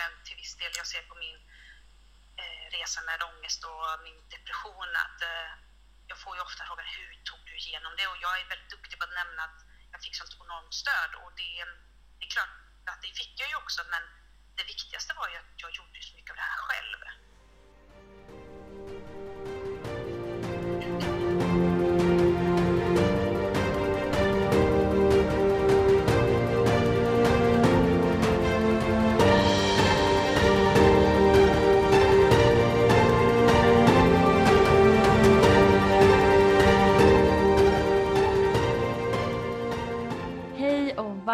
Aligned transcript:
egentligen 0.00 0.26
till 0.26 0.36
viss 0.42 0.56
del 0.56 0.72
jag 0.80 0.86
ser 0.86 1.02
på 1.10 1.14
min 1.24 1.38
eh, 2.42 2.64
resa 2.76 3.00
med 3.08 3.22
ångest 3.30 3.60
och 3.70 3.86
min 4.06 4.20
depression 4.34 4.90
att 5.04 5.18
eh, 5.22 5.50
jag 6.10 6.18
får 6.22 6.32
ju 6.36 6.42
ofta 6.48 6.62
frågan 6.68 6.88
hur 6.98 7.10
tog 7.28 7.40
du 7.48 7.54
igenom 7.56 7.92
det? 7.98 8.06
Och 8.12 8.18
jag 8.24 8.34
är 8.40 8.52
väldigt 8.52 8.70
duktig 8.76 8.98
på 8.98 9.04
att 9.04 9.18
nämna 9.22 9.42
att 9.48 9.58
jag 9.92 10.00
fick 10.04 10.16
sånt 10.16 10.34
enormt 10.44 10.74
stöd 10.82 11.12
och 11.22 11.30
det, 11.40 11.52
det 12.18 12.24
är 12.26 12.30
klart 12.36 12.54
att 12.92 13.02
det 13.02 13.12
fick 13.20 13.34
jag 13.40 13.48
ju 13.52 13.56
också 13.62 13.80
men 13.94 14.02
det 14.58 14.64
viktigaste 14.64 15.12
var 15.20 15.28
ju 15.32 15.36
att 15.42 15.52
jag 15.62 15.70
gjorde 15.78 15.98
så 16.02 16.16
mycket 16.16 16.30
av 16.30 16.36
det 16.36 16.50
här 16.52 16.62
själv. 16.68 17.00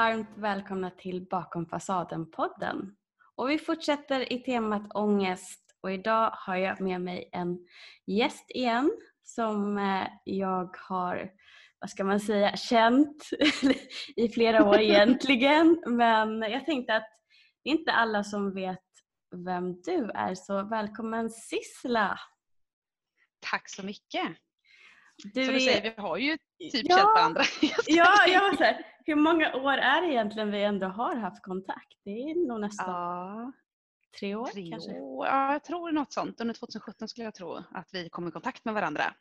Varmt 0.06 0.28
välkomna 0.36 0.90
till 0.90 1.26
Bakom 1.30 1.66
fasaden-podden. 1.66 2.96
Och 3.36 3.50
vi 3.50 3.58
fortsätter 3.58 4.32
i 4.32 4.42
temat 4.42 4.94
ångest 4.94 5.60
och 5.80 5.92
idag 5.92 6.30
har 6.32 6.56
jag 6.56 6.80
med 6.80 7.00
mig 7.00 7.28
en 7.32 7.58
gäst 8.06 8.50
igen 8.50 8.90
som 9.22 9.78
eh, 9.78 10.06
jag 10.24 10.76
har, 10.76 11.30
vad 11.80 11.90
ska 11.90 12.04
man 12.04 12.20
säga, 12.20 12.56
känt 12.56 13.28
i 14.16 14.28
flera 14.28 14.64
år 14.64 14.78
egentligen. 14.80 15.82
Men 15.86 16.42
jag 16.42 16.66
tänkte 16.66 16.96
att 16.96 17.08
det 17.64 17.70
är 17.70 17.74
inte 17.74 17.92
alla 17.92 18.24
som 18.24 18.54
vet 18.54 18.86
vem 19.46 19.82
du 19.82 20.10
är 20.14 20.34
så 20.34 20.62
välkommen 20.62 21.30
Sissla! 21.30 22.18
Tack 23.50 23.70
så 23.70 23.82
mycket. 23.82 24.36
Du 25.24 25.46
så 25.46 25.52
du 25.52 25.60
säger, 25.60 25.82
vi 25.82 26.02
har 26.02 26.16
ju 26.16 26.38
typ 26.72 26.86
Ja. 26.88 26.96
känt 26.96 27.06
varandra. 27.14 27.42
Ja, 27.86 28.26
jag 28.28 28.40
var 28.50 28.56
så 28.56 28.64
här, 28.64 28.86
hur 29.04 29.14
många 29.14 29.54
år 29.56 29.72
är 29.72 30.02
det 30.02 30.08
egentligen 30.12 30.50
vi 30.50 30.62
ändå 30.62 30.86
har 30.86 31.16
haft 31.16 31.42
kontakt? 31.42 31.96
Det 32.04 32.10
är 32.10 32.48
nog 32.48 32.60
nästan 32.60 32.88
Ja, 32.90 33.52
tre 34.20 34.34
år 34.34 34.46
tre 34.46 34.70
kanske. 34.70 34.90
år. 34.92 35.26
Ja, 35.26 35.52
jag 35.52 35.64
tror 35.64 35.92
något 35.92 36.12
sånt. 36.12 36.40
Under 36.40 36.54
2017 36.54 37.08
skulle 37.08 37.24
jag 37.24 37.34
tro 37.34 37.52
att 37.70 37.88
vi 37.92 38.08
kom 38.08 38.28
i 38.28 38.30
kontakt 38.30 38.64
med 38.64 38.74
varandra. 38.74 39.14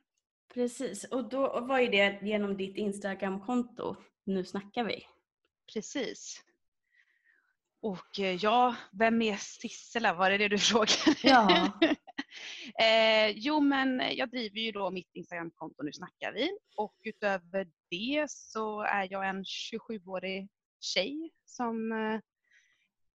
Precis, 0.53 1.03
och 1.03 1.29
då 1.29 1.59
var 1.59 1.79
ju 1.79 1.87
det 1.87 2.19
genom 2.21 2.57
ditt 2.57 2.77
Instagramkonto. 2.77 3.95
Nu 4.25 4.45
snackar 4.45 4.83
vi. 4.83 5.03
Precis. 5.73 6.41
Och 7.81 8.19
eh, 8.19 8.35
ja, 8.35 8.75
vem 8.91 9.21
är 9.21 9.35
Sissela? 9.35 10.13
Var 10.13 10.29
det 10.29 10.37
det 10.37 10.47
du 10.47 10.57
frågade? 10.71 11.15
Ja 11.23 11.71
eh, 12.79 13.29
jo, 13.35 13.59
men 13.59 14.01
jag 14.15 14.29
driver 14.29 14.59
ju 14.59 14.71
då 14.71 14.91
mitt 14.91 15.09
Instagramkonto 15.13 15.83
Nu 15.83 15.93
snackar 15.93 16.33
vi. 16.33 16.57
Och 16.75 16.95
utöver 17.03 17.67
det 17.89 18.25
så 18.29 18.81
är 18.81 19.07
jag 19.11 19.29
en 19.29 19.43
27-årig 19.43 20.49
tjej 20.79 21.31
som 21.45 21.91
eh, 21.91 22.19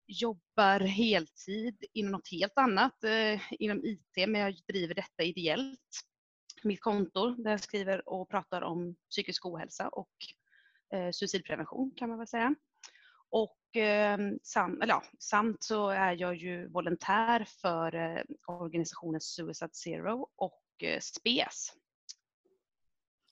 jobbar 0.09 0.79
heltid 0.79 1.83
inom 1.93 2.11
något 2.11 2.31
helt 2.31 2.57
annat, 2.57 3.03
eh, 3.03 3.41
inom 3.51 3.85
IT, 3.85 4.27
men 4.27 4.41
jag 4.41 4.55
driver 4.67 4.95
detta 4.95 5.23
ideellt. 5.23 5.99
Mitt 6.63 6.81
konto 6.81 7.29
där 7.29 7.51
jag 7.51 7.59
skriver 7.59 8.09
och 8.09 8.29
pratar 8.29 8.61
om 8.61 8.95
psykisk 9.09 9.45
ohälsa 9.45 9.89
och 9.89 10.13
eh, 10.93 11.11
suicidprevention 11.11 11.91
kan 11.95 12.09
man 12.09 12.17
väl 12.17 12.27
säga. 12.27 12.55
Och 13.29 13.58
sam, 14.43 14.81
eller 14.81 14.93
ja, 14.93 15.03
samt 15.19 15.63
så 15.63 15.89
är 15.89 16.13
jag 16.13 16.35
ju 16.35 16.67
volontär 16.67 17.45
för 17.61 17.95
eh, 17.95 18.23
organisationen 18.47 19.21
Suicide 19.21 19.73
Zero 19.73 20.27
och 20.35 20.63
eh, 20.83 20.99
SPES. 20.99 21.73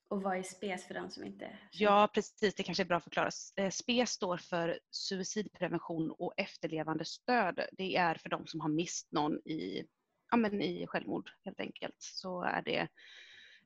Och 0.09 0.22
vad 0.22 0.38
är 0.38 0.44
SPES 0.44 0.88
för 0.88 0.94
den 0.94 1.12
som 1.12 1.24
inte? 1.24 1.58
Ja, 1.72 2.09
precis. 2.14 2.56
Det 2.56 2.64
kanske 2.64 2.84
är 2.84 2.88
bra 2.88 2.97
att 2.97 3.03
förklara. 3.03 3.30
Eh, 3.56 3.70
SPES 3.70 4.09
står 4.09 4.38
för 4.38 4.80
suicidprevention 4.92 6.12
och 6.12 6.34
efterlevande 6.38 7.06
stöd. 7.06 7.59
Det 7.72 7.96
är 7.96 8.16
för 8.16 8.30
de 8.30 8.47
som 8.47 8.62
har 8.62 8.70
mist 8.70 9.12
någon 9.12 9.34
i, 9.38 9.86
ja, 10.31 10.38
men 10.38 10.62
i 10.62 10.88
självmord 10.88 11.30
helt 11.46 11.59
enkelt. 11.59 11.96
Så 12.00 12.44
är 12.44 12.62
det 12.62 12.88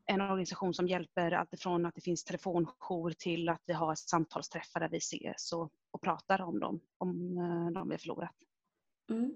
en 0.05 0.21
organisation 0.21 0.73
som 0.73 0.87
hjälper 0.87 1.31
alltifrån 1.31 1.85
att 1.85 1.95
det 1.95 2.01
finns 2.01 2.23
telefonjour 2.23 3.11
till 3.11 3.49
att 3.49 3.61
vi 3.65 3.73
har 3.73 3.95
samtalsträffar 3.95 4.79
där 4.79 4.89
vi 4.89 4.97
ses 4.97 5.53
och, 5.53 5.71
och 5.91 6.01
pratar 6.01 6.41
om 6.41 6.59
dem, 6.59 6.79
om 6.97 7.37
eh, 7.37 7.73
de 7.73 7.89
vi 7.89 7.97
förlorat. 7.97 8.35
Mm. 9.09 9.33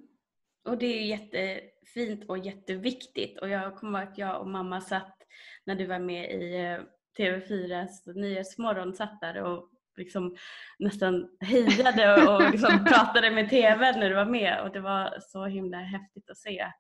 Och 0.66 0.78
det 0.78 0.86
är 0.86 1.02
ju 1.02 1.08
jättefint 1.08 2.30
och 2.30 2.38
jätteviktigt. 2.38 3.40
Och 3.40 3.50
jag 3.50 3.76
kommer 3.76 4.00
ihåg 4.00 4.10
att 4.10 4.18
jag 4.18 4.42
och 4.42 4.48
mamma 4.48 4.82
satt 4.82 5.18
när 5.66 5.76
du 5.76 5.86
var 5.86 6.00
med 6.00 6.32
i 6.32 6.56
eh, 6.56 6.80
TV4s 7.18 8.14
Nyhetsmorgon 8.14 8.94
satt 8.94 9.22
där 9.22 9.44
och 9.44 9.70
liksom 9.98 10.36
nästan 10.80 11.30
hejade 11.40 12.28
och 12.28 12.52
liksom 12.52 12.86
pratade 12.88 13.32
med 13.32 13.50
TV 13.50 13.92
när 13.92 14.10
du 14.10 14.16
var 14.16 14.26
med 14.26 14.62
och 14.62 14.72
det 14.72 14.80
var 14.80 15.18
så 15.22 15.46
himla 15.46 15.78
häftigt 15.78 16.30
att 16.30 16.38
se. 16.38 16.72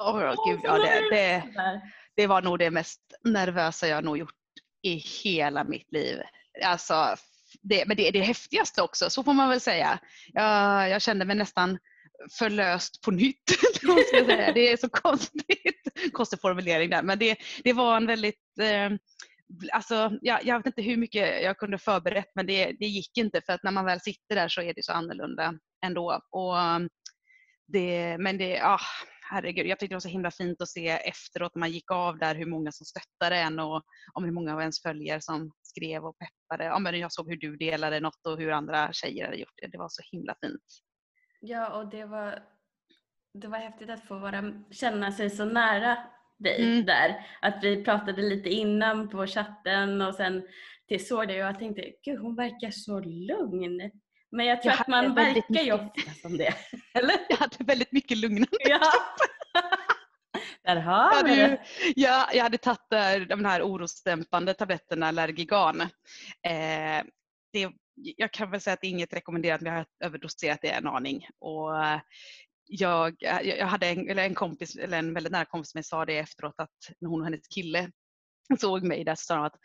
Åh 0.00 0.34
gud, 0.48 0.60
ja, 0.62 0.78
det, 0.78 1.16
det, 1.16 1.42
det 2.16 2.26
var 2.26 2.42
nog 2.42 2.58
det 2.58 2.70
mest 2.70 3.00
nervösa 3.24 3.86
jag 3.86 4.04
nog 4.04 4.18
gjort 4.18 4.34
i 4.82 4.94
hela 4.94 5.64
mitt 5.64 5.92
liv. 5.92 6.18
Alltså, 6.64 6.94
det, 7.62 7.84
men 7.86 7.96
det 7.96 8.08
är 8.08 8.12
det 8.12 8.20
häftigaste 8.20 8.82
också, 8.82 9.10
så 9.10 9.24
får 9.24 9.32
man 9.32 9.48
väl 9.48 9.60
säga. 9.60 9.98
Jag, 10.32 10.88
jag 10.90 11.02
kände 11.02 11.24
mig 11.24 11.36
nästan 11.36 11.78
förlöst 12.38 13.00
på 13.02 13.10
nytt. 13.10 13.42
jag 13.82 14.06
säga. 14.06 14.52
Det 14.52 14.72
är 14.72 14.76
så 14.76 14.88
konstigt, 14.88 16.12
konstig 16.12 16.40
formulering 16.40 16.90
där, 16.90 17.02
men 17.02 17.18
det, 17.18 17.36
det 17.64 17.72
var 17.72 17.96
en 17.96 18.06
väldigt 18.06 18.58
eh, 18.60 18.90
Alltså, 19.72 20.18
jag, 20.22 20.44
jag 20.44 20.58
vet 20.58 20.66
inte 20.66 20.82
hur 20.82 20.96
mycket 20.96 21.42
jag 21.42 21.58
kunde 21.58 21.78
förberett 21.78 22.30
men 22.34 22.46
det, 22.46 22.72
det 22.80 22.86
gick 22.86 23.18
inte 23.18 23.40
för 23.46 23.52
att 23.52 23.62
när 23.62 23.70
man 23.70 23.84
väl 23.84 24.00
sitter 24.00 24.34
där 24.34 24.48
så 24.48 24.62
är 24.62 24.74
det 24.74 24.84
så 24.84 24.92
annorlunda 24.92 25.54
ändå. 25.86 26.20
Och, 26.30 26.56
det, 27.72 28.16
men 28.18 28.38
det, 28.38 28.60
ah, 28.62 28.80
herregud, 29.30 29.66
jag 29.66 29.78
tyckte 29.78 29.92
det 29.92 29.96
var 29.96 30.00
så 30.00 30.08
himla 30.08 30.30
fint 30.30 30.62
att 30.62 30.68
se 30.68 30.88
efteråt 30.88 31.54
när 31.54 31.60
man 31.60 31.70
gick 31.70 31.90
av 31.90 32.18
där 32.18 32.34
hur 32.34 32.46
många 32.46 32.72
som 32.72 32.86
stöttade 32.86 33.36
en 33.36 33.58
och 33.58 33.82
om 34.12 34.24
hur 34.24 34.32
många 34.32 34.54
av 34.54 34.60
ens 34.60 34.82
följare 34.82 35.20
som 35.20 35.52
skrev 35.62 36.04
och 36.04 36.16
peppade. 36.18 36.64
Ja, 36.64 36.78
men 36.78 37.00
jag 37.00 37.12
såg 37.12 37.28
hur 37.28 37.36
du 37.36 37.56
delade 37.56 38.00
något 38.00 38.26
och 38.26 38.38
hur 38.38 38.50
andra 38.50 38.92
tjejer 38.92 39.24
hade 39.24 39.36
gjort 39.36 39.54
det. 39.62 39.66
Det 39.66 39.78
var 39.78 39.88
så 39.88 40.02
himla 40.12 40.34
fint. 40.40 40.64
Ja, 41.40 41.78
och 41.80 41.90
det 41.90 42.04
var, 42.04 42.42
det 43.34 43.48
var 43.48 43.58
häftigt 43.58 43.90
att 43.90 44.04
få 44.08 44.18
vara, 44.18 44.64
känna 44.70 45.12
sig 45.12 45.30
så 45.30 45.44
nära 45.44 45.96
dig 46.38 46.62
Mm. 46.64 46.84
där. 46.86 47.26
Att 47.40 47.64
vi 47.64 47.84
pratade 47.84 48.22
lite 48.22 48.48
innan 48.48 49.08
på 49.08 49.26
chatten 49.26 50.02
och 50.02 50.14
sen 50.14 50.42
till 50.88 51.06
såg 51.06 51.28
det 51.28 51.34
och 51.34 51.48
jag 51.48 51.58
tänkte, 51.58 51.92
gud 52.04 52.18
hon 52.18 52.36
verkar 52.36 52.70
så 52.70 53.00
lugn. 53.00 53.90
Men 54.32 54.46
jag 54.46 54.62
tror 54.62 54.72
Jag 54.72 54.80
att 54.80 54.88
man 54.88 55.14
verkar 55.14 55.62
ju 55.62 55.72
ofta 55.72 56.10
som 56.22 56.36
det. 56.36 56.54
Eller? 56.94 57.16
Jag 57.28 57.36
hade 57.36 57.64
väldigt 57.64 57.92
mycket 57.92 58.18
lugnande 58.18 58.56
Ja. 58.60 58.80
Där 60.64 60.76
Jag 60.76 60.82
har 60.82 61.14
hade, 61.14 61.34
ju, 61.34 61.56
ja, 61.96 62.28
jag 62.32 62.42
hade 62.42 62.58
tagit 62.58 62.92
eh, 62.92 63.28
de 63.28 63.44
här 63.44 63.62
orosdämpande 63.62 64.54
tabletterna 64.54 65.10
Lergigan. 65.10 65.80
Eh, 65.80 67.04
det, 67.52 67.70
jag 67.94 68.32
kan 68.32 68.50
väl 68.50 68.60
säga 68.60 68.74
att 68.74 68.80
det 68.80 68.86
är 68.86 68.90
inget 68.90 69.12
rekommenderat, 69.12 69.60
men 69.60 69.72
jag 69.72 69.80
har 69.80 69.86
överdoserat 70.04 70.58
det 70.62 70.68
en 70.68 70.86
aning. 70.86 71.26
Och 71.40 71.84
eh, 71.84 72.00
jag, 72.66 73.14
jag 73.18 73.46
jag 73.46 73.66
hade 73.66 73.86
en, 73.86 74.08
eller 74.08 74.24
en 74.24 74.34
kompis, 74.34 74.76
eller 74.76 74.98
en 74.98 75.14
väldigt 75.14 75.32
nära 75.32 75.44
kompis 75.44 75.70
som 75.70 75.82
sa 75.82 76.04
det 76.04 76.18
efteråt 76.18 76.54
att 76.56 76.70
när 77.00 77.08
hon 77.08 77.20
och 77.20 77.26
hennes 77.26 77.48
kille 77.48 77.90
såg 78.60 78.82
mig 78.82 79.04
där 79.04 79.14
så 79.14 79.24
sa 79.24 79.34
de 79.34 79.44
att 79.44 79.56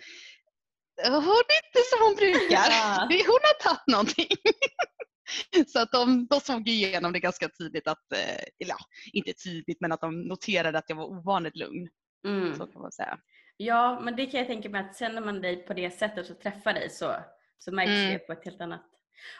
hon 1.03 1.43
är 1.55 1.59
inte 1.65 1.81
som 1.89 1.99
hon 2.05 2.15
brukar. 2.15 2.65
Ja. 2.69 3.07
Hon 3.27 3.39
har 3.49 3.63
tagit 3.69 3.87
någonting. 3.87 4.27
Så 5.67 5.79
att 5.79 5.91
de, 5.91 6.27
de 6.29 6.39
såg 6.39 6.67
igenom 6.67 7.13
det 7.13 7.19
ganska 7.19 7.49
tydligt 7.49 7.87
att, 7.87 8.11
eh, 8.13 8.35
eller 8.59 8.69
ja, 8.71 8.77
inte 9.13 9.33
tydligt 9.33 9.81
men 9.81 9.91
att 9.91 10.01
de 10.01 10.21
noterade 10.21 10.77
att 10.77 10.85
jag 10.89 10.95
var 10.95 11.05
ovanligt 11.05 11.55
lugn. 11.55 11.89
Mm. 12.27 12.55
Så 12.55 12.67
kan 12.67 12.81
man 12.81 12.91
säga. 12.91 13.17
Ja, 13.57 13.99
men 14.03 14.15
det 14.15 14.25
kan 14.25 14.37
jag 14.39 14.47
tänka 14.47 14.69
mig 14.69 14.81
att 14.81 14.97
känner 14.99 15.21
man 15.21 15.41
dig 15.41 15.65
på 15.65 15.73
det 15.73 15.91
sättet 15.91 16.29
och 16.29 16.39
träffar 16.39 16.73
dig 16.73 16.89
så, 16.89 17.15
så 17.57 17.71
märks 17.71 17.89
Mm. 17.89 18.13
det 18.13 18.19
på 18.19 18.33
ett 18.33 18.45
helt 18.45 18.61
annat. 18.61 18.85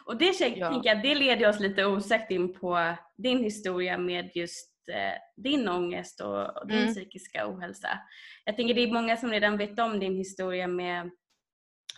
Och 0.04 0.16
det 0.16 0.40
Ja. 0.40 0.70
tänker 0.70 0.88
jag, 0.88 1.02
det 1.02 1.14
leder 1.14 1.48
oss 1.48 1.60
lite 1.60 1.86
osökt 1.86 2.30
in 2.30 2.54
på 2.54 2.96
din 3.16 3.38
historia 3.44 3.98
med 3.98 4.30
just 4.34 4.72
eh, 4.92 5.42
din 5.42 5.68
ångest 5.68 6.20
och, 6.20 6.56
och 6.62 6.66
din 6.68 6.78
Mm. 6.78 6.94
psykiska 6.94 7.48
ohälsa. 7.48 7.98
Jag 8.44 8.56
tänker 8.56 8.74
det 8.74 8.80
är 8.80 8.92
många 8.92 9.16
som 9.16 9.30
redan 9.30 9.58
vet 9.58 9.78
om 9.78 10.00
din 10.00 10.14
historia 10.16 10.66
med 10.66 11.10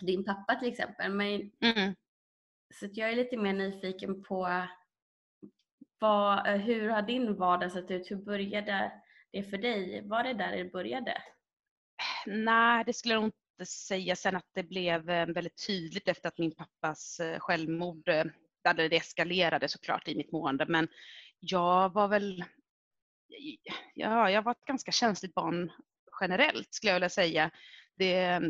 din 0.05 0.25
pappa 0.25 0.55
till 0.55 0.67
exempel. 0.69 1.11
Men, 1.13 1.51
Mm. 1.61 1.95
så 2.79 2.87
jag 2.91 3.09
är 3.11 3.15
lite 3.15 3.37
mer 3.37 3.53
nyfiken 3.53 4.23
på 4.23 4.67
vad, 5.99 6.47
hur 6.47 6.89
har 6.89 7.01
din 7.01 7.35
vardag 7.35 7.71
sett 7.71 7.91
ut? 7.91 8.11
Hur 8.11 8.15
började 8.15 8.91
det 9.31 9.43
för 9.43 9.57
dig? 9.57 10.07
Var 10.07 10.23
det 10.23 10.33
där 10.33 10.57
det 10.57 10.65
började? 10.65 11.17
Nej, 12.25 12.83
det 12.85 12.93
skulle 12.93 13.13
jag 13.13 13.23
inte 13.23 13.65
säga. 13.65 14.15
Sen 14.15 14.35
att 14.35 14.49
det 14.53 14.63
blev 14.63 15.09
eh, 15.09 15.25
väldigt 15.25 15.67
tydligt 15.67 16.07
efter 16.07 16.27
att 16.27 16.37
min 16.37 16.55
pappas 16.55 17.19
eh, 17.19 17.39
självmord, 17.39 18.09
eh, 18.09 18.25
där 18.63 18.73
det 18.89 18.95
eskalerade 18.97 19.67
såklart 19.67 20.07
i 20.07 20.15
mitt 20.15 20.31
mående. 20.31 20.65
Men 20.65 20.87
jag 21.39 21.93
var 21.93 22.07
väl, 22.07 22.43
ja, 23.93 24.31
jag 24.31 24.41
var 24.41 24.51
ett 24.51 24.65
ganska 24.65 24.91
känsligt 24.91 25.33
barn 25.33 25.71
generellt 26.21 26.73
skulle 26.73 26.89
jag 26.89 26.95
vilja 26.95 27.09
säga. 27.09 27.51
Det, 27.99 28.41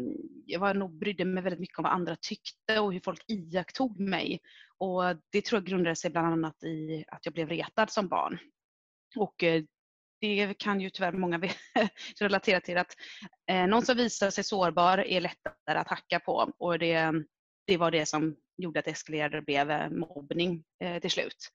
jag 0.45 0.59
var 0.59 0.73
nog 0.73 0.99
brydde 0.99 1.25
mig 1.25 1.43
väldigt 1.43 1.59
mycket 1.59 1.77
om 1.77 1.83
vad 1.83 1.93
andra 1.93 2.15
tyckte 2.15 2.79
och 2.79 2.93
hur 2.93 2.99
folk 2.99 3.23
iakttog 3.27 3.99
mig. 3.99 4.39
Och 4.77 5.03
det 5.31 5.45
tror 5.45 5.61
jag 5.61 5.67
grundade 5.67 5.95
sig 5.95 6.11
bland 6.11 6.27
annat 6.27 6.63
i 6.63 7.05
att 7.07 7.25
jag 7.25 7.33
blev 7.33 7.49
retad 7.49 7.89
som 7.89 8.07
barn. 8.07 8.39
Och 9.15 9.43
eh, 9.43 9.63
det 10.21 10.53
kan 10.57 10.81
ju 10.81 10.89
tyvärr 10.89 11.11
många 11.11 11.41
relatera 12.19 12.61
till 12.61 12.77
att 12.77 12.95
eh, 13.49 13.67
någon 13.67 13.85
som 13.85 13.97
visar 13.97 14.29
sig 14.29 14.43
sårbar 14.43 14.97
är 14.97 15.21
lättare 15.21 15.79
att 15.79 15.87
hacka 15.87 16.19
på 16.19 16.53
och 16.57 16.79
det, 16.79 17.13
det 17.67 17.77
var 17.77 17.91
det 17.91 18.05
som 18.05 18.35
gjorde 18.57 18.79
att 18.79 18.85
det 18.85 18.91
eskalerade 18.91 19.37
och 19.37 19.45
blev 19.45 19.71
eh, 19.71 19.89
mobbning 19.89 20.63
till 21.01 21.11
slut. 21.11 21.51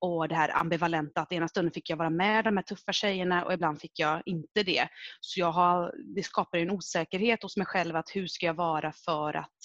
Och 0.00 0.28
det 0.28 0.34
här 0.34 0.56
ambivalenta, 0.56 1.20
att 1.20 1.32
ena 1.32 1.48
stunden 1.48 1.72
fick 1.72 1.90
jag 1.90 1.96
vara 1.96 2.10
med 2.10 2.44
de 2.44 2.56
här 2.56 2.64
tuffa 2.64 2.92
tjejerna 2.92 3.44
och 3.44 3.52
ibland 3.52 3.80
fick 3.80 3.98
jag 3.98 4.22
inte 4.26 4.62
det. 4.62 4.88
Så 5.20 5.40
jag 5.40 5.52
har, 5.52 5.94
det 6.14 6.22
skapar 6.22 6.58
en 6.58 6.70
osäkerhet 6.70 7.42
hos 7.42 7.56
mig 7.56 7.66
själv 7.66 7.96
att 7.96 8.10
hur 8.16 8.26
ska 8.26 8.46
jag 8.46 8.54
vara 8.54 8.92
för 8.92 9.36
att 9.36 9.58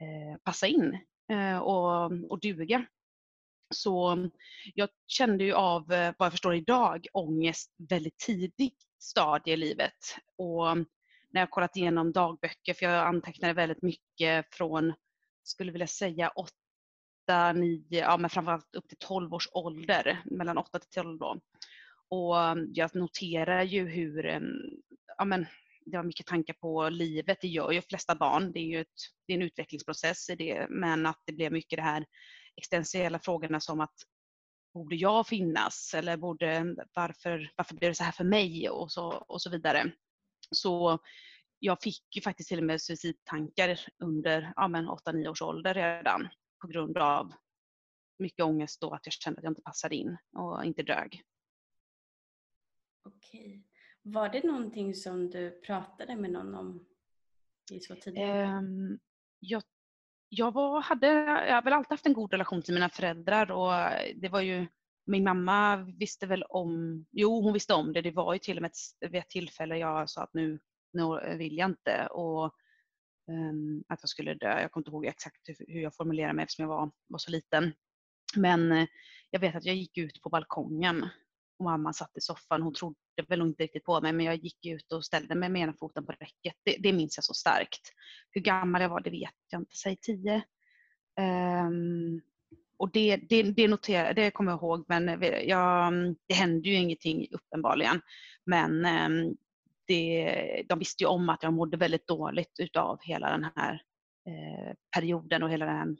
eh, 0.00 0.40
passa 0.44 0.66
in 0.66 0.98
eh, 1.32 1.58
och, 1.58 2.12
och 2.30 2.40
duga. 2.40 2.86
Så 3.74 4.28
jag 4.74 4.88
kände 5.06 5.44
ju 5.44 5.52
av, 5.52 5.92
eh, 5.92 6.14
vad 6.18 6.26
jag 6.26 6.32
förstår 6.32 6.54
idag, 6.54 7.06
ångest 7.12 7.74
väldigt 7.90 8.18
tidigt 8.18 8.82
stadie 8.98 9.54
i 9.54 9.56
livet. 9.56 10.16
Och 10.38 10.76
när 11.30 11.40
jag 11.40 11.50
kollat 11.50 11.76
igenom 11.76 12.12
dagböcker, 12.12 12.74
för 12.74 12.86
jag 12.86 13.06
antecknade 13.06 13.54
väldigt 13.54 13.82
mycket 13.82 14.54
från, 14.54 14.94
skulle 15.42 15.72
vilja 15.72 15.86
säga 15.86 16.32
8, 17.26 17.52
9, 17.52 17.84
ja 17.88 18.16
men 18.16 18.30
framförallt 18.30 18.74
upp 18.74 18.88
till 18.88 18.98
12 18.98 19.34
års 19.34 19.48
ålder, 19.52 20.22
mellan 20.24 20.58
8 20.58 20.78
till 20.78 20.90
12 20.90 21.18
då. 21.18 21.40
Och 22.08 22.36
um, 22.36 22.70
jag 22.74 22.94
noterar 22.94 23.62
ju 23.62 23.88
hur, 23.88 24.26
um, 24.26 24.70
ja 25.18 25.24
men 25.24 25.46
det 25.86 25.96
var 25.96 26.04
mycket 26.04 26.26
tankar 26.26 26.54
på 26.54 26.88
livet, 26.88 27.38
det 27.40 27.48
gör 27.48 27.70
ju 27.70 27.80
de 27.80 27.86
flesta 27.86 28.14
barn, 28.14 28.52
det 28.52 28.58
är 28.60 28.66
ju 28.66 28.80
ett, 28.80 29.00
det 29.26 29.32
är 29.32 29.36
en 29.36 29.42
utvecklingsprocess 29.42 30.30
i 30.30 30.34
det, 30.34 30.66
men 30.70 31.06
att 31.06 31.22
det 31.26 31.32
blev 31.32 31.52
mycket 31.52 31.76
det 31.76 31.82
här 31.82 32.06
existentiella 32.56 33.18
frågorna 33.18 33.60
som 33.60 33.80
att 33.80 33.94
borde 34.76 34.96
jag 34.96 35.26
finnas? 35.26 35.94
Eller 35.94 36.16
borde, 36.16 36.76
varför, 36.94 37.52
varför 37.56 37.74
blev 37.74 37.90
det 37.90 37.94
så 37.94 38.04
här 38.04 38.12
för 38.12 38.24
mig? 38.24 38.70
Och 38.70 38.92
så, 38.92 39.08
och 39.08 39.42
så 39.42 39.50
vidare. 39.50 39.92
Så 40.50 40.98
jag 41.58 41.82
fick 41.82 42.16
ju 42.16 42.22
faktiskt 42.22 42.48
till 42.48 42.58
och 42.58 42.64
med 42.64 42.82
suicidtankar 42.82 43.80
under 44.02 44.52
ja, 44.56 44.66
8-9 44.66 45.28
års 45.28 45.42
ålder 45.42 45.74
redan 45.74 46.28
på 46.60 46.66
grund 46.66 46.98
av 46.98 47.32
mycket 48.18 48.44
ångest 48.44 48.82
och 48.82 48.94
att 48.94 49.06
jag 49.06 49.12
kände 49.12 49.38
att 49.38 49.44
jag 49.44 49.50
inte 49.50 49.62
passade 49.62 49.96
in 49.96 50.16
och 50.32 50.64
inte 50.64 50.82
dög. 50.82 51.22
Okej. 53.02 53.62
Var 54.02 54.28
det 54.28 54.44
någonting 54.44 54.94
som 54.94 55.30
du 55.30 55.50
pratade 55.50 56.16
med 56.16 56.30
någon 56.30 56.54
om 56.54 56.86
i 57.72 57.80
så 57.80 57.96
tidigare? 57.96 58.58
Um, 58.58 58.98
jag 59.40 59.62
jag 60.28 60.52
var, 60.52 60.80
hade, 60.80 61.06
jag 61.46 61.54
har 61.54 61.62
väl 61.62 61.72
alltid 61.72 61.90
haft 61.90 62.06
en 62.06 62.12
god 62.12 62.32
relation 62.32 62.62
till 62.62 62.74
mina 62.74 62.88
föräldrar 62.88 63.50
och 63.50 63.72
det 64.14 64.28
var 64.28 64.40
ju 64.40 64.66
min 65.06 65.24
mamma 65.24 65.76
visste 65.76 66.26
väl 66.26 66.42
om, 66.42 67.04
jo 67.12 67.40
hon 67.40 67.52
visste 67.52 67.74
om 67.74 67.92
det, 67.92 68.02
det 68.02 68.10
var 68.10 68.32
ju 68.32 68.38
till 68.38 68.58
och 68.58 68.62
med 68.62 68.70
ett, 68.70 69.10
vid 69.10 69.20
ett 69.20 69.28
tillfälle 69.28 69.78
jag 69.78 70.10
sa 70.10 70.22
att 70.22 70.34
nu, 70.34 70.58
nu 70.92 71.36
vill 71.38 71.56
jag 71.56 71.70
inte 71.70 72.06
och 72.06 72.54
Ehm, 73.28 73.84
att 73.88 73.98
jag 74.02 74.08
skulle 74.08 74.34
dö. 74.34 74.60
Jag 74.60 74.72
kommer 74.72 74.82
inte 74.82 74.90
ihåg 74.90 75.06
exakt 75.06 75.48
hur 75.68 75.80
jag 75.80 75.96
formulerade 75.96 76.34
mig 76.34 76.42
eftersom 76.42 76.62
jag 76.62 76.68
var, 76.68 76.90
var 77.08 77.18
så 77.18 77.30
liten. 77.30 77.72
Men 78.36 78.72
uh, 78.72 78.86
jag 79.30 79.40
vet 79.40 79.56
att 79.56 79.64
jag 79.64 79.76
gick 79.76 79.98
ut 79.98 80.22
på 80.22 80.28
balkongen 80.28 81.08
och 81.58 81.64
mamma 81.64 81.92
satt 81.92 82.16
i 82.16 82.20
soffan. 82.20 82.62
Hon 82.62 82.74
trodde 82.74 82.96
väl 83.28 83.40
inte 83.40 83.62
riktigt 83.62 83.84
på 83.84 84.00
mig 84.00 84.12
men 84.12 84.26
jag 84.26 84.36
gick 84.36 84.66
ut 84.66 84.92
och 84.92 85.04
ställde 85.04 85.34
mig 85.34 85.48
med 85.48 85.62
ena 85.62 85.74
foten 85.78 86.06
på 86.06 86.12
räcket. 86.12 86.54
Det, 86.64 86.76
det 86.78 86.92
minns 86.92 87.16
jag 87.16 87.24
så 87.24 87.34
starkt. 87.34 87.92
Hur 88.30 88.40
gammal 88.40 88.82
jag 88.82 88.88
var 88.88 89.00
det 89.00 89.10
vet 89.10 89.30
jag 89.50 89.60
inte, 89.60 89.76
säg 89.76 89.96
tio. 89.96 90.42
Um, 91.20 92.20
och 92.78 92.90
det, 92.92 93.16
det, 93.16 93.42
det, 93.42 93.68
noterar, 93.68 94.14
det 94.14 94.30
kommer 94.30 94.52
jag 94.52 94.58
ihåg 94.58 94.84
men 94.88 95.08
eh, 95.08 95.28
jag, 95.28 95.92
det 96.28 96.34
hände 96.34 96.68
ju 96.68 96.74
ingenting 96.74 97.26
uppenbarligen. 97.30 98.00
Men 98.44 98.86
um, 98.86 99.36
det, 99.86 100.62
de 100.68 100.78
visste 100.78 101.02
ju 101.02 101.08
om 101.08 101.28
att 101.28 101.42
jag 101.42 101.52
mådde 101.52 101.76
väldigt 101.76 102.06
dåligt 102.06 102.60
utav 102.60 102.98
hela 103.02 103.30
den 103.30 103.46
här 103.56 103.82
eh, 104.28 104.74
perioden 104.94 105.42
och 105.42 105.50
hela 105.50 105.66
den 105.66 105.96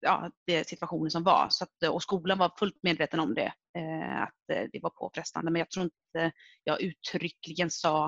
ja, 0.00 0.30
det 0.46 0.68
situationen 0.68 1.10
som 1.10 1.22
var. 1.22 1.46
Så 1.50 1.64
att, 1.64 1.90
och 1.90 2.02
skolan 2.02 2.38
var 2.38 2.52
fullt 2.58 2.82
medveten 2.82 3.20
om 3.20 3.34
det, 3.34 3.52
eh, 3.78 4.22
att 4.22 4.50
eh, 4.52 4.68
det 4.72 4.80
var 4.82 4.90
påfrestande. 4.90 5.50
Men 5.50 5.58
jag 5.58 5.70
tror 5.70 5.84
inte 5.84 6.32
jag 6.64 6.80
uttryckligen 6.80 7.70
sa 7.70 8.06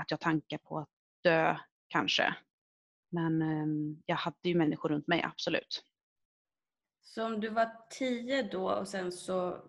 att 0.00 0.10
jag 0.10 0.20
tankar 0.20 0.58
på 0.58 0.78
att 0.78 0.88
dö 1.24 1.56
kanske. 1.88 2.34
Men 3.10 3.42
eh, 3.42 3.96
jag 4.06 4.16
hade 4.16 4.48
ju 4.48 4.54
människor 4.54 4.88
runt 4.88 5.06
mig, 5.06 5.22
absolut. 5.22 5.84
Så 7.02 7.26
om 7.26 7.40
du 7.40 7.48
var 7.48 7.70
tio 7.90 8.42
då 8.42 8.70
och 8.70 8.88
sen 8.88 9.12
så 9.12 9.64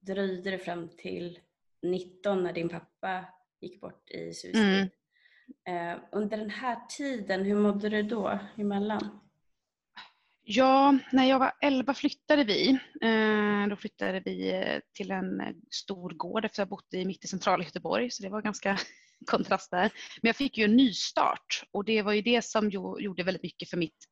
dröjde 0.00 0.50
det 0.50 0.58
fram 0.58 0.88
till 0.88 1.38
19 1.82 2.42
när 2.42 2.52
din 2.52 2.68
pappa 2.68 3.24
gick 3.60 3.80
bort 3.80 4.10
i 4.10 4.34
suicid. 4.34 4.56
Mm. 4.56 4.88
Eh, 5.68 6.02
under 6.12 6.36
den 6.36 6.50
här 6.50 6.86
tiden, 6.88 7.44
hur 7.44 7.54
mådde 7.54 7.88
du 7.88 8.02
då 8.02 8.38
emellan? 8.56 9.20
Ja, 10.52 10.98
när 11.12 11.24
jag 11.24 11.38
var 11.38 11.52
11 11.60 11.94
flyttade 11.94 12.44
vi. 12.44 12.70
Eh, 13.02 13.68
då 13.70 13.76
flyttade 13.76 14.22
vi 14.24 14.52
eh, 14.52 14.80
till 14.94 15.10
en 15.10 15.40
eh, 15.40 15.54
stor 15.70 16.10
gård 16.10 16.44
efter 16.44 16.62
att 16.62 16.68
ha 16.68 16.76
bott 16.76 16.94
i 16.94 17.04
mitt 17.04 17.24
i 17.24 17.28
centrala 17.28 17.64
Göteborg, 17.64 18.10
så 18.10 18.22
det 18.22 18.28
var 18.28 18.42
ganska 18.42 18.78
kontrast 19.26 19.70
där. 19.70 19.92
Men 20.22 20.28
jag 20.28 20.36
fick 20.36 20.58
ju 20.58 20.64
en 20.64 20.76
nystart 20.76 21.64
och 21.72 21.84
det 21.84 22.02
var 22.02 22.12
ju 22.12 22.22
det 22.22 22.44
som 22.44 22.70
gjorde 22.70 23.22
väldigt 23.22 23.42
mycket 23.42 23.70
för 23.70 23.76
mitt 23.76 24.04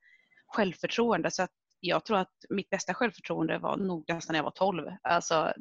självförtroende. 0.47 1.31
Så 1.31 1.43
att 1.43 1.53
jag 1.81 2.05
tror 2.05 2.19
att 2.19 2.35
mitt 2.51 2.71
bästa 2.71 2.95
självförtroende 2.95 3.59
var 3.59 3.77
nog 3.77 4.05
nästan 4.09 4.33
när 4.33 4.39
jag 4.39 4.45
var 4.45 4.51
12. 4.51 4.87
Alltså, 5.03 5.53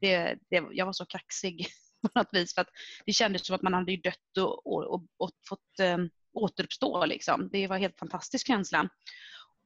det, 0.00 0.38
det, 0.50 0.64
jag 0.72 0.86
var 0.86 0.92
så 0.92 1.06
kaxig 1.06 1.66
på 2.02 2.08
något 2.14 2.28
vis 2.32 2.54
för 2.54 2.60
att 2.60 2.70
det 3.06 3.12
kändes 3.12 3.46
som 3.46 3.56
att 3.56 3.62
man 3.62 3.74
hade 3.74 3.96
dött 3.96 4.38
och, 4.38 4.66
och, 4.66 4.94
och, 4.94 5.04
och 5.16 5.30
fått 5.48 5.80
um, 5.80 6.10
återuppstå. 6.32 7.06
Liksom. 7.06 7.48
Det 7.52 7.66
var 7.66 7.76
en 7.76 7.82
helt 7.82 7.98
fantastisk 7.98 8.46
känsla. 8.46 8.88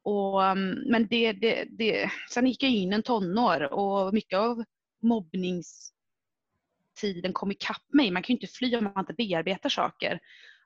Och, 0.03 0.45
mm, 0.45 0.91
men 0.91 1.07
det, 1.07 1.33
det, 1.33 1.65
det, 1.71 2.11
sen 2.31 2.47
gick 2.47 2.63
jag 2.63 2.73
in 2.73 2.93
en 2.93 3.03
tonår 3.03 3.73
och 3.73 4.15
mycket 4.15 4.39
av 4.39 4.65
mobbningstiden 5.03 7.33
kom 7.33 7.53
ikapp 7.53 7.93
mig. 7.93 8.11
Man 8.11 8.23
kan 8.23 8.35
ju 8.35 8.41
inte 8.41 8.55
fly 8.55 8.77
om 8.77 8.85
man 8.85 8.99
inte 8.99 9.15
bearbetar 9.15 9.69
saker. 9.69 10.21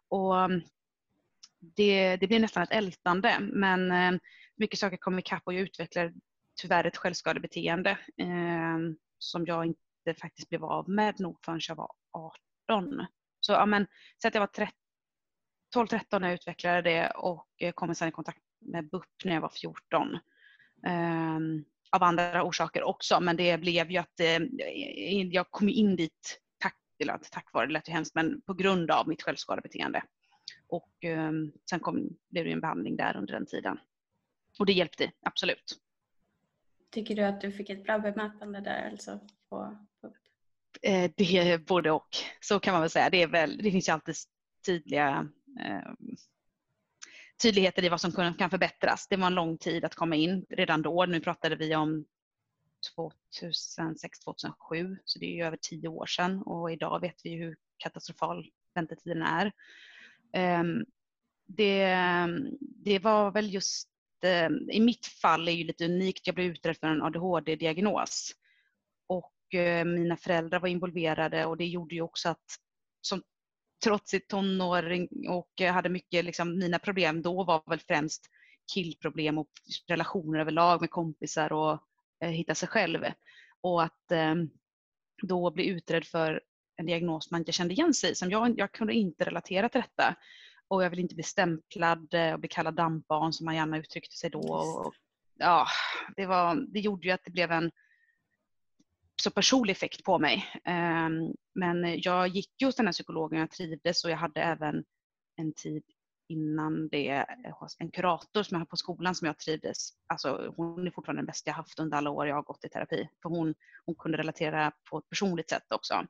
Och 0.08 0.40
mm, 0.40 0.60
det, 1.60 2.16
det 2.16 2.26
blev 2.26 2.40
nästan 2.40 2.62
ett 2.62 2.72
ältande 2.72 3.36
men 3.40 3.90
eh, 3.90 4.12
mycket 4.56 4.78
saker 4.78 4.96
kom 4.96 5.18
ikapp 5.18 5.42
och 5.44 5.54
jag 5.54 5.60
utvecklade 5.60 6.12
tyvärr 6.60 6.84
ett 6.84 6.96
självskadebeteende 6.96 7.90
eh, 8.16 8.78
som 9.18 9.46
jag 9.46 9.66
inte 9.66 9.80
faktiskt 10.20 10.48
blev 10.48 10.64
av 10.64 10.88
med 10.88 11.20
nog 11.20 11.38
förrän 11.44 11.60
jag 11.68 11.76
var 11.76 11.92
18. 12.68 13.06
Så 13.40 13.52
ja, 13.52 13.66
men, 13.66 13.86
så 14.18 14.28
att 14.28 14.34
jag 14.34 14.40
var 14.40 14.68
12-13 15.76 16.18
när 16.18 16.28
jag 16.28 16.34
utvecklade 16.34 16.82
det 16.82 17.10
och 17.10 17.48
eh, 17.58 17.72
kom 17.72 17.94
sen 17.94 18.08
i 18.08 18.12
kontakt 18.12 18.38
med 18.58 18.88
BUP 18.88 19.24
när 19.24 19.34
jag 19.34 19.40
var 19.40 19.48
14. 19.48 20.08
Um, 20.12 20.18
ehm, 20.86 21.64
av 21.90 22.02
andra 22.02 22.44
orsaker 22.44 22.82
också 22.82 23.20
men 23.20 23.36
det 23.36 23.58
blev 23.58 23.90
ju 23.90 23.98
att 23.98 24.20
eh, 24.20 24.38
jag 25.30 25.50
kom 25.50 25.68
in 25.68 25.96
dit 25.96 26.40
tack, 26.58 26.76
eller 26.98 27.18
tack 27.30 27.52
vare, 27.52 27.66
det 27.66 27.72
lät 27.72 27.88
ju 27.88 27.92
hemskt, 27.92 28.14
men 28.14 28.40
på 28.40 28.54
grund 28.54 28.90
av 28.90 29.08
mitt 29.08 29.22
självskadebeteende. 29.22 30.02
Och 30.68 31.04
eh, 31.04 31.32
sen 31.70 31.80
kom, 31.80 32.08
blev 32.30 32.44
det 32.44 32.52
en 32.52 32.60
behandling 32.60 32.96
där 32.96 33.16
under 33.16 33.32
den 33.32 33.46
tiden. 33.46 33.78
Och 34.58 34.66
det 34.66 34.72
hjälpte, 34.72 35.12
absolut. 35.22 35.80
Tycker 36.90 37.16
du 37.16 37.22
att 37.22 37.40
du 37.40 37.52
fick 37.52 37.70
ett 37.70 37.84
bra 37.84 37.98
bemötande 37.98 38.60
där 38.60 38.90
alltså? 38.90 39.20
På, 39.48 39.86
Eh, 40.82 41.10
det 41.16 41.36
är 41.38 41.58
både 41.58 41.90
och, 41.90 42.16
så 42.40 42.60
kan 42.60 42.72
man 42.72 42.80
väl 42.80 42.90
säga. 42.90 43.10
Det, 43.10 43.22
är 43.22 43.26
väl, 43.26 43.56
det 43.56 43.70
finns 43.70 43.88
ju 43.88 43.92
alltid 43.92 44.14
tydliga 44.66 45.28
eh, 45.60 45.92
tydligheter 47.42 47.84
i 47.84 47.88
vad 47.88 48.00
som 48.00 48.34
kan 48.38 48.50
förbättras. 48.50 49.06
Det 49.08 49.16
var 49.16 49.26
en 49.26 49.34
lång 49.34 49.58
tid 49.58 49.84
att 49.84 49.94
komma 49.94 50.16
in 50.16 50.46
redan 50.50 50.82
då. 50.82 51.06
Nu 51.06 51.20
pratade 51.20 51.56
vi 51.56 51.76
om 51.76 52.04
2006-2007, 53.42 54.96
så 55.04 55.18
det 55.18 55.26
är 55.26 55.34
ju 55.34 55.44
över 55.44 55.58
tio 55.62 55.88
år 55.88 56.06
sedan 56.06 56.42
och 56.42 56.72
idag 56.72 57.00
vet 57.00 57.20
vi 57.24 57.34
hur 57.34 57.56
katastrofal 57.76 58.46
väntetiden 58.74 59.22
är. 59.22 59.52
Ehm, 60.32 60.84
det, 61.46 61.96
det 62.60 62.98
var 62.98 63.30
väl 63.30 63.54
just, 63.54 63.88
eh, 64.24 64.48
i 64.70 64.80
mitt 64.80 65.06
fall 65.06 65.48
är 65.48 65.52
ju 65.52 65.64
lite 65.64 65.84
unikt, 65.84 66.26
jag 66.26 66.34
blev 66.34 66.46
utredd 66.46 66.76
för 66.76 66.86
en 66.86 67.02
ADHD-diagnos 67.02 68.34
och 69.50 69.54
eh, 69.54 69.84
mina 69.84 70.16
föräldrar 70.16 70.60
var 70.60 70.68
involverade 70.68 71.46
och 71.46 71.56
det 71.56 71.66
gjorde 71.66 71.94
ju 71.94 72.02
också 72.02 72.28
att 72.28 72.44
som 73.00 73.22
trotsig 73.84 74.28
tonåring 74.28 75.08
och 75.28 75.60
hade 75.60 75.88
mycket, 75.88 76.24
liksom, 76.24 76.58
mina 76.58 76.78
problem 76.78 77.22
då 77.22 77.44
var 77.44 77.62
väl 77.66 77.80
främst 77.80 78.26
killproblem 78.74 79.38
och 79.38 79.50
relationer 79.86 80.38
överlag 80.38 80.80
med 80.80 80.90
kompisar 80.90 81.52
och 81.52 81.78
eh, 82.24 82.30
hitta 82.30 82.54
sig 82.54 82.68
själv. 82.68 83.04
Och 83.60 83.82
att 83.82 84.12
eh, 84.12 84.34
då 85.22 85.50
bli 85.50 85.66
utredd 85.66 86.04
för 86.04 86.40
en 86.76 86.86
diagnos 86.86 87.30
man 87.30 87.40
inte 87.40 87.52
kände 87.52 87.74
igen 87.74 87.94
sig 87.94 88.10
i. 88.10 88.14
Som 88.14 88.30
jag, 88.30 88.58
jag 88.58 88.72
kunde 88.72 88.94
inte 88.94 89.24
relatera 89.24 89.68
till 89.68 89.80
detta. 89.80 90.16
Och 90.68 90.84
jag 90.84 90.90
vill 90.90 90.98
inte 90.98 91.14
bli 91.14 91.24
stämplad 91.24 92.14
eh, 92.14 92.32
och 92.32 92.40
bli 92.40 92.48
kallad 92.48 92.74
dampbarn 92.74 93.32
som 93.32 93.44
man 93.44 93.54
gärna 93.54 93.78
uttryckte 93.78 94.16
sig 94.16 94.30
då. 94.30 94.40
Och, 94.40 94.94
ja, 95.38 95.66
det, 96.16 96.26
var, 96.26 96.66
det 96.72 96.80
gjorde 96.80 97.06
ju 97.08 97.12
att 97.12 97.24
det 97.24 97.30
blev 97.30 97.50
en 97.50 97.70
så 99.20 99.30
personlig 99.30 99.72
effekt 99.72 100.04
på 100.04 100.18
mig. 100.18 100.46
Ehm, 100.64 101.34
men 101.54 102.00
jag 102.00 102.28
gick 102.28 102.50
ju 102.60 102.66
hos 102.66 102.76
den 102.76 102.86
här 102.86 102.92
psykologen 102.92 103.38
och 103.38 103.42
jag 103.42 103.50
trivdes 103.50 104.04
och 104.04 104.10
jag 104.10 104.16
hade 104.16 104.42
även 104.42 104.84
en 105.36 105.52
tid 105.52 105.82
innan 106.28 106.88
det 106.88 107.08
eh, 107.10 107.58
hos 107.58 107.76
en 107.78 107.90
kurator 107.90 108.42
som 108.42 108.54
jag 108.54 108.60
har 108.60 108.66
på 108.66 108.76
skolan 108.76 109.14
som 109.14 109.26
jag 109.26 109.38
trivdes. 109.38 109.88
Alltså 110.06 110.54
hon 110.56 110.86
är 110.86 110.90
fortfarande 110.90 111.20
den 111.20 111.26
bästa 111.26 111.50
jag 111.50 111.54
haft 111.54 111.78
under 111.78 111.96
alla 111.96 112.10
år 112.10 112.26
jag 112.26 112.34
har 112.34 112.42
gått 112.42 112.64
i 112.64 112.68
terapi. 112.68 113.08
För 113.22 113.28
hon, 113.28 113.54
hon 113.86 113.94
kunde 113.94 114.18
relatera 114.18 114.72
på 114.90 114.98
ett 114.98 115.08
personligt 115.08 115.50
sätt 115.50 115.72
också. 115.72 116.06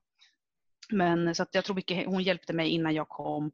Men 0.91 1.35
så 1.35 1.43
att 1.43 1.55
jag 1.55 1.65
tror 1.65 1.77
mycket, 1.77 2.07
hon 2.07 2.23
hjälpte 2.23 2.53
mig 2.53 2.69
innan 2.69 2.95
jag 2.95 3.09
kom 3.09 3.53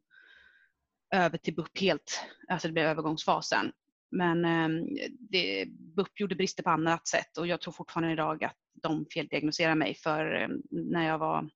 över 1.15 1.37
till 1.37 1.55
BUP 1.55 1.79
helt. 1.79 2.21
Alltså 2.47 2.67
det 2.67 2.71
blev 2.71 2.85
övergångsfasen. 2.85 3.71
Men 4.11 4.45
ehm, 4.45 4.85
det, 5.19 5.65
BUP 5.69 6.19
gjorde 6.19 6.35
brister 6.35 6.63
på 6.63 6.69
annat 6.69 7.07
sätt 7.07 7.37
och 7.37 7.47
jag 7.47 7.61
tror 7.61 7.71
fortfarande 7.71 8.13
idag 8.13 8.43
att 8.43 8.57
de 8.81 9.05
feldiagnoserar 9.13 9.75
mig 9.75 9.95
för 9.95 10.41
eh, 10.41 10.47
när 10.69 11.07
jag 11.07 11.17
var 11.17 11.49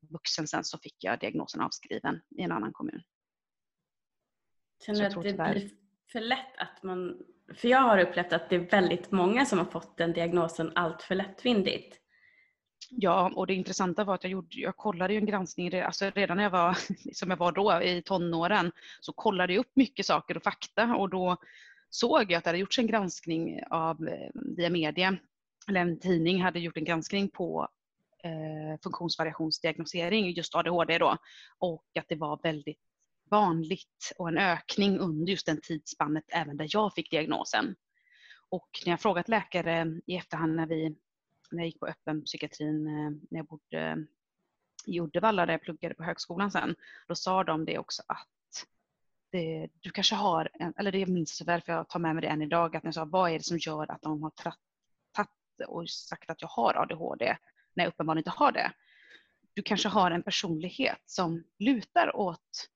vuxen 0.00 0.46
sen 0.46 0.64
så 0.64 0.78
fick 0.78 1.04
jag 1.04 1.20
diagnosen 1.20 1.60
avskriven 1.60 2.20
i 2.38 2.42
en 2.42 2.52
annan 2.52 2.72
kommun. 2.72 3.02
Känner 4.86 5.00
du 5.00 5.06
att 5.06 5.14
det 5.14 5.30
tyvärr... 5.30 5.52
blir 5.52 5.70
för 6.12 6.20
lätt 6.20 6.56
att 6.56 6.82
man... 6.82 7.22
För 7.54 7.68
jag 7.68 7.80
har 7.80 7.98
upplevt 7.98 8.32
att 8.32 8.50
det 8.50 8.56
är 8.56 8.70
väldigt 8.70 9.10
många 9.10 9.46
som 9.46 9.58
har 9.58 9.66
fått 9.66 9.96
den 9.96 10.12
diagnosen 10.12 10.72
allt 10.74 11.02
för 11.02 11.14
lättvindigt. 11.14 12.00
Ja, 12.90 13.32
och 13.34 13.46
det 13.46 13.54
intressanta 13.54 14.04
var 14.04 14.14
att 14.14 14.24
jag, 14.24 14.30
gjorde, 14.30 14.48
jag 14.50 14.76
kollade 14.76 15.12
ju 15.12 15.18
en 15.18 15.26
granskning, 15.26 15.80
alltså 15.80 16.10
redan 16.10 16.36
när 16.36 16.44
jag 16.44 16.50
var, 16.50 16.78
som 17.12 17.30
jag 17.30 17.36
var 17.36 17.52
då 17.52 17.82
i 17.82 18.02
tonåren, 18.02 18.72
så 19.00 19.12
kollade 19.12 19.52
jag 19.52 19.60
upp 19.60 19.72
mycket 19.74 20.06
saker 20.06 20.36
och 20.36 20.42
fakta 20.42 20.96
och 20.96 21.10
då 21.10 21.36
såg 21.90 22.32
jag 22.32 22.34
att 22.34 22.44
det 22.44 22.48
hade 22.50 22.58
gjorts 22.58 22.78
en 22.78 22.86
granskning 22.86 23.60
av 23.70 24.08
eh, 24.08 24.30
via 24.56 24.70
media, 24.70 25.16
eller 25.68 25.80
en 25.80 26.00
tidning 26.00 26.42
hade 26.42 26.60
gjort 26.60 26.76
en 26.76 26.84
granskning 26.84 27.28
på 27.28 27.68
eh, 28.24 28.80
funktionsvariationsdiagnosering, 28.82 30.30
just 30.30 30.54
ADHD 30.54 30.98
då, 30.98 31.16
och 31.58 31.84
att 31.98 32.08
det 32.08 32.16
var 32.16 32.40
väldigt 32.42 32.80
vanligt 33.30 34.12
och 34.18 34.28
en 34.28 34.38
ökning 34.38 34.98
under 34.98 35.30
just 35.30 35.46
den 35.46 35.60
tidsspannet 35.60 36.24
även 36.28 36.56
där 36.56 36.66
jag 36.70 36.94
fick 36.94 37.10
diagnosen. 37.10 37.76
Och 38.50 38.68
när 38.84 38.92
jag 38.92 39.00
frågat 39.00 39.28
läkare 39.28 40.00
i 40.06 40.16
efterhand 40.16 40.56
när, 40.56 40.66
vi, 40.66 40.96
när 41.50 41.58
jag 41.58 41.66
gick 41.66 41.80
på 41.80 41.86
öppenpsykiatrin 41.86 42.86
eh, 42.86 43.10
när 43.30 43.38
jag 43.38 43.46
bodde 43.46 44.06
i 44.86 45.00
Uddevalla 45.00 45.46
där 45.46 45.52
jag 45.52 45.62
pluggade 45.62 45.94
på 45.94 46.02
högskolan 46.02 46.50
sen, 46.50 46.76
då 47.08 47.14
sa 47.14 47.44
de 47.44 47.64
det 47.64 47.78
också 47.78 48.02
att 48.06 48.28
det, 49.30 49.68
du 49.80 49.90
kanske 49.90 50.14
har, 50.14 50.50
en, 50.54 50.74
eller 50.76 50.92
det 50.92 51.06
minns 51.06 51.36
så 51.36 51.44
väl 51.44 51.62
för 51.62 51.72
jag 51.72 51.88
tar 51.88 52.00
med 52.00 52.14
mig 52.14 52.22
det 52.22 52.28
än 52.28 52.42
idag, 52.42 52.76
att 52.76 52.84
jag 52.84 52.94
sa 52.94 53.04
vad 53.04 53.30
är 53.30 53.38
det 53.38 53.44
som 53.44 53.58
gör 53.58 53.90
att 53.90 54.02
de 54.02 54.22
har 54.22 54.30
tratt, 54.30 54.58
och 55.64 55.90
sagt 55.90 56.30
att 56.30 56.42
jag 56.42 56.48
har 56.48 56.74
ADHD 56.74 57.36
när 57.76 57.84
jag 57.84 57.88
uppenbarligen 57.88 58.20
inte 58.20 58.38
har 58.38 58.52
det. 58.52 58.72
Du 59.54 59.62
kanske 59.62 59.88
har 59.88 60.10
en 60.10 60.22
personlighet 60.22 61.02
som 61.06 61.44
lutar 61.58 62.16
åt 62.16 62.68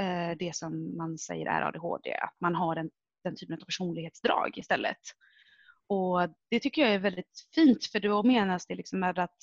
eh, 0.00 0.36
det 0.38 0.56
som 0.56 0.96
man 0.96 1.18
säger 1.18 1.46
är 1.46 1.62
ADHD, 1.62 2.14
att 2.14 2.36
man 2.40 2.54
har 2.54 2.74
den, 2.74 2.90
den 3.24 3.36
typen 3.36 3.58
av 3.60 3.64
personlighetsdrag 3.64 4.58
istället. 4.58 5.00
Och 5.86 6.20
det 6.50 6.60
tycker 6.60 6.82
jag 6.82 6.90
är 6.90 6.98
väldigt 6.98 7.48
fint 7.54 7.84
för 7.84 8.00
då 8.00 8.22
menas 8.22 8.66
det 8.66 8.74
liksom 8.74 9.00
med 9.00 9.18
att 9.18 9.38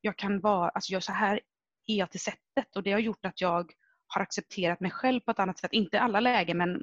jag 0.00 0.16
kan 0.16 0.40
vara, 0.40 0.68
alltså 0.68 0.92
jag, 0.92 1.02
så 1.02 1.12
här 1.12 1.40
är 1.86 1.96
jag 1.96 2.10
till 2.10 2.20
sättet 2.20 2.76
och 2.76 2.82
det 2.82 2.92
har 2.92 2.98
gjort 2.98 3.26
att 3.26 3.40
jag 3.40 3.72
har 4.06 4.22
accepterat 4.22 4.80
mig 4.80 4.90
själv 4.90 5.20
på 5.20 5.30
ett 5.30 5.38
annat 5.38 5.58
sätt. 5.58 5.72
Inte 5.72 5.96
i 5.96 6.00
alla 6.00 6.20
lägen 6.20 6.58
men 6.58 6.80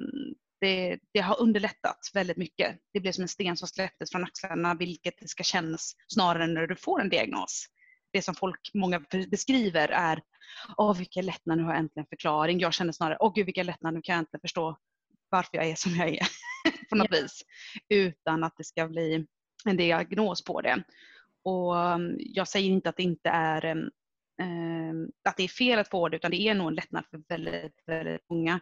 det, 0.64 0.98
det, 1.12 1.20
har 1.20 1.40
underlättat 1.40 1.98
väldigt 2.14 2.36
mycket. 2.36 2.76
Det 2.92 3.00
blev 3.00 3.12
som 3.12 3.22
en 3.22 3.28
sten 3.28 3.56
som 3.56 3.68
släpptes 3.68 4.10
från 4.10 4.24
axlarna 4.24 4.74
vilket 4.74 5.14
det 5.20 5.28
ska 5.28 5.42
kännas 5.42 5.94
snarare 6.08 6.46
när 6.46 6.66
du 6.66 6.76
får 6.76 7.00
en 7.00 7.08
diagnos. 7.08 7.66
Det 8.12 8.22
som 8.22 8.34
folk, 8.34 8.70
många 8.74 9.04
beskriver 9.30 9.88
är 9.88 10.22
Åh 10.76 10.98
vilken 10.98 11.26
lättnad, 11.26 11.58
nu 11.58 11.64
har 11.64 11.70
jag 11.70 11.78
äntligen 11.78 12.06
förklaring. 12.06 12.60
Jag 12.60 12.74
känner 12.74 12.92
snarare, 12.92 13.16
åh 13.20 13.32
gud 13.34 13.46
vilken 13.46 13.66
lättnad, 13.66 13.94
nu 13.94 14.02
kan 14.02 14.12
jag 14.12 14.18
äntligen 14.18 14.40
förstå 14.40 14.76
varför 15.30 15.56
jag 15.56 15.66
är 15.66 15.74
som 15.74 15.96
jag 15.96 16.08
är. 16.08 16.26
på 16.90 16.96
något 16.96 17.08
ja. 17.10 17.20
vis. 17.20 17.42
Utan 17.88 18.44
att 18.44 18.54
det 18.56 18.64
ska 18.64 18.88
bli 18.88 19.26
en 19.64 19.76
diagnos 19.76 20.44
på 20.44 20.60
det. 20.60 20.84
Och 21.44 21.74
um, 21.74 22.16
jag 22.18 22.48
säger 22.48 22.70
inte 22.70 22.88
att 22.88 22.96
det 22.96 23.02
inte 23.02 23.28
är 23.28 23.64
um, 23.64 23.90
um, 24.42 25.10
att 25.28 25.36
det 25.36 25.44
är 25.44 25.48
fel 25.48 25.78
att 25.78 25.90
få 25.90 26.08
det 26.08 26.16
utan 26.16 26.30
det 26.30 26.40
är 26.40 26.54
nog 26.54 26.68
en 26.68 26.74
lättnad 26.74 27.04
för 27.10 27.22
väldigt, 27.28 27.82
väldigt 27.86 28.30
många. 28.30 28.60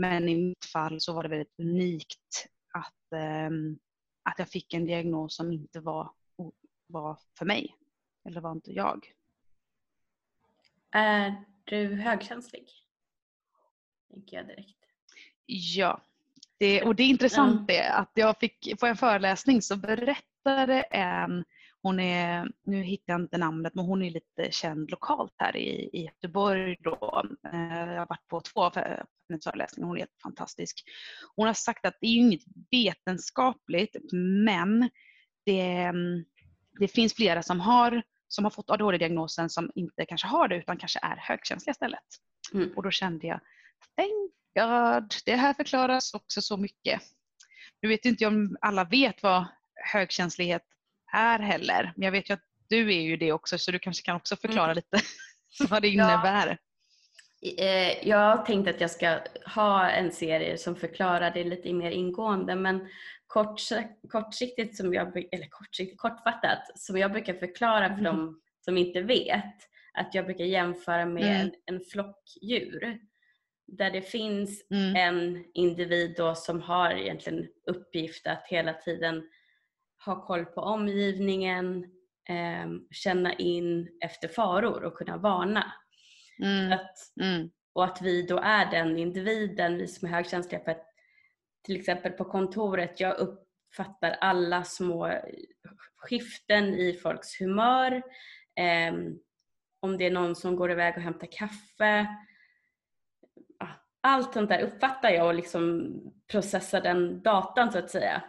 Men 0.00 0.28
i 0.28 0.36
mitt 0.36 0.64
fall 0.64 1.00
så 1.00 1.12
var 1.12 1.22
det 1.22 1.28
väldigt 1.28 1.58
unikt 1.58 2.46
att, 2.72 3.20
att 4.22 4.38
jag 4.38 4.48
fick 4.48 4.74
en 4.74 4.84
diagnos 4.84 5.36
som 5.36 5.52
inte 5.52 5.80
var, 5.80 6.10
var 6.86 7.18
för 7.38 7.44
mig. 7.44 7.76
Eller 8.24 8.40
var 8.40 8.52
inte 8.52 8.72
jag. 8.72 9.12
Är 10.90 11.44
du 11.64 11.94
högkänslig? 11.94 12.70
Tänker 14.10 14.36
jag 14.36 14.46
direkt. 14.46 14.78
Ja. 15.46 16.00
Det, 16.58 16.82
och 16.82 16.94
det 16.94 17.02
är 17.02 17.08
intressant 17.08 17.68
det 17.68 17.88
att 17.88 18.10
jag 18.14 18.38
fick 18.38 18.80
på 18.80 18.86
en 18.86 18.96
föreläsning 18.96 19.62
så 19.62 19.76
berättade 19.76 20.82
en, 20.82 21.44
hon 21.82 22.00
är, 22.00 22.48
nu 22.66 22.82
hittar 22.82 23.12
jag 23.12 23.20
inte 23.20 23.38
namnet, 23.38 23.74
men 23.74 23.84
hon 23.84 24.02
är 24.02 24.10
lite 24.10 24.50
känd 24.50 24.90
lokalt 24.90 25.34
här 25.36 25.56
i, 25.56 25.90
i 25.92 26.04
Göteborg 26.04 26.76
då. 26.80 27.22
Eh, 27.52 27.92
jag 27.92 27.98
har 27.98 28.06
varit 28.06 28.28
på 28.28 28.40
två 28.40 28.62
av 28.62 28.74
hennes 28.76 29.44
föreläsningar, 29.44 29.86
hon 29.86 29.96
är 29.96 30.00
helt 30.00 30.22
fantastisk. 30.22 30.84
Hon 31.36 31.46
har 31.46 31.54
sagt 31.54 31.86
att 31.86 31.98
det 32.00 32.06
är 32.06 32.16
inget 32.16 32.42
vetenskapligt 32.70 33.96
men 34.44 34.90
det, 35.46 35.92
det 36.78 36.88
finns 36.88 37.14
flera 37.14 37.42
som 37.42 37.60
har 37.60 38.02
som 38.28 38.44
har 38.44 38.50
fått 38.50 38.70
ADHD-diagnosen 38.70 39.50
som 39.50 39.70
inte 39.74 40.06
kanske 40.06 40.26
har 40.26 40.48
det 40.48 40.56
utan 40.56 40.76
kanske 40.76 40.98
är 41.02 41.16
högkänsliga 41.16 41.70
istället. 41.70 42.04
Mm. 42.54 42.72
Och 42.76 42.82
då 42.82 42.90
kände 42.90 43.26
jag, 43.26 43.40
thank 43.96 44.32
God, 44.54 45.14
det 45.24 45.36
här 45.36 45.54
förklaras 45.54 46.14
också 46.14 46.42
så 46.42 46.56
mycket. 46.56 47.02
Nu 47.82 47.88
vet 47.88 48.04
inte 48.04 48.24
jag 48.24 48.32
om 48.32 48.56
alla 48.60 48.84
vet 48.84 49.22
vad 49.22 49.44
högkänslighet 49.92 50.62
är 51.12 51.38
heller, 51.38 51.92
men 51.96 52.04
jag 52.04 52.12
vet 52.12 52.30
ju 52.30 52.34
att 52.34 52.44
du 52.68 52.94
är 52.94 53.00
ju 53.00 53.16
det 53.16 53.32
också 53.32 53.58
så 53.58 53.70
du 53.70 53.78
kanske 53.78 54.04
kan 54.04 54.16
också 54.16 54.36
förklara 54.36 54.72
mm. 54.72 54.74
lite 54.76 55.06
vad 55.70 55.82
det 55.82 55.88
innebär. 55.88 56.46
Ja. 57.40 57.64
Eh, 57.64 58.08
jag 58.08 58.46
tänkte 58.46 58.70
att 58.70 58.80
jag 58.80 58.90
ska 58.90 59.18
ha 59.54 59.90
en 59.90 60.12
serie 60.12 60.58
som 60.58 60.76
förklarar 60.76 61.30
det 61.30 61.44
lite 61.44 61.72
mer 61.72 61.90
ingående 61.90 62.54
men 62.54 62.88
kort, 63.26 63.60
kortsiktigt, 64.08 64.76
som 64.76 64.94
jag, 64.94 65.16
eller 65.16 65.48
kortsiktigt, 65.48 66.00
kortfattat, 66.00 66.78
som 66.78 66.98
jag 66.98 67.12
brukar 67.12 67.34
förklara 67.34 67.88
för 67.88 68.00
mm. 68.00 68.04
de 68.04 68.40
som 68.64 68.78
inte 68.78 69.00
vet, 69.00 69.56
att 69.94 70.14
jag 70.14 70.24
brukar 70.24 70.44
jämföra 70.44 71.06
med 71.06 71.22
mm. 71.22 71.40
en, 71.40 71.52
en 71.74 71.80
flockdjur. 71.80 72.98
Där 73.66 73.90
det 73.90 74.02
finns 74.02 74.70
mm. 74.70 74.96
en 74.96 75.44
individ 75.54 76.14
då 76.16 76.34
som 76.34 76.60
har 76.60 76.90
egentligen 76.90 77.48
uppgift 77.66 78.26
att 78.26 78.46
hela 78.48 78.72
tiden 78.72 79.22
ha 80.04 80.26
koll 80.26 80.44
på 80.44 80.60
omgivningen, 80.60 81.84
eh, 82.28 82.70
känna 82.90 83.32
in 83.32 83.98
efter 84.04 84.28
faror 84.28 84.84
och 84.84 84.94
kunna 84.94 85.16
varna. 85.16 85.72
Mm. 86.42 86.72
Att, 86.72 86.96
mm. 87.20 87.50
och 87.72 87.84
att 87.84 88.02
vi 88.02 88.22
då 88.22 88.38
är 88.38 88.70
den 88.70 88.98
individen, 88.98 89.78
vi 89.78 89.88
som 89.88 90.08
är 90.08 90.12
högkänsliga, 90.12 90.64
för 90.64 90.70
att 90.70 90.86
till 91.64 91.76
exempel 91.76 92.12
på 92.12 92.24
kontoret, 92.24 93.00
jag 93.00 93.18
uppfattar 93.18 94.10
alla 94.10 94.64
små 94.64 95.12
skiften 95.96 96.64
i 96.74 96.92
folks 96.92 97.40
humör. 97.40 97.92
Eh, 98.56 98.94
om 99.80 99.98
det 99.98 100.06
är 100.06 100.10
någon 100.10 100.36
som 100.36 100.56
går 100.56 100.70
iväg 100.70 100.96
och 100.96 101.02
hämtar 101.02 101.28
kaffe. 101.32 102.06
Allt 104.02 104.32
sånt 104.32 104.48
där 104.48 104.62
uppfattar 104.62 105.10
jag 105.10 105.26
och 105.26 105.34
liksom 105.34 105.92
processar 106.30 106.80
den 106.80 107.22
datan 107.22 107.72
så 107.72 107.78
att 107.78 107.90
säga. 107.90 108.22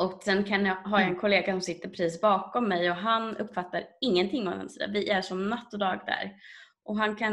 Och 0.00 0.22
sen 0.22 0.44
kan 0.44 0.66
jag, 0.66 0.74
har 0.74 0.98
jag 0.98 1.00
en 1.00 1.08
mm. 1.08 1.20
kollega 1.20 1.52
som 1.52 1.60
sitter 1.60 1.88
precis 1.88 2.20
bakom 2.20 2.68
mig 2.68 2.90
och 2.90 2.96
han 2.96 3.36
uppfattar 3.36 3.84
ingenting 4.00 4.48
av 4.48 4.58
den 4.58 4.68
sidan. 4.68 4.92
Vi 4.92 5.10
är 5.10 5.22
som 5.22 5.48
natt 5.48 5.72
och 5.72 5.78
dag 5.78 6.00
där. 6.06 6.32
Och 6.84 6.96
han 6.96 7.16
kan 7.16 7.32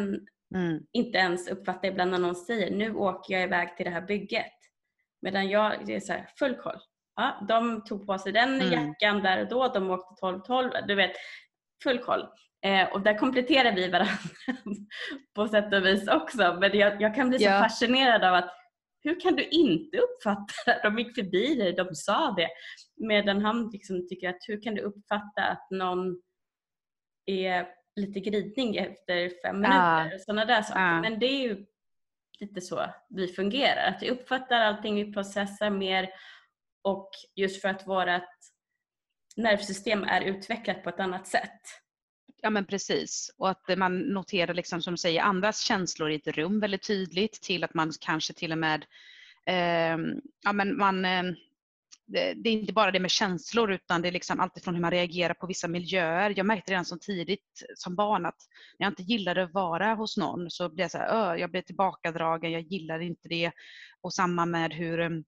mm. 0.56 0.80
inte 0.92 1.18
ens 1.18 1.48
uppfatta 1.48 1.88
ibland 1.88 2.12
när 2.12 2.20
någon 2.20 2.36
säger 2.36 2.72
nu 2.72 2.96
åker 2.96 3.34
jag 3.34 3.44
iväg 3.44 3.78
till 3.78 3.86
det 3.86 3.92
här 3.92 4.02
bygget. 4.02 4.54
Medan 5.22 5.50
jag, 5.50 5.86
det 5.86 5.96
är 5.96 6.00
så 6.00 6.14
här, 6.14 6.30
full 6.40 6.56
koll. 6.56 6.80
Ja, 7.16 7.46
de 7.48 7.84
tog 7.84 8.08
på 8.08 8.18
sig 8.18 8.32
den 8.32 8.62
mm. 8.62 8.72
jackan 8.72 9.24
där 9.24 9.42
och 9.42 9.50
då, 9.50 9.68
de 9.68 9.92
åkte 9.92 10.26
12-12, 10.26 10.88
du 10.88 10.96
vet, 10.96 11.12
full 11.84 12.00
koll. 12.00 12.26
Eh, 12.66 12.88
och 12.94 13.02
där 13.02 13.18
kompletterar 13.18 13.72
vi 13.72 13.90
varandra 13.90 14.14
på 15.36 15.48
sätt 15.48 15.74
och 15.74 15.86
vis 15.86 16.08
också. 16.08 16.58
Men 16.60 16.78
jag, 16.78 17.02
jag 17.02 17.16
kan 17.16 17.30
bli 17.30 17.40
så 17.40 17.46
ja. 17.46 17.60
fascinerad 17.60 18.24
av 18.24 18.34
att 18.34 18.54
hur 19.04 19.20
kan 19.20 19.36
du 19.36 19.48
inte 19.48 19.98
uppfatta 19.98 20.54
det? 20.66 20.80
De 20.84 21.00
gick 21.00 21.16
förbi 21.16 21.56
dig, 21.56 21.74
de 21.74 21.96
sa 21.96 22.32
det. 22.38 22.50
Medan 23.08 23.42
han 23.42 23.70
liksom 23.74 24.08
tycker 24.08 24.30
att 24.30 24.40
hur 24.48 24.62
kan 24.62 24.76
du 24.76 24.82
uppfatta 24.82 25.44
att 25.44 25.68
någon 25.72 26.22
är 27.26 27.68
lite 27.96 28.20
gridning 28.20 28.78
efter 28.78 29.42
fem 29.42 29.56
minuter? 29.56 30.12
Ja. 30.12 30.20
Sådana 30.20 30.46
där 30.46 30.62
saker. 30.62 30.82
Ja. 30.82 31.02
Men 31.02 31.20
det 31.20 31.26
är 31.26 31.42
ju 31.42 31.66
lite 32.40 32.62
så 32.62 32.86
vi 33.10 33.28
fungerar. 33.28 33.88
Att 33.90 34.04
vi 34.04 34.10
uppfattar 34.10 34.62
allting, 34.62 34.96
vi 34.96 35.14
processar 35.14 35.70
mer 35.70 36.10
och 36.84 37.10
just 37.36 37.62
för 37.62 37.70
att 37.70 37.88
vårt 37.88 38.24
nervsystem 39.36 40.04
är 40.04 40.22
utvecklat 40.22 40.84
på 40.84 40.90
ett 40.90 41.00
annat 41.00 41.28
sätt. 41.28 41.62
Ja 42.42 42.50
men 42.50 42.66
precis. 42.66 43.32
Och 43.38 43.50
att 43.50 43.78
man 43.78 44.00
noterar 44.00 44.54
liksom 44.54 44.82
som 44.82 44.94
du 44.94 44.98
säger 44.98 45.22
andras 45.22 45.60
känslor 45.60 46.12
i 46.12 46.16
ett 46.16 46.28
rum 46.28 46.60
väldigt 46.60 46.88
tydligt 46.88 47.42
till 47.42 47.64
att 47.64 47.74
man 47.74 47.92
kanske 48.00 48.34
till 48.34 48.52
och 48.52 48.58
med 48.58 48.86
eh, 49.46 49.98
ja, 50.44 50.54
men 50.54 50.78
man, 50.78 51.06
eh, 51.06 51.24
det 52.08 52.50
är 52.50 52.54
inte 52.54 52.74
bara 52.74 52.92
det 52.92 53.00
med 53.00 53.12
känslor 53.12 53.72
utan 53.72 54.02
det 54.02 54.08
är 54.08 54.12
liksom 54.12 54.40
alltifrån 54.40 54.74
hur 54.74 54.82
man 54.82 54.92
reagerar 54.92 55.34
på 55.34 55.48
vissa 55.48 55.68
miljöer. 55.68 56.34
Jag 56.38 56.46
märkte 56.46 56.72
redan 56.72 56.86
som 56.86 57.00
tidigt 57.00 57.64
som 57.76 57.96
barn 57.96 58.26
att 58.26 58.38
när 58.80 58.86
jag 58.86 58.92
inte 58.92 59.04
gillade 59.04 59.44
att 59.44 59.54
vara 59.54 59.94
hos 59.94 60.18
någon 60.18 60.52
så 60.52 60.70
blev 60.70 60.84
jag 60.84 60.92
så 60.92 60.98
här, 60.98 61.36
jag 61.36 61.52
blev 61.52 61.62
tillbakadragen, 61.62 62.52
jag 62.52 62.62
gillade 62.62 63.06
inte 63.06 63.28
det. 63.28 63.52
Och 64.02 64.14
samma 64.14 64.46
med 64.46 64.74
hur, 64.74 65.00
ehm, 65.00 65.24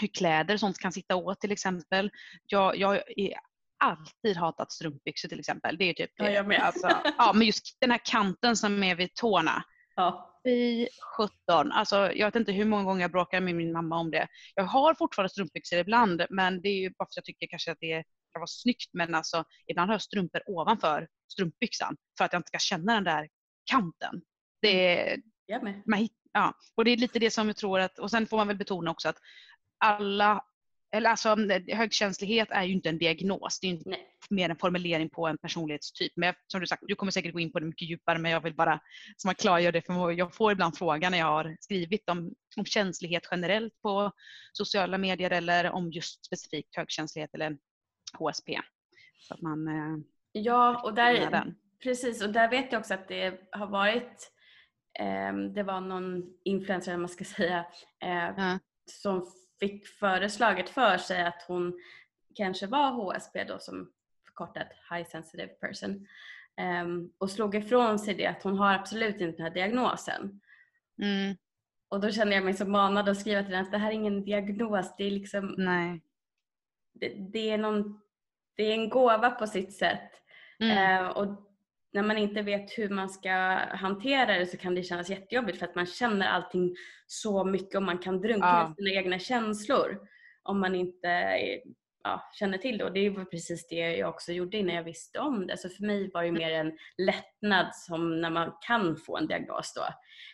hur 0.00 0.08
kläder 0.08 0.54
och 0.54 0.60
sånt 0.60 0.78
kan 0.78 0.92
sitta 0.92 1.16
åt 1.16 1.40
till 1.40 1.52
exempel. 1.52 2.10
Jag, 2.46 2.76
jag 2.76 2.96
är 3.16 3.34
alltid 3.80 4.36
hatat 4.36 4.72
strumpbyxor 4.72 5.28
till 5.28 5.40
exempel. 5.40 5.76
Det 5.78 5.84
är 5.84 5.94
typ 5.94 6.10
ja, 6.14 6.30
jag 6.30 6.48
med. 6.48 6.60
Alltså, 6.60 6.90
ja, 7.18 7.32
men 7.32 7.46
just 7.46 7.76
den 7.80 7.90
här 7.90 8.00
kanten 8.04 8.56
som 8.56 8.82
är 8.82 8.94
vid 8.94 9.14
tårna. 9.14 9.64
Ja. 9.96 10.26
Fy 10.44 10.88
17. 11.16 11.72
Alltså, 11.72 12.12
jag 12.12 12.26
vet 12.26 12.36
inte 12.36 12.52
hur 12.52 12.64
många 12.64 12.84
gånger 12.84 13.00
jag 13.00 13.12
bråkar 13.12 13.40
med 13.40 13.54
min 13.54 13.72
mamma 13.72 13.96
om 13.96 14.10
det. 14.10 14.28
Jag 14.54 14.64
har 14.64 14.94
fortfarande 14.94 15.28
strumpbyxor 15.28 15.78
ibland 15.78 16.26
men 16.30 16.62
det 16.62 16.68
är 16.68 16.80
ju 16.80 16.90
bara 16.90 16.94
för 16.98 17.04
att 17.04 17.16
jag 17.16 17.24
tycker 17.24 17.46
kanske 17.46 17.72
att 17.72 17.80
det 17.80 18.04
kan 18.32 18.40
vara 18.40 18.46
snyggt 18.46 18.90
men 18.92 19.14
alltså 19.14 19.44
ibland 19.66 19.88
har 19.88 19.94
jag 19.94 20.02
strumpor 20.02 20.42
ovanför 20.46 21.08
strumpbyxan 21.32 21.96
för 22.18 22.24
att 22.24 22.32
jag 22.32 22.40
inte 22.40 22.48
ska 22.48 22.58
känna 22.58 22.94
den 22.94 23.04
där 23.04 23.28
kanten. 23.70 24.22
Det 24.62 24.98
är, 24.98 25.14
mm. 25.14 25.22
jag 25.46 25.62
med. 25.62 25.82
Man, 25.86 26.08
ja, 26.32 26.54
och 26.74 26.84
det 26.84 26.90
är 26.90 26.96
lite 26.96 27.18
det 27.18 27.30
som 27.30 27.46
jag 27.46 27.56
tror 27.56 27.80
att, 27.80 27.98
och 27.98 28.10
sen 28.10 28.26
får 28.26 28.36
man 28.36 28.48
väl 28.48 28.56
betona 28.56 28.90
också 28.90 29.08
att 29.08 29.18
alla 29.78 30.44
eller 30.92 31.10
alltså, 31.10 31.36
högkänslighet 31.68 32.48
är 32.50 32.64
ju 32.64 32.72
inte 32.72 32.88
en 32.88 32.98
diagnos, 32.98 33.60
det 33.60 33.66
är 33.66 33.70
inte 33.70 33.96
mer 34.30 34.48
en 34.48 34.56
formulering 34.56 35.10
på 35.10 35.26
en 35.26 35.38
personlighetstyp. 35.38 36.12
Men 36.16 36.34
som 36.46 36.60
du 36.60 36.66
sagt, 36.66 36.82
du 36.86 36.94
kommer 36.94 37.12
säkert 37.12 37.32
gå 37.32 37.40
in 37.40 37.52
på 37.52 37.60
det 37.60 37.66
mycket 37.66 37.88
djupare 37.88 38.18
men 38.18 38.30
jag 38.32 38.40
vill 38.40 38.54
bara 38.54 38.80
så 39.16 39.28
man 39.28 39.34
klargör 39.34 39.72
det 39.72 39.86
för 39.86 40.10
jag 40.10 40.34
får 40.34 40.52
ibland 40.52 40.78
frågan 40.78 41.12
när 41.12 41.18
jag 41.18 41.26
har 41.26 41.56
skrivit 41.60 42.08
om, 42.08 42.34
om 42.56 42.64
känslighet 42.64 43.28
generellt 43.30 43.72
på 43.82 44.12
sociala 44.52 44.98
medier 44.98 45.30
eller 45.30 45.70
om 45.70 45.90
just 45.90 46.26
specifikt 46.26 46.76
högkänslighet 46.76 47.34
eller 47.34 47.58
HSP. 48.18 48.60
Så 49.18 49.34
att 49.34 49.40
man 49.40 49.68
eh, 49.68 50.04
Ja, 50.32 50.80
och 50.84 50.94
där, 50.94 51.54
precis 51.82 52.22
och 52.22 52.32
där 52.32 52.50
vet 52.50 52.72
jag 52.72 52.80
också 52.80 52.94
att 52.94 53.08
det 53.08 53.40
har 53.52 53.66
varit 53.66 54.32
eh, 54.98 55.32
det 55.54 55.62
var 55.62 55.80
någon 55.80 56.22
influencer, 56.44 56.96
man 56.96 57.08
ska 57.08 57.24
säga, 57.24 57.66
eh, 58.02 58.34
ja. 58.36 58.58
som 58.86 59.26
fick 59.60 59.86
föreslaget 59.86 60.68
för 60.68 60.98
sig 60.98 61.22
att 61.22 61.44
hon 61.48 61.80
kanske 62.34 62.66
var 62.66 62.90
HSP 62.90 63.44
då 63.44 63.58
som 63.58 63.92
förkortat 64.24 64.68
High 64.90 65.08
Sensitive 65.08 65.48
Person 65.48 66.06
um, 66.82 67.12
och 67.18 67.30
slog 67.30 67.54
ifrån 67.54 67.98
sig 67.98 68.14
det 68.14 68.26
att 68.26 68.42
hon 68.42 68.58
har 68.58 68.74
absolut 68.74 69.20
inte 69.20 69.36
den 69.36 69.46
här 69.46 69.54
diagnosen. 69.54 70.40
Mm. 71.02 71.36
Och 71.88 72.00
då 72.00 72.10
kände 72.10 72.34
jag 72.34 72.44
mig 72.44 72.54
så 72.54 72.64
manad 72.64 73.08
att 73.08 73.20
skriva 73.20 73.42
till 73.42 73.54
henne 73.54 73.66
att 73.66 73.72
det 73.72 73.78
här 73.78 73.90
är 73.90 73.94
ingen 73.94 74.24
diagnos, 74.24 74.94
det 74.98 75.04
är 75.04 75.10
liksom 75.10 75.54
Nej. 75.58 76.02
Det, 76.92 77.08
det 77.08 77.50
är, 77.50 77.58
någon, 77.58 78.00
det 78.56 78.62
är 78.62 78.72
en 78.72 78.88
gåva 78.88 79.30
på 79.30 79.46
sitt 79.46 79.72
sätt. 79.72 80.10
Mm. 80.58 81.04
Uh, 81.04 81.10
och 81.10 81.49
när 81.92 82.02
man 82.02 82.18
inte 82.18 82.42
vet 82.42 82.78
hur 82.78 82.88
man 82.88 83.08
ska 83.08 83.30
hantera 83.70 84.38
det 84.38 84.46
så 84.46 84.56
kan 84.56 84.74
det 84.74 84.82
kännas 84.82 85.10
jättejobbigt 85.10 85.58
för 85.58 85.66
att 85.66 85.74
man 85.74 85.86
känner 85.86 86.28
allting 86.28 86.76
så 87.06 87.44
mycket 87.44 87.74
och 87.74 87.82
man 87.82 87.98
kan 87.98 88.20
drunkna 88.20 88.46
ja. 88.46 88.70
i 88.70 88.74
sina 88.74 89.00
egna 89.00 89.18
känslor 89.18 89.98
om 90.42 90.60
man 90.60 90.74
inte 90.74 91.30
ja, 92.04 92.30
känner 92.32 92.58
till 92.58 92.78
det. 92.78 92.84
Och 92.84 92.92
det 92.92 93.10
var 93.10 93.24
precis 93.24 93.68
det 93.68 93.96
jag 93.96 94.08
också 94.08 94.32
gjorde 94.32 94.56
innan 94.56 94.74
jag 94.74 94.84
visste 94.84 95.18
om 95.18 95.46
det. 95.46 95.56
Så 95.56 95.68
för 95.68 95.84
mig 95.84 96.10
var 96.14 96.24
det 96.24 96.32
mer 96.32 96.50
en 96.50 96.72
lättnad 96.98 97.74
som 97.74 98.20
när 98.20 98.30
man 98.30 98.52
kan 98.66 98.96
få 98.96 99.16
en 99.16 99.26
diagnos 99.26 99.72
då. 99.74 99.82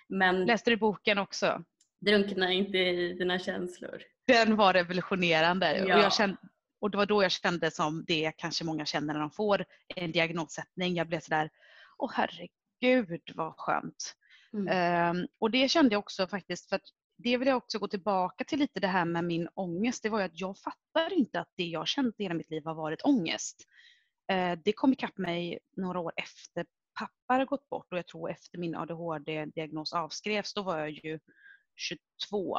Men 0.09 0.45
Läste 0.45 0.71
du 0.71 0.77
boken 0.77 1.19
också? 1.19 1.65
Drunkna 2.01 2.53
inte 2.53 2.79
i 2.79 3.13
dina 3.13 3.39
känslor. 3.39 4.03
Den 4.27 4.57
var 4.57 4.73
revolutionerande. 4.73 5.77
Ja. 5.77 5.97
Och 5.97 6.03
jag 6.03 6.13
kände, 6.13 6.37
och 6.87 6.91
det 6.91 6.97
var 6.97 7.07
då 7.07 7.23
jag 7.23 7.33
kände 7.33 7.71
som 7.71 8.05
det 8.07 8.33
kanske 8.37 8.65
många 8.65 8.85
känner 8.85 9.15
när 9.15 9.21
de 9.21 9.31
får 9.31 9.65
en 9.89 10.13
diagnossättning. 10.13 10.95
Jag 10.95 11.09
blev 11.09 11.21
sådär, 11.21 11.51
åh 11.99 12.11
herregud 12.15 13.33
vad 13.35 13.55
skönt. 13.57 14.15
Mm. 14.53 15.17
Um, 15.17 15.27
och 15.39 15.51
det 15.51 15.69
kände 15.69 15.95
jag 15.95 15.99
också 15.99 16.27
faktiskt, 16.27 16.69
för 16.69 16.81
det 17.17 17.37
vill 17.37 17.49
jag 17.49 17.57
också 17.57 17.79
gå 17.79 17.89
tillbaka 17.89 18.45
till 18.45 18.59
lite 18.59 18.81
det 18.81 18.87
här 18.87 19.05
med 19.05 19.25
min 19.25 19.49
ångest. 19.55 20.03
Det 20.03 20.09
var 20.09 20.19
ju 20.19 20.25
att 20.25 20.41
jag 20.41 20.59
fattar 20.59 21.13
inte 21.13 21.41
att 21.41 21.53
det 21.57 21.65
jag 21.65 21.89
känt 21.89 22.15
hela 22.19 22.35
mitt 22.35 22.51
liv 22.51 22.65
har 22.65 22.75
varit 22.75 23.03
ångest. 23.03 23.67
Uh, 24.33 24.59
det 24.65 24.73
kom 24.73 24.93
ikapp 24.93 25.19
mig 25.19 25.59
några 25.77 26.01
år 26.01 26.13
efter 26.17 26.67
pappa 26.99 27.33
hade 27.35 27.45
gått 27.45 27.69
bort 27.69 27.93
och 27.93 27.99
jag 27.99 28.07
tror 28.07 28.31
efter 28.31 28.59
min 28.59 28.77
ADHD-diagnos 28.77 29.93
avskrevs, 29.93 30.55
då 30.55 30.63
var 30.63 30.79
jag 30.79 30.91
ju 30.91 31.19
22. 31.77 32.59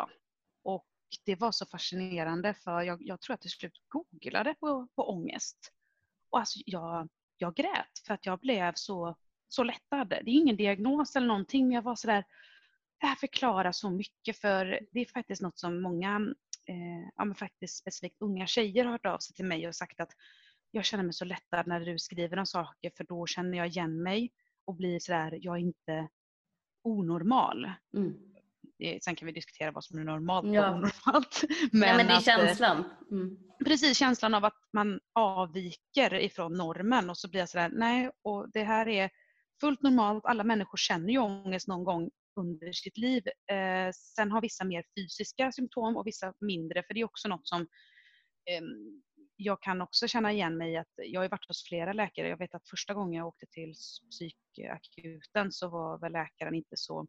Och 0.63 0.85
det 1.25 1.35
var 1.35 1.51
så 1.51 1.65
fascinerande 1.65 2.53
för 2.53 2.81
jag, 2.81 3.01
jag 3.01 3.21
tror 3.21 3.33
att 3.33 3.41
till 3.41 3.51
slut 3.51 3.81
googlade 3.87 4.53
på, 4.53 4.87
på 4.95 5.09
ångest. 5.09 5.71
Och 6.29 6.39
alltså 6.39 6.59
jag, 6.65 7.09
jag 7.37 7.55
grät 7.55 7.99
för 8.07 8.13
att 8.13 8.25
jag 8.25 8.39
blev 8.39 8.73
så, 8.75 9.15
så 9.47 9.63
lättad. 9.63 10.09
Det 10.09 10.15
är 10.15 10.27
ingen 10.29 10.55
diagnos 10.55 11.15
eller 11.15 11.27
någonting 11.27 11.67
men 11.67 11.75
jag 11.75 11.81
var 11.81 11.95
sådär, 11.95 12.23
det 12.99 13.07
här 13.07 13.15
förklarar 13.15 13.71
så 13.71 13.89
mycket 13.89 14.37
för 14.37 14.79
det 14.91 14.99
är 14.99 15.05
faktiskt 15.05 15.41
något 15.41 15.59
som 15.59 15.81
många, 15.81 16.15
eh, 16.65 17.09
ja 17.15 17.25
men 17.25 17.35
faktiskt 17.35 17.77
specifikt 17.77 18.21
unga 18.21 18.47
tjejer 18.47 18.85
har 18.85 18.91
hört 18.91 19.05
av 19.05 19.17
sig 19.17 19.35
till 19.35 19.45
mig 19.45 19.67
och 19.67 19.75
sagt 19.75 19.99
att 19.99 20.11
jag 20.71 20.85
känner 20.85 21.03
mig 21.03 21.13
så 21.13 21.25
lättad 21.25 21.67
när 21.67 21.79
du 21.79 21.99
skriver 21.99 22.39
om 22.39 22.45
saker 22.45 22.91
för 22.97 23.03
då 23.03 23.25
känner 23.25 23.57
jag 23.57 23.67
igen 23.67 24.03
mig 24.03 24.31
och 24.65 24.75
blir 24.75 24.99
sådär, 24.99 25.39
jag 25.41 25.55
är 25.55 25.61
inte 25.61 26.09
onormal. 26.83 27.71
Mm 27.93 28.36
sen 29.01 29.15
kan 29.15 29.25
vi 29.25 29.31
diskutera 29.31 29.71
vad 29.71 29.83
som 29.83 29.99
är 29.99 30.03
normalt 30.03 30.53
ja. 30.53 30.69
och 30.69 30.75
onormalt. 30.75 31.43
Men, 31.71 31.89
ja, 31.89 31.97
men 31.97 32.07
det 32.07 32.13
är 32.13 32.17
att, 32.17 32.27
eh, 32.27 32.45
känslan. 32.45 32.83
Mm. 33.11 33.37
Precis, 33.65 33.97
känslan 33.97 34.33
av 34.33 34.45
att 34.45 34.59
man 34.73 34.99
avviker 35.13 36.13
ifrån 36.13 36.53
normen 36.53 37.09
och 37.09 37.17
så 37.17 37.29
blir 37.29 37.39
jag 37.39 37.49
sådär, 37.49 37.69
nej, 37.73 38.11
och 38.23 38.51
det 38.53 38.63
här 38.63 38.87
är 38.87 39.09
fullt 39.61 39.81
normalt. 39.81 40.25
Alla 40.25 40.43
människor 40.43 40.77
känner 40.77 41.09
ju 41.09 41.19
ångest 41.19 41.67
någon 41.67 41.83
gång 41.83 42.09
under 42.39 42.71
sitt 42.71 42.97
liv. 42.97 43.23
Eh, 43.51 43.91
sen 43.93 44.31
har 44.31 44.41
vissa 44.41 44.63
mer 44.63 44.83
fysiska 44.97 45.51
symptom 45.51 45.97
och 45.97 46.07
vissa 46.07 46.33
mindre, 46.39 46.83
för 46.83 46.93
det 46.93 46.99
är 46.99 47.05
också 47.05 47.27
något 47.27 47.47
som 47.47 47.61
eh, 48.49 48.63
jag 49.35 49.61
kan 49.61 49.81
också 49.81 50.07
känna 50.07 50.31
igen 50.31 50.57
mig 50.57 50.73
i 50.73 50.77
att 50.77 50.93
jag 50.95 51.21
har 51.21 51.29
varit 51.29 51.47
hos 51.47 51.67
flera 51.67 51.93
läkare. 51.93 52.29
Jag 52.29 52.37
vet 52.37 52.55
att 52.55 52.69
första 52.69 52.93
gången 52.93 53.13
jag 53.13 53.27
åkte 53.27 53.45
till 53.45 53.73
psykakuten 54.11 55.51
så 55.51 55.69
var 55.69 55.99
väl 55.99 56.11
läkaren 56.11 56.55
inte 56.55 56.77
så 56.77 57.07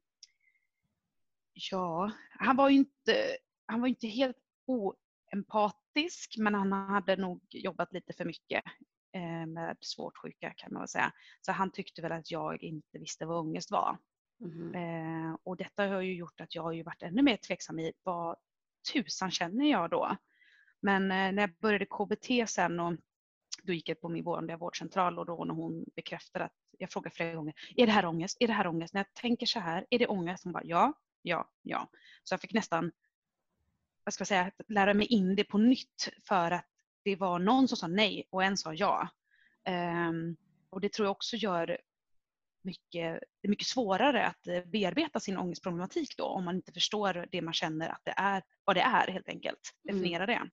Ja, 1.71 2.13
han 2.31 2.57
var 2.57 2.69
ju 2.69 2.77
inte, 2.77 3.37
han 3.67 3.81
var 3.81 3.89
inte 3.89 4.07
helt 4.07 4.37
oempatisk 4.67 6.35
men 6.39 6.55
han 6.55 6.73
hade 6.73 7.17
nog 7.17 7.43
jobbat 7.51 7.93
lite 7.93 8.13
för 8.13 8.25
mycket 8.25 8.65
eh, 9.15 9.47
med 9.47 9.77
svårt 9.81 10.19
sjuka 10.19 10.55
kan 10.57 10.73
man 10.73 10.83
väl 10.83 10.89
säga. 10.89 11.13
Så 11.41 11.53
han 11.53 11.71
tyckte 11.71 12.03
väl 12.03 12.13
att 12.13 12.31
jag 12.31 12.63
inte 12.63 12.99
visste 12.99 13.27
vad 13.27 13.39
ångest 13.39 13.71
var. 13.71 13.99
Mm. 14.41 15.37
Och 15.43 15.57
detta 15.57 15.87
har 15.87 16.01
ju 16.01 16.15
gjort 16.15 16.41
att 16.41 16.55
jag 16.55 16.63
har 16.63 16.73
ju 16.73 16.83
varit 16.83 17.03
ännu 17.03 17.23
mer 17.23 17.37
tveksam 17.37 17.79
i 17.79 17.93
vad 18.03 18.37
tusan 18.93 19.31
känner 19.31 19.71
jag 19.71 19.91
då? 19.91 20.17
Men 20.81 21.03
eh, 21.03 21.33
när 21.33 21.41
jag 21.41 21.59
började 21.59 21.87
KBT 21.87 22.51
sen 22.51 22.81
och 22.81 22.97
då 23.63 23.73
gick 23.73 23.89
jag 23.89 24.01
på 24.01 24.09
min 24.09 24.25
vanliga 24.25 24.57
vårdcentral 24.57 25.19
och 25.19 25.27
då 25.27 25.45
när 25.45 25.55
hon 25.55 25.85
bekräftade 25.97 26.45
att 26.45 26.53
jag 26.79 26.91
frågade 26.91 27.15
flera 27.15 27.35
gånger, 27.35 27.55
är 27.77 27.87
det 27.87 27.93
här 27.93 28.07
ångest? 28.07 28.37
Är 28.41 28.47
det 28.47 28.53
här 28.53 28.67
ångest? 28.67 28.95
När 28.95 29.01
jag 29.01 29.15
tänker 29.15 29.47
så 29.47 29.61
här, 29.61 29.87
är 29.91 29.99
det 29.99 30.07
ångest? 30.07 30.45
Hon 30.45 30.53
bara, 30.53 30.65
ja, 30.65 30.93
ja, 31.23 31.51
ja. 31.63 31.91
Så 32.25 32.33
jag 32.33 32.41
fick 32.41 32.53
nästan 32.53 32.93
vad 34.05 34.15
ska 34.15 34.23
jag 34.23 34.29
säga, 34.29 34.53
lära 34.69 34.95
mig 34.95 35.07
in 35.07 35.37
det 35.37 35.45
på 35.45 35.59
nytt 35.59 36.09
för 36.29 36.51
att 36.51 36.67
det 37.03 37.17
var 37.17 37.39
någon 37.39 37.69
som 37.69 37.77
sa 37.77 37.87
nej 37.87 38.29
och 38.31 38.45
en 38.45 38.57
sa 38.57 38.75
ja. 38.75 39.09
Um, 39.69 40.37
och 40.71 40.81
det 40.81 40.93
tror 40.93 41.07
jag 41.07 41.13
också 41.13 41.37
gör 41.37 41.79
mycket, 42.63 43.21
det 43.41 43.47
är 43.47 43.49
mycket 43.49 43.67
svårare 43.67 44.27
att 44.27 44.47
eh, 44.47 44.65
bearbeta 44.65 45.21
sin 45.21 45.39
ångestproblematik 45.39 46.17
då 46.17 46.25
om 46.25 46.45
man 46.45 46.57
inte 46.57 46.73
förstår 46.73 47.27
det 47.31 47.43
man 47.43 47.55
känner 47.55 47.89
att 47.89 48.05
det 48.05 48.15
är, 48.17 48.43
vad 48.65 48.77
det 48.77 48.81
är 48.81 49.13
helt 49.13 49.29
enkelt. 49.29 49.75
Mm. 49.89 49.97
Definiera 49.97 50.25
mm. 50.25 50.37
det. 50.37 50.51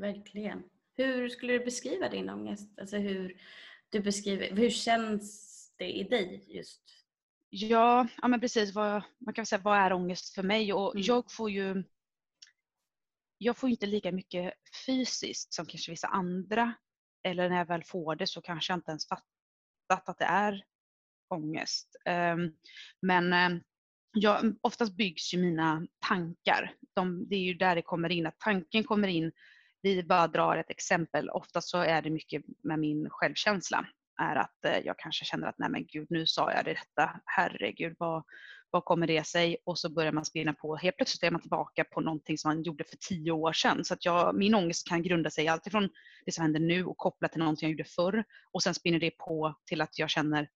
Verkligen. 0.00 0.62
Hur 0.94 1.28
skulle 1.28 1.52
du 1.52 1.64
beskriva 1.64 2.08
din 2.08 2.30
ångest? 2.30 2.78
Alltså 2.78 2.96
hur, 2.96 3.40
du 3.88 4.00
beskriver, 4.00 4.56
hur 4.56 4.70
känns 4.70 5.52
det 5.76 5.98
i 5.98 6.04
dig 6.04 6.44
just 6.48 7.05
Ja, 7.50 8.06
ja 8.22 8.28
men 8.28 8.40
precis. 8.40 8.74
Vad, 8.74 9.02
man 9.18 9.34
kan 9.34 9.46
säga 9.46 9.60
vad 9.62 9.78
är 9.78 9.92
ångest 9.92 10.34
för 10.34 10.42
mig? 10.42 10.72
Och 10.72 10.94
Mm. 10.94 11.04
jag 11.06 11.32
får 11.32 11.50
ju 11.50 11.84
jag 13.38 13.56
får 13.56 13.70
inte 13.70 13.86
lika 13.86 14.12
mycket 14.12 14.54
fysiskt 14.86 15.54
som 15.54 15.66
kanske 15.66 15.92
vissa 15.92 16.08
andra. 16.08 16.74
Eller 17.22 17.48
när 17.50 17.56
jag 17.56 17.66
väl 17.66 17.84
får 17.84 18.16
det 18.16 18.26
så 18.26 18.40
kanske 18.40 18.72
jag 18.72 18.78
inte 18.78 18.90
ens 18.90 19.08
fattat 19.08 20.08
att 20.08 20.18
det 20.18 20.24
är 20.24 20.64
ångest. 21.28 21.96
Ehm, 22.04 22.52
Men 23.02 23.32
ehm, 23.32 23.60
jag, 24.12 24.56
oftast 24.60 24.96
byggs 24.96 25.34
ju 25.34 25.38
mina 25.38 25.86
tankar. 26.08 26.74
De, 26.94 27.28
det 27.28 27.36
är 27.36 27.40
ju 27.40 27.54
där 27.54 27.74
det 27.74 27.82
kommer 27.82 28.12
in, 28.12 28.26
att 28.26 28.38
tanken 28.38 28.84
kommer 28.84 29.08
in. 29.08 29.32
Vi 29.82 30.02
bara 30.02 30.26
drar 30.28 30.56
ett 30.56 30.70
exempel. 30.70 31.30
Oftast 31.30 31.68
så 31.68 31.78
är 31.78 32.02
det 32.02 32.10
mycket 32.10 32.42
med 32.62 32.78
min 32.78 33.10
självkänsla. 33.10 33.86
Är 34.18 34.36
att 34.36 34.64
eh, 34.64 34.78
jag 34.78 34.98
kanske 34.98 35.24
känner 35.24 35.46
att 35.46 35.58
nej 35.58 35.70
men 35.70 35.86
gud 35.86 36.06
nu 36.10 36.26
sa 36.26 36.52
jag 36.52 36.64
det 36.64 36.72
detta. 36.74 37.20
Herregud 37.24 37.96
vad, 37.98 38.24
vad 38.70 38.84
kommer 38.84 39.06
det 39.06 39.26
sig? 39.26 39.56
Och 39.64 39.78
så 39.78 39.90
börjar 39.90 40.12
man 40.12 40.24
spinna 40.24 40.52
på. 40.52 40.76
Helt 40.76 40.96
plötsligt 40.96 41.22
är 41.22 41.30
man 41.30 41.40
tillbaka 41.40 41.84
på 41.84 42.00
någonting 42.00 42.38
som 42.38 42.48
man 42.48 42.62
gjorde 42.62 42.84
för 42.84 42.96
tio 42.96 43.32
år 43.32 43.52
sedan. 43.52 43.84
Så 43.84 43.94
att 43.94 44.04
jag, 44.04 44.34
min 44.34 44.54
ångest 44.54 44.88
kan 44.88 45.02
grunda 45.02 45.30
sig 45.30 45.48
alltifrån 45.48 45.88
det 46.26 46.32
som 46.32 46.42
händer 46.42 46.60
nu 46.60 46.84
och 46.84 46.96
kopplat 46.96 47.32
till 47.32 47.40
någonting 47.40 47.66
jag 47.66 47.70
gjorde 47.70 47.90
förr. 47.90 48.24
Och 48.52 48.62
sen 48.62 48.74
spinner 48.74 49.00
det 49.00 49.10
på 49.10 49.54
till 49.66 49.80
att 49.80 49.98
jag 49.98 50.10
känner 50.10 50.48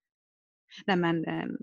nej 0.87 0.97
men 0.97 1.25
ehm, 1.25 1.57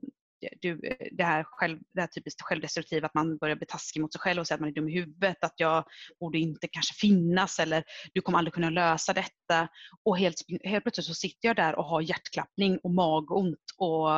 du, 0.62 0.80
det 1.12 1.23
här, 1.23 1.43
själv, 1.43 1.80
det 1.93 2.02
här 2.02 2.08
typiskt 2.08 2.41
självdestruktiva, 2.41 3.08
att 3.08 3.13
man 3.13 3.38
börjar 3.38 3.56
bli 3.56 3.65
taskig 3.65 4.02
mot 4.02 4.13
sig 4.13 4.21
själv 4.21 4.39
och 4.39 4.47
säga 4.47 4.56
att 4.56 4.62
man 4.62 4.69
är 4.69 4.73
dum 4.73 4.89
i 4.89 4.93
huvudet, 4.93 5.43
att 5.43 5.54
jag 5.56 5.86
borde 6.19 6.38
inte 6.38 6.67
kanske 6.67 6.93
finnas 6.93 7.60
eller 7.60 7.84
du 8.13 8.21
kommer 8.21 8.38
aldrig 8.38 8.54
kunna 8.54 8.69
lösa 8.69 9.13
detta. 9.13 9.67
Och 10.04 10.17
helt, 10.17 10.36
helt 10.63 10.84
plötsligt 10.84 11.08
så 11.08 11.13
sitter 11.13 11.47
jag 11.47 11.56
där 11.56 11.76
och 11.76 11.86
har 11.86 12.02
hjärtklappning 12.02 12.78
och 12.84 12.91
magont 12.91 13.65
och, 13.78 14.12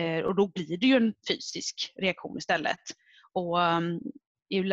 eh, 0.00 0.24
och 0.24 0.34
då 0.34 0.48
blir 0.48 0.78
det 0.78 0.86
ju 0.86 0.96
en 0.96 1.14
fysisk 1.28 1.92
reaktion 1.96 2.38
istället. 2.38 2.80
Och 3.32 3.62
ehm, 3.62 4.00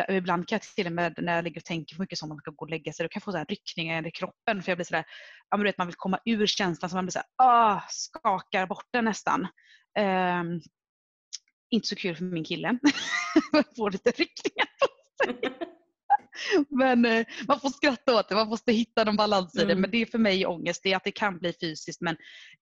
Ibland 0.08 0.48
kan 0.48 0.56
jag 0.56 0.62
till 0.62 0.86
och 0.86 0.92
med 0.92 1.14
när 1.18 1.34
jag 1.34 1.44
ligger 1.44 1.60
och 1.60 1.64
tänker 1.64 1.96
för 1.96 2.02
mycket 2.02 2.18
som 2.18 2.28
man 2.28 2.38
ska 2.38 2.50
gå 2.50 2.64
och 2.64 2.70
lägga 2.70 2.92
sig, 2.92 3.04
då 3.04 3.08
kan 3.08 3.20
jag 3.20 3.24
få 3.24 3.32
så 3.32 3.38
här 3.38 3.44
ryckningar 3.44 4.06
i 4.06 4.10
kroppen 4.10 4.62
för 4.62 4.70
jag 4.70 4.78
blir 4.78 4.84
sådär, 4.84 5.04
ja 5.50 5.56
men 5.56 5.64
du 5.64 5.68
vet 5.68 5.78
man 5.78 5.86
vill 5.86 5.96
komma 5.96 6.18
ur 6.24 6.46
känslan 6.46 6.90
så 6.90 6.96
man 6.96 7.04
blir 7.04 7.12
såhär, 7.12 7.26
ah, 7.36 7.80
skakar 7.88 8.66
bort 8.66 8.88
den 8.92 9.04
nästan. 9.04 9.46
Ehm, 9.98 10.60
inte 11.70 11.88
så 11.88 11.96
kul 11.96 12.16
för 12.16 12.24
min 12.24 12.44
kille. 12.44 12.78
får 13.76 13.90
lite 13.90 14.10
ryckningar 14.10 14.68
på 14.80 15.24
sig. 15.24 15.58
Men 16.68 17.04
eh, 17.04 17.26
man 17.48 17.60
får 17.60 17.68
skratta 17.68 18.18
åt 18.18 18.28
det, 18.28 18.34
man 18.34 18.48
måste 18.48 18.72
hitta 18.72 19.04
någon 19.04 19.16
balans 19.16 19.54
i 19.54 19.58
det. 19.58 19.64
Mm. 19.64 19.80
Men 19.80 19.90
det 19.90 20.02
är 20.02 20.06
för 20.06 20.18
mig 20.18 20.46
ångest, 20.46 20.80
det 20.82 20.92
är 20.92 20.96
att 20.96 21.04
det 21.04 21.12
kan 21.12 21.38
bli 21.38 21.52
fysiskt 21.60 22.00
men 22.00 22.16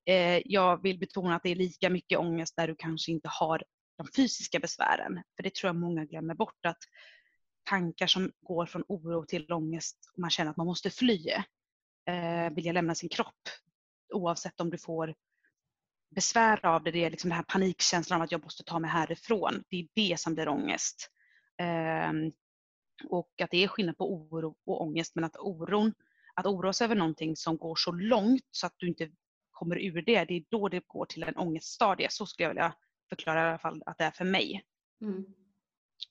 eh, 0.07 0.43
jag 0.45 0.83
vill 0.83 0.99
betona 0.99 1.37
att 1.37 1.43
det 1.43 1.51
är 1.51 1.57
lika 1.57 1.91
mycket 1.91 2.19
ångest 2.19 2.57
där 2.57 2.69
du 2.69 2.75
kanske 2.79 3.13
inte 3.13 3.29
har 3.29 3.63
de 3.99 4.07
fysiska 4.17 4.59
besvären. 4.59 5.23
För 5.37 5.43
det 5.43 5.55
tror 5.55 5.69
jag 5.69 5.77
många 5.77 6.05
glömmer 6.05 6.35
bort 6.35 6.67
att 6.67 6.79
tankar 7.71 8.07
som 8.07 8.33
går 8.41 8.67
från 8.67 8.85
oro 8.89 9.25
till 9.27 9.53
ångest 9.53 9.97
och 10.13 10.19
man 10.19 10.31
känner 10.31 10.51
att 10.51 10.57
man 10.57 10.67
måste 10.67 10.91
fly. 10.91 11.29
Eh, 12.09 12.55
vilja 12.55 12.73
lämna 12.73 12.95
sin 12.95 13.09
kropp 13.09 13.49
oavsett 14.13 14.61
om 14.61 14.71
du 14.71 14.79
får 14.79 15.15
besvär 16.15 16.67
av 16.67 16.83
det, 16.83 16.91
det 16.91 17.05
är 17.05 17.11
liksom 17.11 17.31
den 17.31 17.37
här 17.37 17.45
panikkänslan 17.49 18.21
av 18.21 18.25
att 18.25 18.33
jag 18.33 18.43
måste 18.43 18.65
ta 18.65 18.79
mig 18.79 18.91
härifrån. 18.91 19.65
Det 19.69 19.77
är 19.77 19.89
det 19.95 20.21
som 20.21 20.35
blir 20.35 20.49
ångest. 20.49 21.11
Ehm, 21.59 22.33
och 23.09 23.41
att 23.43 23.51
det 23.51 23.65
är 23.65 23.69
skillnad 23.69 23.99
på 23.99 24.13
oro 24.13 24.57
och 24.67 24.83
ångest 24.83 25.15
men 25.15 25.25
att 25.25 25.37
oron, 25.37 25.95
att 26.35 26.47
oroa 26.47 26.73
sig 26.73 26.85
över 26.85 26.95
någonting 26.95 27.37
som 27.37 27.57
går 27.57 27.77
så 27.77 27.93
långt 27.93 28.49
så 28.51 28.67
att 28.67 28.75
du 28.77 28.89
inte 28.89 29.11
kommer 29.51 29.77
ur 29.77 30.03
det, 30.03 30.25
det 30.25 30.35
är 30.35 30.45
då 30.49 30.69
det 30.69 30.87
går 30.87 31.07
till 31.07 31.23
en 31.23 31.37
ångeststadie. 31.37 32.07
Så 32.11 32.27
skulle 32.27 32.45
jag 32.45 32.51
vilja 32.51 32.75
förklara 33.09 33.45
i 33.45 33.49
alla 33.49 33.59
fall 33.59 33.83
att 33.87 33.99
det 33.99 34.05
är 34.05 34.11
för 34.11 34.25
mig. 34.25 34.63
Mm. 35.01 35.25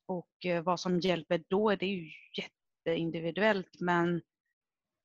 Och 0.05 0.45
eh, 0.45 0.63
vad 0.63 0.79
som 0.79 0.99
hjälper 0.99 1.43
då, 1.47 1.75
det 1.75 1.85
är 1.85 1.89
ju 1.89 2.11
jätteindividuellt 2.37 3.79
men 3.79 4.21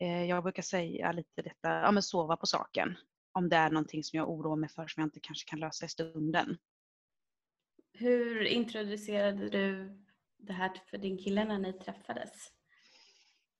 eh, 0.00 0.24
jag 0.24 0.42
brukar 0.42 0.62
säga 0.62 1.12
lite 1.12 1.42
detta, 1.42 1.68
ja 1.80 1.90
men 1.90 2.02
sova 2.02 2.36
på 2.36 2.46
saken. 2.46 2.96
Om 3.36 3.48
det 3.48 3.56
är 3.56 3.70
någonting 3.70 4.04
som 4.04 4.16
jag 4.16 4.30
oroar 4.30 4.56
mig 4.56 4.68
för 4.68 4.86
som 4.86 5.00
jag 5.00 5.06
inte 5.06 5.20
kanske 5.20 5.50
kan 5.50 5.60
lösa 5.60 5.86
i 5.86 5.88
stunden. 5.88 6.58
Hur 7.92 8.44
introducerade 8.44 9.48
du 9.48 9.98
det 10.38 10.52
här 10.52 10.82
för 10.90 10.98
din 10.98 11.18
kille 11.18 11.44
när 11.44 11.58
ni 11.58 11.72
träffades? 11.72 12.52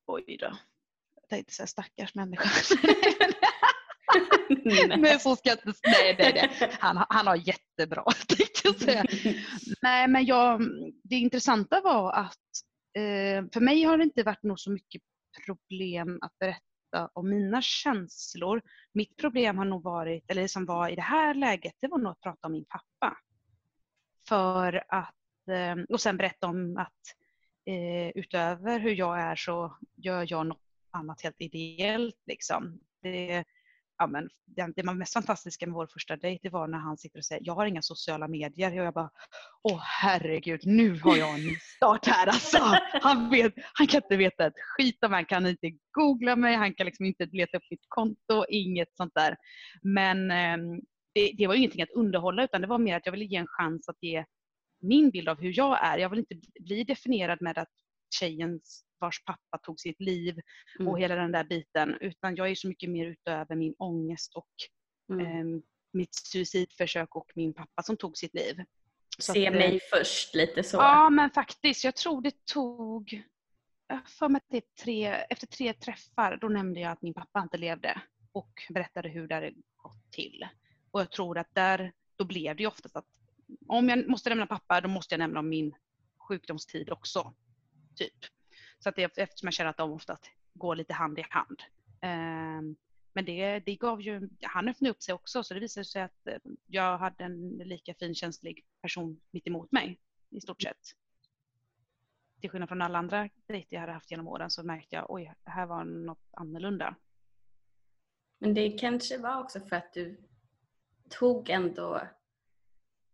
Oj 0.07 0.37
då. 0.41 0.59
Jag 1.15 1.29
tänkte 1.29 1.55
säga 1.55 1.67
stackars 1.67 2.15
människa. 2.15 2.77
Nej. 4.99 5.21
så 5.21 5.37
ska 5.37 5.49
jag 5.49 5.59
inte, 5.59 5.81
nej, 5.85 6.17
nej, 6.19 6.33
nej. 6.35 6.77
Han, 6.81 7.07
han 7.09 7.27
har 7.27 7.37
jättebra 7.37 8.05
tänkte 8.29 8.61
jag 8.65 8.77
säga. 8.77 9.05
Nej 9.83 10.09
men 10.09 10.25
jag, 10.25 10.61
det 11.05 11.17
intressanta 11.17 11.81
var 11.81 12.13
att 12.13 12.47
eh, 12.97 13.51
för 13.53 13.61
mig 13.61 13.83
har 13.83 13.99
det 13.99 14.05
inte 14.05 14.23
varit 14.23 14.43
nog 14.43 14.61
så 14.61 14.71
mycket 14.71 15.03
problem 15.47 16.19
att 16.23 16.39
berätta 16.39 16.66
om 17.13 17.31
mina 17.31 17.63
känslor. 17.63 18.63
Mitt 18.93 19.17
problem 19.17 19.59
har 19.59 19.65
nog 19.65 19.83
varit, 19.83 20.31
eller 20.31 20.43
det 20.43 20.49
som 20.49 20.67
var 20.67 20.89
i 20.89 20.95
det 20.95 21.03
här 21.03 21.35
läget, 21.35 21.75
det 21.81 21.89
var 21.89 21.99
nog 21.99 22.13
att 22.13 22.21
prata 22.21 22.47
om 22.47 22.53
min 22.53 22.65
pappa. 22.65 23.19
För 24.29 24.85
att, 24.89 25.15
ehm, 25.51 25.87
och 25.89 26.01
sen 26.01 26.17
berätta 26.17 26.47
om 26.47 26.77
att 26.77 27.03
eh, 27.65 28.09
utöver 28.09 28.81
hur 28.81 28.95
jag 28.95 29.21
är 29.21 29.37
så 29.37 29.77
gör 29.97 30.27
jag 30.29 30.47
något 30.47 30.61
annat 30.91 31.23
helt 31.23 31.41
ideellt. 31.41 32.23
Liksom. 32.27 32.81
Det, 33.03 33.45
ja, 33.99 34.07
men, 34.07 34.29
det, 34.47 34.73
det 34.77 34.95
mest 34.95 35.13
fantastiska 35.13 35.67
med 35.67 35.75
vår 35.75 35.87
första 35.87 36.17
dejt 36.17 36.41
det 36.43 36.49
var 36.49 36.69
när 36.69 36.79
han 36.79 36.99
sitter 36.99 37.19
och 37.19 37.25
säger 37.25 37.43
jag 37.45 37.55
har 37.55 37.67
inga 37.67 37.83
sociala 37.83 38.29
medier. 38.29 38.81
Och 38.81 38.87
jag 38.87 38.95
bara, 38.95 39.11
åh 39.63 39.81
herregud, 39.83 40.61
nu 40.67 41.01
har 41.01 41.17
jag 41.17 41.35
en 41.35 41.57
start 41.77 42.07
här 42.07 42.27
alltså. 42.27 42.59
Han, 43.03 43.31
vet, 43.31 43.55
han 43.75 43.87
kan 43.87 44.03
inte 44.03 44.17
veta 44.17 44.47
ett 44.47 44.59
skit 44.77 45.05
om 45.05 45.11
mig, 45.11 45.19
han 45.19 45.25
kan 45.25 45.47
inte 45.47 45.71
googla 45.93 46.37
mig, 46.37 46.57
han 46.57 46.75
kan 46.75 46.87
liksom 46.87 47.07
inte 47.07 47.27
leta 47.33 47.57
upp 47.57 47.71
mitt 47.71 47.85
konto, 47.89 48.45
inget 48.49 48.97
sånt 48.97 49.15
där. 49.15 49.37
Men 49.83 50.31
eh, 50.31 50.79
det, 51.15 51.33
det 51.39 51.47
var 51.47 51.55
ingenting 51.55 51.83
att 51.83 51.91
underhålla 51.91 52.45
utan 52.45 52.61
det 52.61 52.67
var 52.67 52.79
mer 52.79 52.97
att 52.97 53.07
jag 53.07 53.13
ville 53.13 53.25
ge 53.25 53.37
en 53.37 53.47
chans 53.47 53.89
att 53.89 54.03
ge 54.03 54.25
min 54.83 55.11
bild 55.11 55.29
av 55.29 55.41
hur 55.41 55.53
jag 55.59 55.85
är. 55.85 55.99
Jag 55.99 56.11
vill 56.11 56.19
inte 56.19 56.35
bli 56.61 56.85
definierad 56.85 57.43
med 57.43 57.59
att 57.59 57.73
tjejen 58.21 58.61
vars 58.99 59.25
pappa 59.25 59.59
tog 59.63 59.81
sitt 59.81 60.01
liv 60.01 60.41
Mm. 60.79 60.89
och 60.89 61.01
hela 61.01 61.15
den 61.15 61.33
där 61.33 61.45
biten. 61.45 61.95
Utan 62.01 62.37
jag 62.37 62.51
är 62.51 62.55
så 62.55 62.69
mycket 62.69 62.91
mer 62.91 63.07
utöver 63.07 63.57
min 63.57 63.75
ångest 63.79 64.35
och 64.35 64.49
Mm. 65.11 65.27
eh, 65.57 65.63
mitt 65.93 66.15
suicidförsök 66.15 67.17
och 67.17 67.33
min 67.35 67.55
pappa 67.55 67.83
som 67.83 67.97
tog 67.97 68.17
sitt 68.19 68.35
liv. 68.35 68.65
Så 69.19 69.33
Se 69.33 69.47
att, 69.49 69.55
eh, 69.55 69.59
mig 69.59 69.81
först, 69.93 70.35
lite 70.35 70.63
så. 70.63 70.77
Ja 70.77 71.11
men 71.11 71.31
faktiskt, 71.31 71.85
jag 71.85 71.97
tror 71.97 72.23
det 72.23 72.45
tog, 72.45 73.23
jag 73.89 74.09
för 74.09 74.29
mig 74.29 74.41
att 74.53 74.77
tre, 74.85 75.07
efter 75.07 75.47
tre 75.47 75.73
träffar 75.73 76.37
då 76.41 76.49
nämnde 76.49 76.81
jag 76.81 76.93
att 76.93 77.03
min 77.03 77.15
pappa 77.15 77.41
inte 77.41 77.59
levde 77.59 78.01
och 78.33 78.53
berättade 78.71 79.09
hur 79.09 79.29
det 79.29 79.35
hade 79.35 79.53
gått 79.77 80.13
till. 80.13 80.47
Och 80.91 81.01
jag 81.01 81.11
tror 81.11 81.39
att 81.39 81.55
där, 81.55 81.93
då 82.17 82.25
blev 82.25 82.57
det 82.57 82.63
ju 82.63 82.67
oftast 82.67 82.97
att 82.97 83.07
om 83.69 83.89
jag 83.89 84.09
måste 84.09 84.29
nämna 84.29 84.47
pappa 84.47 84.81
då 84.81 84.89
måste 84.89 85.15
jag 85.15 85.19
nämna 85.19 85.41
om 85.41 85.49
min 85.49 85.75
sjukdomstid 86.29 86.91
också. 86.91 87.35
Typ. 87.97 88.15
Så 88.79 88.89
att 88.89 88.97
det, 88.97 89.19
eftersom 89.19 89.47
jag 89.47 89.55
känner 89.55 89.71
att 89.71 89.77
de 89.77 89.93
oftast 89.93 90.31
går 90.55 90.77
lite 90.77 90.95
hand 90.95 91.19
i 91.19 91.25
hand. 91.31 91.63
Ehm, 92.01 92.77
men 93.13 93.25
det, 93.25 93.59
det 93.59 93.77
gav 93.77 94.01
ju, 94.01 94.29
han 94.43 94.69
öppnade 94.69 94.91
upp 94.91 95.03
sig 95.03 95.15
också 95.15 95.43
så 95.43 95.55
det 95.55 95.61
visade 95.61 95.85
sig 95.85 96.03
att 96.03 96.27
eh, 96.27 96.39
jag 96.67 96.99
hade 96.99 97.25
en 97.25 97.49
lika 97.49 97.95
fin 97.95 98.15
känslig 98.15 98.65
person 98.83 99.21
mitt 99.31 99.47
emot 99.47 99.73
mig 99.73 100.01
i 100.31 100.41
stort 100.41 100.63
sett. 100.63 100.95
Till 102.41 102.51
skillnad 102.51 102.69
från 102.69 102.83
alla 102.83 102.99
andra 102.99 103.29
dejter 103.47 103.77
jag 103.77 103.81
hade 103.81 103.93
haft 103.93 104.11
genom 104.11 104.29
åren 104.29 104.51
så 104.51 104.63
märkte 104.63 104.97
jag 104.97 105.11
oj, 105.11 105.35
det 105.45 105.51
här 105.51 105.67
var 105.67 105.85
något 105.85 106.29
annorlunda. 106.31 106.95
Men 108.39 108.55
det 108.55 108.71
kanske 108.71 109.19
var 109.19 109.41
också 109.41 109.61
för 109.61 109.77
att 109.77 109.93
du 109.93 110.21
tog 111.09 111.51
ändå 111.51 112.03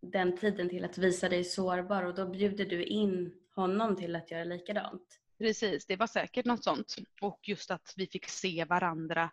den 0.01 0.37
tiden 0.37 0.69
till 0.69 0.85
att 0.85 0.99
visa 0.99 1.29
dig 1.29 1.45
sårbar 1.45 2.03
och 2.03 2.15
då 2.15 2.29
bjuder 2.29 2.67
du 2.67 2.85
in 2.85 3.35
honom 3.55 3.97
till 3.97 4.17
att 4.17 4.31
göra 4.31 4.45
likadant. 4.45 5.22
Precis, 5.43 5.87
det 5.87 5.97
var 5.97 6.07
säkert 6.07 6.47
något 6.47 6.65
sånt. 6.65 6.97
Och 7.21 7.41
just 7.43 7.71
att 7.71 7.95
vi 7.97 8.07
fick 8.07 8.29
se 8.29 8.65
varandra 8.65 9.31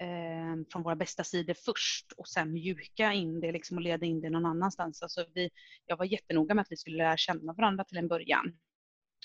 eh, 0.00 0.64
från 0.72 0.82
våra 0.82 0.96
bästa 0.96 1.24
sidor 1.24 1.54
först 1.54 2.12
och 2.12 2.28
sen 2.28 2.52
mjuka 2.52 3.12
in 3.12 3.40
det 3.40 3.52
liksom 3.52 3.76
och 3.76 3.82
leda 3.82 4.06
in 4.06 4.20
det 4.20 4.30
någon 4.30 4.46
annanstans. 4.46 5.02
Alltså 5.02 5.26
vi, 5.34 5.50
jag 5.86 5.96
var 5.96 6.04
jättenoga 6.04 6.54
med 6.54 6.62
att 6.62 6.72
vi 6.72 6.76
skulle 6.76 6.96
lära 6.96 7.16
känna 7.16 7.52
varandra 7.52 7.84
till 7.84 7.98
en 7.98 8.08
början. 8.08 8.58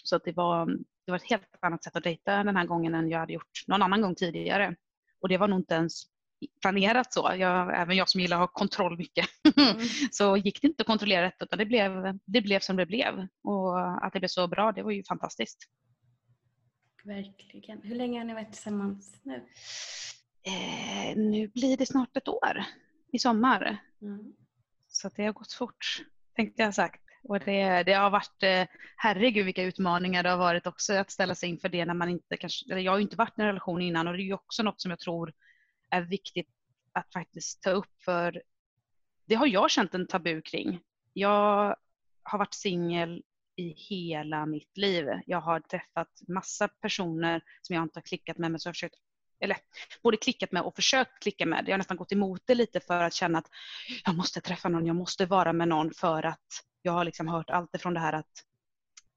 Så 0.03 0.15
att 0.15 0.23
det, 0.23 0.31
var, 0.31 0.65
det 1.05 1.11
var 1.11 1.15
ett 1.15 1.29
helt 1.29 1.55
annat 1.59 1.83
sätt 1.83 1.95
att 1.95 2.03
dejta 2.03 2.43
den 2.43 2.55
här 2.55 2.65
gången 2.65 2.95
än 2.95 3.09
jag 3.09 3.19
hade 3.19 3.33
gjort 3.33 3.63
någon 3.67 3.81
annan 3.81 4.01
gång 4.01 4.15
tidigare. 4.15 4.75
Och 5.21 5.29
det 5.29 5.37
var 5.37 5.47
nog 5.47 5.59
inte 5.59 5.75
ens 5.75 6.03
planerat 6.61 7.13
så. 7.13 7.31
Jag, 7.37 7.81
även 7.81 7.95
jag 7.95 8.09
som 8.09 8.21
gillar 8.21 8.37
att 8.37 8.41
ha 8.41 8.47
kontroll 8.47 8.97
mycket. 8.97 9.25
så 10.11 10.37
gick 10.37 10.61
det 10.61 10.67
inte 10.67 10.81
att 10.81 10.87
kontrollera 10.87 11.21
detta 11.21 11.45
utan 11.45 11.59
det 11.59 11.65
blev, 11.65 12.19
det 12.25 12.41
blev 12.41 12.59
som 12.59 12.75
det 12.75 12.85
blev. 12.85 13.27
Och 13.43 14.05
att 14.05 14.13
det 14.13 14.19
blev 14.19 14.29
så 14.29 14.47
bra, 14.47 14.71
det 14.71 14.83
var 14.83 14.91
ju 14.91 15.03
fantastiskt. 15.03 15.69
Verkligen. 17.03 17.81
Hur 17.81 17.95
länge 17.95 18.19
har 18.19 18.25
ni 18.25 18.33
varit 18.33 18.51
tillsammans 18.51 19.19
nu? 19.23 19.35
Eh, 20.43 21.17
nu 21.17 21.47
blir 21.47 21.77
det 21.77 21.85
snart 21.85 22.17
ett 22.17 22.27
år 22.27 22.63
i 23.11 23.19
sommar. 23.19 23.77
Mm. 24.01 24.33
Så 24.87 25.09
det 25.15 25.25
har 25.25 25.33
gått 25.33 25.53
fort, 25.53 26.05
tänkte 26.35 26.61
jag 26.61 26.73
sagt. 26.73 27.01
Och 27.23 27.39
det, 27.39 27.83
det 27.83 27.93
har 27.93 28.09
varit, 28.09 28.43
eh, 28.43 28.67
herregud 28.97 29.45
vilka 29.45 29.63
utmaningar 29.63 30.23
det 30.23 30.29
har 30.29 30.37
varit 30.37 30.67
också 30.67 30.93
att 30.93 31.11
ställa 31.11 31.35
sig 31.35 31.49
inför 31.49 31.69
det 31.69 31.85
när 31.85 31.93
man 31.93 32.09
inte 32.09 32.37
kanske, 32.37 32.71
eller 32.71 32.81
jag 32.81 32.91
har 32.91 32.97
ju 32.97 33.03
inte 33.03 33.15
varit 33.15 33.39
i 33.39 33.41
en 33.41 33.47
relation 33.47 33.81
innan 33.81 34.07
och 34.07 34.13
det 34.13 34.23
är 34.23 34.25
ju 34.25 34.33
också 34.33 34.63
något 34.63 34.81
som 34.81 34.91
jag 34.91 34.99
tror 34.99 35.33
är 35.89 36.01
viktigt 36.01 36.49
att 36.91 37.13
faktiskt 37.13 37.63
ta 37.63 37.69
upp 37.69 38.03
för 38.05 38.41
det 39.25 39.35
har 39.35 39.47
jag 39.47 39.71
känt 39.71 39.93
en 39.93 40.07
tabu 40.07 40.41
kring. 40.41 40.79
Jag 41.13 41.75
har 42.23 42.39
varit 42.39 42.53
singel 42.53 43.23
i 43.55 43.73
hela 43.89 44.45
mitt 44.45 44.77
liv. 44.77 45.07
Jag 45.25 45.41
har 45.41 45.59
träffat 45.59 46.09
massa 46.27 46.67
personer 46.67 47.41
som 47.61 47.75
jag 47.75 47.83
inte 47.83 47.99
har 47.99 48.03
klickat 48.03 48.37
med 48.37 48.51
men 48.51 48.59
som 48.59 48.69
jag 48.69 48.71
har 48.71 48.73
försökt 48.73 48.95
eller 49.39 49.57
både 50.03 50.17
klickat 50.17 50.51
med 50.51 50.61
och 50.61 50.75
försökt 50.75 51.19
klicka 51.23 51.45
med. 51.45 51.63
Jag 51.67 51.73
har 51.73 51.77
nästan 51.77 51.97
gått 51.97 52.11
emot 52.11 52.41
det 52.45 52.55
lite 52.55 52.79
för 52.79 53.03
att 53.03 53.13
känna 53.13 53.39
att 53.39 53.47
jag 54.05 54.15
måste 54.15 54.41
träffa 54.41 54.69
någon, 54.69 54.85
jag 54.85 54.95
måste 54.95 55.25
vara 55.25 55.53
med 55.53 55.67
någon 55.67 55.93
för 55.93 56.23
att 56.23 56.47
jag 56.81 56.91
har 56.91 57.05
liksom 57.05 57.27
hört 57.27 57.49
allt 57.49 57.75
ifrån 57.75 57.93
det 57.93 57.99
här 57.99 58.13
att 58.13 58.43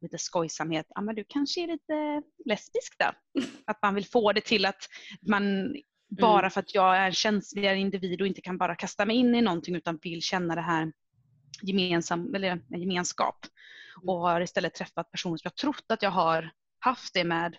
lite 0.00 0.18
skojsamhet, 0.18 0.86
ja 0.88 1.00
men 1.00 1.14
du 1.14 1.24
kanske 1.28 1.62
är 1.62 1.66
lite 1.66 2.22
lesbisk 2.44 2.98
då? 2.98 3.40
Att 3.64 3.82
man 3.82 3.94
vill 3.94 4.06
få 4.06 4.32
det 4.32 4.44
till 4.44 4.64
att 4.64 4.88
man 5.28 5.74
bara 6.08 6.38
mm. 6.38 6.50
för 6.50 6.60
att 6.60 6.74
jag 6.74 6.96
är 6.96 7.06
en 7.06 7.12
känsligare 7.12 7.78
individ 7.78 8.20
och 8.20 8.26
inte 8.26 8.40
kan 8.40 8.58
bara 8.58 8.76
kasta 8.76 9.04
mig 9.04 9.16
in 9.16 9.34
i 9.34 9.42
någonting 9.42 9.76
utan 9.76 9.98
vill 10.02 10.22
känna 10.22 10.54
det 10.54 10.60
här 10.60 10.92
gemensam, 11.62 12.34
eller 12.34 12.48
en 12.48 12.80
gemenskap. 12.80 13.46
Mm. 13.96 14.08
Och 14.08 14.20
har 14.20 14.40
istället 14.40 14.74
träffat 14.74 15.10
personer 15.10 15.36
som 15.36 15.44
jag 15.44 15.56
trott 15.56 15.84
att 15.88 16.02
jag 16.02 16.10
har 16.10 16.50
haft 16.78 17.14
det 17.14 17.24
med 17.24 17.56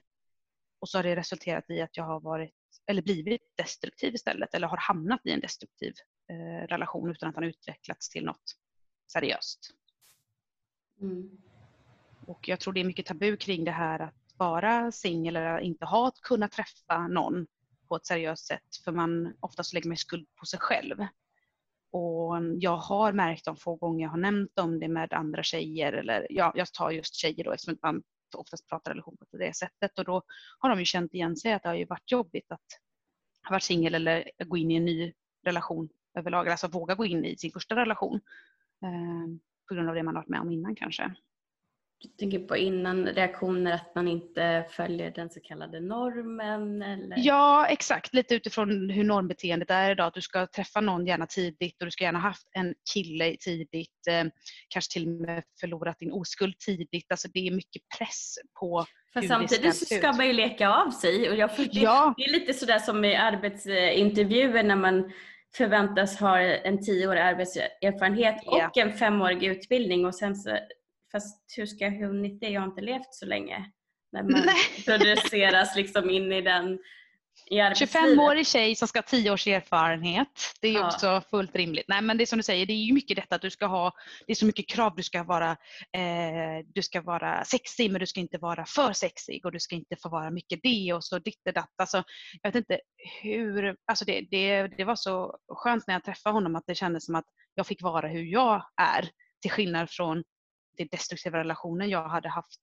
och 0.79 0.89
så 0.89 0.97
har 0.97 1.03
det 1.03 1.15
resulterat 1.15 1.69
i 1.69 1.81
att 1.81 1.97
jag 1.97 2.03
har 2.03 2.19
varit 2.19 2.53
eller 2.85 3.01
blivit 3.01 3.41
destruktiv 3.55 4.15
istället 4.15 4.53
eller 4.53 4.67
har 4.67 4.77
hamnat 4.77 5.25
i 5.25 5.31
en 5.31 5.39
destruktiv 5.39 5.93
eh, 6.29 6.67
relation 6.67 7.11
utan 7.11 7.29
att 7.29 7.35
den 7.35 7.43
utvecklats 7.43 8.09
till 8.09 8.25
något 8.25 8.55
seriöst. 9.11 9.59
Mm. 11.01 11.37
Och 12.27 12.47
jag 12.47 12.59
tror 12.59 12.73
det 12.73 12.79
är 12.79 12.85
mycket 12.85 13.05
tabu 13.05 13.37
kring 13.37 13.63
det 13.63 13.71
här 13.71 13.99
att 13.99 14.33
vara 14.37 14.91
singel 14.91 15.35
eller 15.35 15.59
inte 15.59 15.85
ha 15.85 16.07
att 16.07 16.21
kunna 16.21 16.47
träffa 16.47 17.07
någon 17.07 17.47
på 17.87 17.95
ett 17.95 18.05
seriöst 18.05 18.47
sätt 18.47 18.75
för 18.83 18.91
man 18.91 19.33
oftast 19.39 19.73
lägger 19.73 19.87
man 19.87 19.97
skuld 19.97 20.27
på 20.35 20.45
sig 20.45 20.59
själv. 20.59 21.05
Och 21.91 22.35
jag 22.59 22.77
har 22.77 23.13
märkt 23.13 23.45
de 23.45 23.57
få 23.57 23.75
gånger 23.75 24.03
jag 24.03 24.09
har 24.09 24.17
nämnt 24.17 24.59
om 24.59 24.79
det 24.79 24.87
med 24.87 25.13
andra 25.13 25.43
tjejer 25.43 25.93
eller 25.93 26.27
ja, 26.29 26.51
jag 26.55 26.73
tar 26.73 26.91
just 26.91 27.15
tjejer 27.15 27.43
då 27.43 27.51
eftersom 27.51 27.77
man 27.81 28.03
oftast 28.35 28.69
pratar 28.69 28.91
relation 28.91 29.17
på 29.31 29.37
det 29.37 29.55
sättet 29.55 29.99
och 29.99 30.05
då 30.05 30.21
har 30.59 30.69
de 30.69 30.79
ju 30.79 30.85
känt 30.85 31.13
igen 31.13 31.35
sig 31.35 31.53
att 31.53 31.63
det 31.63 31.69
har 31.69 31.75
ju 31.75 31.85
varit 31.85 32.11
jobbigt 32.11 32.51
att 32.51 32.65
ha 33.43 33.51
varit 33.51 33.63
singel 33.63 33.95
eller 33.95 34.31
gå 34.45 34.57
in 34.57 34.71
i 34.71 34.75
en 34.75 34.85
ny 34.85 35.13
relation 35.45 35.89
överlag, 36.17 36.49
alltså 36.49 36.67
våga 36.67 36.95
gå 36.95 37.05
in 37.05 37.25
i 37.25 37.37
sin 37.37 37.51
första 37.51 37.75
relation 37.75 38.21
eh, 38.83 39.37
på 39.67 39.73
grund 39.73 39.89
av 39.89 39.95
det 39.95 40.03
man 40.03 40.15
har 40.15 40.21
varit 40.21 40.29
med 40.29 40.41
om 40.41 40.51
innan 40.51 40.75
kanske. 40.75 41.15
Du 41.99 42.09
tänker 42.09 42.39
på 42.39 42.57
innan 42.57 43.05
reaktioner 43.05 43.71
att 43.73 43.95
man 43.95 44.07
inte 44.07 44.65
följer 44.69 45.11
den 45.11 45.29
så 45.29 45.39
kallade 45.39 45.79
normen? 45.79 46.81
Eller? 46.81 47.15
Ja 47.19 47.67
exakt, 47.67 48.13
lite 48.13 48.35
utifrån 48.35 48.89
hur 48.89 49.03
normbeteendet 49.03 49.71
är 49.71 49.91
idag. 49.91 50.07
Att 50.07 50.13
du 50.13 50.21
ska 50.21 50.47
träffa 50.47 50.81
någon 50.81 51.07
gärna 51.07 51.25
tidigt 51.25 51.81
och 51.81 51.85
du 51.85 51.91
ska 51.91 52.03
gärna 52.03 52.19
haft 52.19 52.47
en 52.53 52.73
kille 52.93 53.35
tidigt. 53.39 54.07
Eh, 54.09 54.23
kanske 54.69 54.93
till 54.93 55.07
och 55.07 55.13
med 55.13 55.43
förlorat 55.59 55.99
din 55.99 56.11
oskuld 56.11 56.59
tidigt. 56.59 57.11
Alltså 57.11 57.27
det 57.33 57.47
är 57.47 57.51
mycket 57.51 57.81
press 57.97 58.35
på 58.59 58.85
hur 59.13 59.27
samtidigt 59.27 59.75
så 59.75 59.85
ska 59.85 60.13
man 60.13 60.27
ju 60.27 60.33
leka 60.33 60.69
av 60.69 60.91
sig. 60.91 61.29
Och 61.29 61.35
jag, 61.35 61.49
det, 61.57 61.69
ja. 61.71 62.13
det 62.17 62.23
är 62.23 62.31
lite 62.31 62.53
sådär 62.53 62.79
som 62.79 63.05
i 63.05 63.15
arbetsintervjuer 63.15 64.63
när 64.63 64.75
man 64.75 65.11
förväntas 65.57 66.19
ha 66.19 66.39
en 66.39 66.83
tioårig 66.83 67.21
arbetserfarenhet 67.21 68.35
ja. 68.45 68.67
och 68.67 68.77
en 68.77 68.93
femårig 68.93 69.43
utbildning 69.43 70.05
och 70.05 70.15
sen 70.15 70.35
så 70.35 70.57
fast 71.17 71.53
hur 71.57 71.65
ska 71.65 71.85
jag 71.85 72.07
hunnit 72.07 72.41
det? 72.41 72.49
Jag 72.49 72.61
har 72.61 72.67
inte 72.67 72.81
levt 72.81 73.13
så 73.13 73.25
länge. 73.25 73.71
När 74.11 74.23
man 74.23 74.31
Nej. 74.45 74.55
produceras 74.85 75.75
liksom 75.75 76.09
in 76.09 76.31
i 76.31 76.41
den 76.41 76.79
i 77.49 77.59
25-årig 77.59 78.47
tjej 78.47 78.75
som 78.75 78.87
ska 78.87 78.99
ha 78.99 79.03
10 79.03 79.31
års 79.31 79.47
erfarenhet. 79.47 80.27
Det 80.61 80.67
är 80.67 80.73
ja. 80.73 80.87
också 80.87 81.21
fullt 81.29 81.55
rimligt. 81.55 81.85
Nej 81.87 82.01
men 82.01 82.17
det 82.17 82.23
är 82.23 82.25
som 82.25 82.39
du 82.39 82.43
säger, 82.43 82.65
det 82.65 82.73
är 82.73 82.85
ju 82.85 82.93
mycket 82.93 83.17
detta 83.17 83.35
att 83.35 83.41
du 83.41 83.49
ska 83.49 83.65
ha, 83.65 83.91
det 84.27 84.33
är 84.33 84.35
så 84.35 84.45
mycket 84.45 84.69
krav. 84.69 84.93
Du 84.95 85.03
ska 85.03 85.23
vara, 85.23 85.51
eh, 85.97 86.65
du 86.73 86.81
ska 86.81 87.01
vara 87.01 87.43
sexig 87.45 87.91
men 87.91 87.99
du 87.99 88.07
ska 88.07 88.19
inte 88.19 88.37
vara 88.37 88.65
för 88.65 88.93
sexig 88.93 89.45
och 89.45 89.51
du 89.51 89.59
ska 89.59 89.75
inte 89.75 89.95
få 90.03 90.09
vara 90.09 90.31
mycket 90.31 90.59
det 90.63 90.93
och 90.93 91.03
så 91.03 91.19
ditt 91.19 91.47
och 91.47 91.53
datt. 91.53 91.73
Alltså, 91.77 92.03
jag 92.41 92.51
vet 92.51 92.55
inte 92.55 92.79
hur, 93.21 93.75
alltså 93.85 94.05
det, 94.05 94.21
det, 94.31 94.67
det 94.67 94.83
var 94.83 94.95
så 94.95 95.37
skönt 95.47 95.87
när 95.87 95.95
jag 95.95 96.03
träffade 96.03 96.33
honom 96.33 96.55
att 96.55 96.63
det 96.67 96.75
kändes 96.75 97.05
som 97.05 97.15
att 97.15 97.25
jag 97.55 97.67
fick 97.67 97.81
vara 97.81 98.07
hur 98.07 98.23
jag 98.23 98.63
är. 98.81 99.09
Till 99.41 99.51
skillnad 99.51 99.89
från 99.89 100.23
det 100.77 100.91
destruktiva 100.91 101.39
relationen 101.39 101.89
jag 101.89 102.09
hade 102.09 102.29
haft 102.29 102.59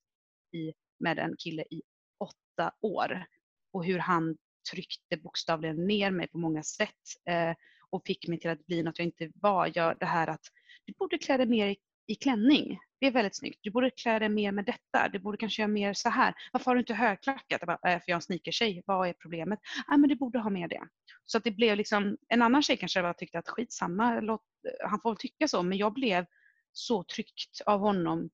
i, 0.52 0.72
med 0.98 1.18
en 1.18 1.36
kille 1.38 1.62
i 1.62 1.82
åtta 2.18 2.72
år. 2.80 3.26
Och 3.72 3.84
hur 3.84 3.98
han 3.98 4.36
tryckte 4.72 5.16
bokstavligen 5.16 5.86
ner 5.86 6.10
mig 6.10 6.28
på 6.28 6.38
många 6.38 6.62
sätt 6.62 7.28
eh, 7.28 7.54
och 7.90 8.02
fick 8.06 8.28
mig 8.28 8.40
till 8.40 8.50
att 8.50 8.66
bli 8.66 8.82
något 8.82 8.98
jag 8.98 9.06
inte 9.06 9.30
var. 9.34 9.72
Jag, 9.74 9.98
det 9.98 10.06
här 10.06 10.26
att 10.26 10.46
du 10.84 10.92
borde 10.98 11.18
klä 11.18 11.36
dig 11.36 11.46
mer 11.46 11.66
i, 11.66 11.76
i 12.06 12.14
klänning. 12.14 12.78
Det 13.00 13.06
är 13.06 13.10
väldigt 13.10 13.36
snyggt. 13.36 13.58
Du 13.62 13.70
borde 13.70 13.90
klä 13.90 14.18
dig 14.18 14.28
mer 14.28 14.52
med 14.52 14.64
detta. 14.64 15.08
Du 15.08 15.18
borde 15.18 15.38
kanske 15.38 15.62
göra 15.62 15.72
mer 15.72 15.92
så 15.92 16.08
här. 16.08 16.34
Varför 16.52 16.70
har 16.70 16.74
du 16.74 16.80
inte 16.80 16.94
högklackat? 16.94 17.60
Jag 17.60 17.66
bara, 17.66 17.92
äh, 17.92 17.98
för 17.98 18.04
jag 18.06 18.10
är 18.10 18.14
en 18.14 18.22
sneakertjej. 18.22 18.82
Vad 18.86 19.08
är 19.08 19.12
problemet? 19.12 19.58
Nej, 19.88 19.98
men 19.98 20.08
du 20.08 20.16
borde 20.16 20.38
ha 20.38 20.50
med 20.50 20.70
det. 20.70 20.82
Så 21.24 21.38
att 21.38 21.44
det 21.44 21.50
blev 21.50 21.76
liksom, 21.76 22.16
en 22.28 22.42
annan 22.42 22.62
tjej 22.62 22.76
kanske 22.76 23.02
bara 23.02 23.14
tyckte 23.14 23.38
att 23.38 23.48
skitsamma, 23.48 24.20
låt, 24.20 24.42
han 24.84 25.00
får 25.00 25.10
väl 25.10 25.16
tycka 25.16 25.48
så. 25.48 25.62
Men 25.62 25.78
jag 25.78 25.92
blev 25.92 26.26
så 26.74 27.04
tryckt 27.04 27.60
av 27.66 27.80
honom 27.80 28.30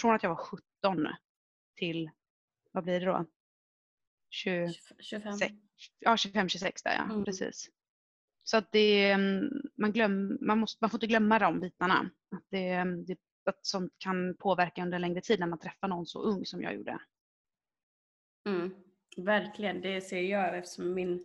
från 0.00 0.14
att 0.14 0.22
jag 0.22 0.30
var 0.30 0.36
17 0.36 0.62
till, 1.76 2.10
vad 2.72 2.84
blir 2.84 3.00
det 3.00 3.06
då? 3.06 3.26
20, 4.30 4.72
25. 5.00 5.32
Ja, 5.98 6.14
25-26 6.14 6.72
där 6.84 6.94
ja, 6.94 7.04
mm. 7.04 7.24
precis. 7.24 7.70
Så 8.42 8.56
att 8.56 8.72
det, 8.72 9.10
mm, 9.10 9.48
man, 9.76 9.92
glöm, 9.92 10.38
man, 10.40 10.58
måste, 10.58 10.78
man 10.80 10.90
får 10.90 10.96
inte 10.96 11.06
glömma 11.06 11.38
de 11.38 11.60
bitarna. 11.60 12.10
Att, 12.36 12.44
det, 12.50 12.68
mm, 12.68 13.04
det, 13.04 13.18
att 13.44 13.66
sånt 13.66 13.92
kan 13.98 14.36
påverka 14.36 14.82
under 14.82 14.96
en 14.96 15.02
längre 15.02 15.20
tid 15.20 15.40
när 15.40 15.46
man 15.46 15.58
träffar 15.58 15.88
någon 15.88 16.06
så 16.06 16.22
ung 16.22 16.46
som 16.46 16.62
jag 16.62 16.74
gjorde. 16.74 16.98
Mm, 18.48 18.74
verkligen, 19.16 19.80
det 19.80 20.00
ser 20.00 20.20
jag 20.20 20.58
eftersom 20.58 20.94
min 20.94 21.24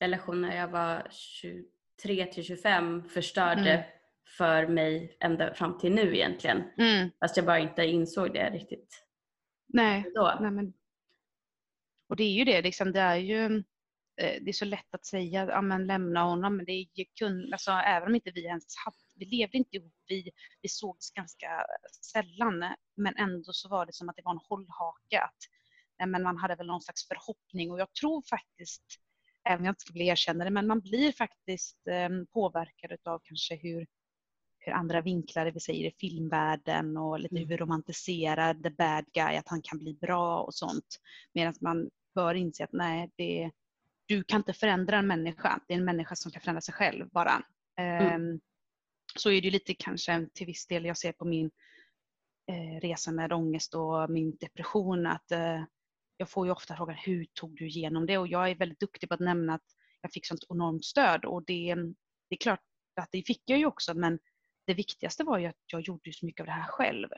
relation 0.00 0.40
när 0.40 0.56
jag 0.56 0.68
var 0.68 1.08
23 1.10 2.26
till 2.26 2.44
25 2.44 3.08
förstörde 3.08 3.70
mm 3.70 4.01
för 4.38 4.66
mig 4.66 5.16
ända 5.20 5.54
fram 5.54 5.78
till 5.78 5.94
nu 5.94 6.14
egentligen. 6.16 6.62
Mm. 6.78 7.10
Fast 7.20 7.36
jag 7.36 7.46
bara 7.46 7.58
inte 7.58 7.84
insåg 7.84 8.32
det 8.32 8.50
riktigt. 8.50 9.04
Nej. 9.68 10.12
Då. 10.14 10.38
Nej 10.40 10.50
men, 10.50 10.72
och 12.08 12.16
det 12.16 12.24
är 12.24 12.32
ju 12.32 12.44
det, 12.44 12.62
liksom, 12.62 12.92
det 12.92 13.00
är 13.00 13.16
ju 13.16 13.44
eh, 14.20 14.42
det 14.42 14.48
är 14.48 14.52
så 14.52 14.64
lätt 14.64 14.94
att 14.94 15.06
säga, 15.06 15.46
ja 15.46 15.62
men 15.62 15.86
lämna 15.86 16.22
honom, 16.22 16.56
men 16.56 16.66
det 16.66 16.72
är 16.72 16.86
ju 16.94 17.04
kun, 17.18 17.52
alltså, 17.52 17.70
även 17.70 18.08
om 18.08 18.14
inte 18.14 18.30
vi 18.30 18.44
ens 18.44 18.64
hade, 18.84 18.96
vi 19.14 19.24
levde 19.24 19.58
inte 19.58 19.76
ihop, 19.76 19.94
vi, 20.06 20.30
vi 20.62 20.68
sågs 20.68 21.10
ganska 21.10 21.48
sällan, 22.12 22.74
men 22.96 23.16
ändå 23.16 23.52
så 23.52 23.68
var 23.68 23.86
det 23.86 23.92
som 23.94 24.08
att 24.08 24.16
det 24.16 24.22
var 24.24 24.32
en 24.32 24.40
hållhake. 24.48 25.20
Att, 25.20 25.38
men 26.08 26.22
man 26.22 26.36
hade 26.36 26.54
väl 26.54 26.66
någon 26.66 26.82
slags 26.82 27.08
förhoppning 27.08 27.70
och 27.70 27.80
jag 27.80 27.92
tror 27.92 28.22
faktiskt, 28.22 28.84
även 29.48 29.58
om 29.58 29.64
jag 29.64 29.72
inte 29.72 29.80
skulle 29.80 30.04
erkänna 30.04 30.44
det, 30.44 30.50
men 30.50 30.66
man 30.66 30.80
blir 30.80 31.12
faktiskt 31.12 31.86
eh, 31.86 32.08
påverkad 32.32 32.98
av 33.04 33.20
kanske 33.24 33.56
hur 33.56 33.86
hur 34.64 34.72
andra 34.72 35.00
vinklar, 35.00 35.44
det 35.44 35.50
vill 35.50 35.62
säga 35.62 35.88
i 35.88 35.94
filmvärlden 35.98 36.96
och 36.96 37.20
lite 37.20 37.38
hur 37.38 37.46
vi 37.46 37.54
mm. 37.54 37.66
romantiserar 37.66 38.54
the 38.54 38.70
bad 38.70 39.04
guy, 39.12 39.36
att 39.36 39.48
han 39.48 39.62
kan 39.62 39.78
bli 39.78 39.94
bra 39.94 40.42
och 40.42 40.54
sånt. 40.54 41.00
Medan 41.34 41.54
man 41.60 41.90
bör 42.14 42.34
inse 42.34 42.64
att 42.64 42.72
nej, 42.72 43.10
det, 43.16 43.50
du 44.06 44.24
kan 44.24 44.40
inte 44.40 44.52
förändra 44.52 44.98
en 44.98 45.06
människa. 45.06 45.60
Det 45.68 45.74
är 45.74 45.78
en 45.78 45.84
människa 45.84 46.14
som 46.14 46.32
kan 46.32 46.42
förändra 46.42 46.60
sig 46.60 46.74
själv 46.74 47.08
bara. 47.08 47.42
Mm. 47.76 48.22
Um, 48.22 48.40
så 49.16 49.30
är 49.30 49.42
det 49.42 49.50
lite 49.50 49.74
kanske 49.74 50.28
till 50.34 50.46
viss 50.46 50.66
del 50.66 50.84
jag 50.84 50.98
ser 50.98 51.12
på 51.12 51.24
min 51.24 51.50
eh, 52.50 52.80
resa 52.80 53.12
med 53.12 53.32
ångest 53.32 53.74
och 53.74 54.10
min 54.10 54.36
depression 54.36 55.06
att 55.06 55.32
eh, 55.32 55.64
jag 56.16 56.30
får 56.30 56.46
ju 56.46 56.52
ofta 56.52 56.76
frågan 56.76 56.96
hur 56.96 57.26
tog 57.34 57.56
du 57.56 57.66
igenom 57.66 58.06
det? 58.06 58.18
Och 58.18 58.28
jag 58.28 58.50
är 58.50 58.54
väldigt 58.54 58.80
duktig 58.80 59.08
på 59.08 59.14
att 59.14 59.20
nämna 59.20 59.54
att 59.54 59.64
jag 60.00 60.12
fick 60.12 60.26
sånt 60.26 60.44
enormt 60.48 60.84
stöd 60.84 61.24
och 61.24 61.44
det, 61.44 61.74
det 62.28 62.34
är 62.34 62.36
klart 62.36 62.60
att 63.00 63.08
det 63.12 63.22
fick 63.26 63.42
jag 63.44 63.58
ju 63.58 63.66
också 63.66 63.94
men 63.94 64.18
det 64.64 64.74
viktigaste 64.74 65.24
var 65.24 65.38
ju 65.38 65.46
att 65.46 65.56
jag 65.66 65.80
gjorde 65.80 66.12
så 66.12 66.26
mycket 66.26 66.40
av 66.40 66.46
det 66.46 66.52
här 66.52 66.68
själv. 66.68 67.08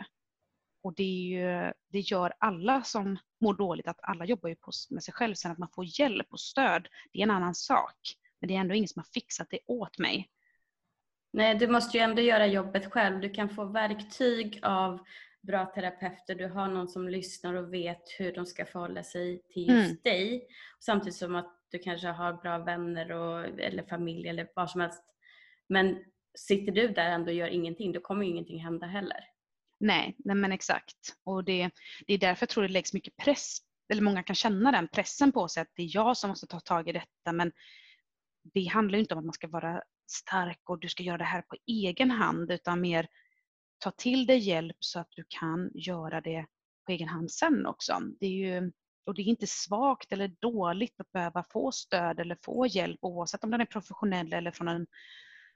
Och 0.82 0.94
det, 0.94 1.02
ju, 1.02 1.72
det 1.88 2.00
gör 2.00 2.32
alla 2.38 2.82
som 2.82 3.18
mår 3.40 3.54
dåligt, 3.54 3.88
att 3.88 3.98
alla 4.02 4.24
jobbar 4.24 4.48
ju 4.48 4.56
på, 4.56 4.70
med 4.90 5.02
sig 5.02 5.14
själv. 5.14 5.34
Sen 5.34 5.52
att 5.52 5.58
man 5.58 5.68
får 5.74 6.00
hjälp 6.00 6.26
och 6.30 6.40
stöd, 6.40 6.88
det 7.12 7.18
är 7.18 7.22
en 7.22 7.30
annan 7.30 7.54
sak. 7.54 8.16
Men 8.40 8.48
det 8.48 8.56
är 8.56 8.58
ändå 8.58 8.74
ingen 8.74 8.88
som 8.88 9.00
har 9.00 9.12
fixat 9.14 9.46
det 9.50 9.58
åt 9.66 9.98
mig. 9.98 10.30
Nej, 11.32 11.54
du 11.54 11.68
måste 11.68 11.98
ju 11.98 12.04
ändå 12.04 12.22
göra 12.22 12.46
jobbet 12.46 12.92
själv. 12.92 13.20
Du 13.20 13.30
kan 13.30 13.48
få 13.48 13.64
verktyg 13.64 14.60
av 14.62 14.98
bra 15.40 15.66
terapeuter. 15.66 16.34
Du 16.34 16.48
har 16.48 16.68
någon 16.68 16.88
som 16.88 17.08
lyssnar 17.08 17.54
och 17.54 17.74
vet 17.74 18.02
hur 18.18 18.34
de 18.34 18.46
ska 18.46 18.66
förhålla 18.66 19.02
sig 19.02 19.42
till 19.48 19.68
just 19.68 19.90
mm. 19.90 19.98
dig. 20.02 20.46
Samtidigt 20.80 21.16
som 21.16 21.34
att 21.34 21.60
du 21.70 21.78
kanske 21.78 22.08
har 22.08 22.32
bra 22.32 22.58
vänner 22.58 23.12
och, 23.12 23.44
eller 23.60 23.82
familj 23.82 24.28
eller 24.28 24.48
vad 24.54 24.70
som 24.70 24.80
helst. 24.80 25.04
Men 25.68 26.04
sitter 26.34 26.72
du 26.72 26.88
där 26.88 27.10
ändå 27.10 27.30
och 27.30 27.36
gör 27.36 27.48
ingenting, 27.48 27.92
då 27.92 28.00
kommer 28.00 28.24
ju 28.24 28.30
ingenting 28.30 28.60
hända 28.60 28.86
heller. 28.86 29.20
Nej, 29.80 30.16
nej 30.18 30.36
men 30.36 30.52
exakt. 30.52 31.16
Och 31.24 31.44
det, 31.44 31.70
det 32.06 32.14
är 32.14 32.18
därför 32.18 32.42
jag 32.42 32.48
tror 32.48 32.62
det 32.62 32.68
läggs 32.68 32.94
mycket 32.94 33.16
press, 33.16 33.58
eller 33.92 34.02
många 34.02 34.22
kan 34.22 34.36
känna 34.36 34.72
den 34.72 34.88
pressen 34.88 35.32
på 35.32 35.48
sig 35.48 35.60
att 35.60 35.72
det 35.74 35.82
är 35.82 35.90
jag 35.96 36.16
som 36.16 36.28
måste 36.28 36.46
ta 36.46 36.60
tag 36.60 36.88
i 36.88 36.92
detta 36.92 37.32
men 37.32 37.52
det 38.54 38.64
handlar 38.64 38.96
ju 38.96 39.00
inte 39.00 39.14
om 39.14 39.18
att 39.18 39.24
man 39.24 39.32
ska 39.32 39.48
vara 39.48 39.82
stark 40.10 40.70
och 40.70 40.80
du 40.80 40.88
ska 40.88 41.02
göra 41.02 41.18
det 41.18 41.24
här 41.24 41.42
på 41.42 41.56
egen 41.66 42.10
hand 42.10 42.50
utan 42.50 42.80
mer 42.80 43.08
ta 43.78 43.90
till 43.90 44.26
dig 44.26 44.38
hjälp 44.38 44.76
så 44.80 45.00
att 45.00 45.08
du 45.10 45.24
kan 45.28 45.70
göra 45.74 46.20
det 46.20 46.46
på 46.86 46.92
egen 46.92 47.08
hand 47.08 47.30
sen 47.30 47.66
också. 47.66 48.00
Det 48.20 48.26
är 48.26 48.30
ju, 48.30 48.72
och 49.06 49.14
det 49.14 49.22
är 49.22 49.26
inte 49.26 49.46
svagt 49.46 50.12
eller 50.12 50.28
dåligt 50.28 51.00
att 51.00 51.12
behöva 51.12 51.44
få 51.52 51.72
stöd 51.72 52.20
eller 52.20 52.38
få 52.44 52.66
hjälp 52.66 52.98
oavsett 53.02 53.44
om 53.44 53.50
den 53.50 53.60
är 53.60 53.64
professionell 53.66 54.32
eller 54.32 54.50
från 54.50 54.68
en 54.68 54.86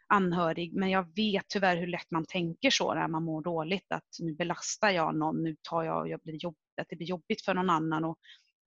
anhörig. 0.09 0.75
Men 0.75 0.91
jag 0.91 1.17
vet 1.17 1.49
tyvärr 1.49 1.77
hur 1.77 1.87
lätt 1.87 2.11
man 2.11 2.25
tänker 2.25 2.71
så 2.71 2.95
när 2.95 3.09
man 3.09 3.25
mår 3.25 3.43
dåligt. 3.43 3.93
Att 3.93 4.09
nu 4.19 4.35
belastar 4.35 4.91
jag 4.91 5.15
någon, 5.15 5.43
nu 5.43 5.57
tar 5.63 5.83
jag, 5.83 6.09
jag 6.09 6.21
blir 6.21 6.35
jobb, 6.35 6.57
att 6.81 6.89
det 6.89 6.97
blir 6.97 7.07
jobbigt 7.07 7.43
för 7.43 7.55
någon 7.55 7.71
annan. 7.71 8.05
Och 8.05 8.19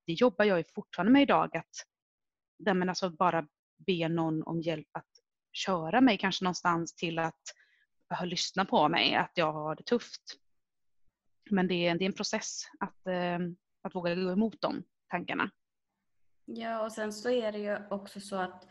det 0.05 0.13
jobbar 0.13 0.45
jag 0.45 0.57
ju 0.57 0.63
fortfarande 0.75 1.13
med 1.13 1.21
idag. 1.21 1.57
Att 1.57 1.85
men 2.75 2.89
alltså 2.89 3.09
bara 3.09 3.47
be 3.77 4.07
någon 4.07 4.43
om 4.43 4.61
hjälp 4.61 4.87
att 4.91 5.09
köra 5.53 6.01
mig 6.01 6.17
kanske 6.17 6.43
någonstans 6.43 6.95
till 6.95 7.19
att 7.19 7.41
lyssna 8.23 8.65
på 8.65 8.89
mig, 8.89 9.15
att 9.15 9.31
jag 9.35 9.53
har 9.53 9.75
det 9.75 9.83
tufft. 9.83 10.21
Men 11.49 11.67
det 11.67 11.87
är, 11.87 11.95
det 11.95 12.03
är 12.03 12.07
en 12.07 12.13
process 12.13 12.63
att, 12.79 13.07
ehm, 13.07 13.55
att 13.81 13.95
våga 13.95 14.15
gå 14.15 14.31
emot 14.31 14.61
de 14.61 14.83
tankarna. 15.07 15.51
Ja, 16.45 16.83
och 16.83 16.91
sen 16.91 17.13
så 17.13 17.29
är 17.29 17.51
det 17.51 17.59
ju 17.59 17.77
också 17.89 18.19
så 18.19 18.35
att 18.35 18.67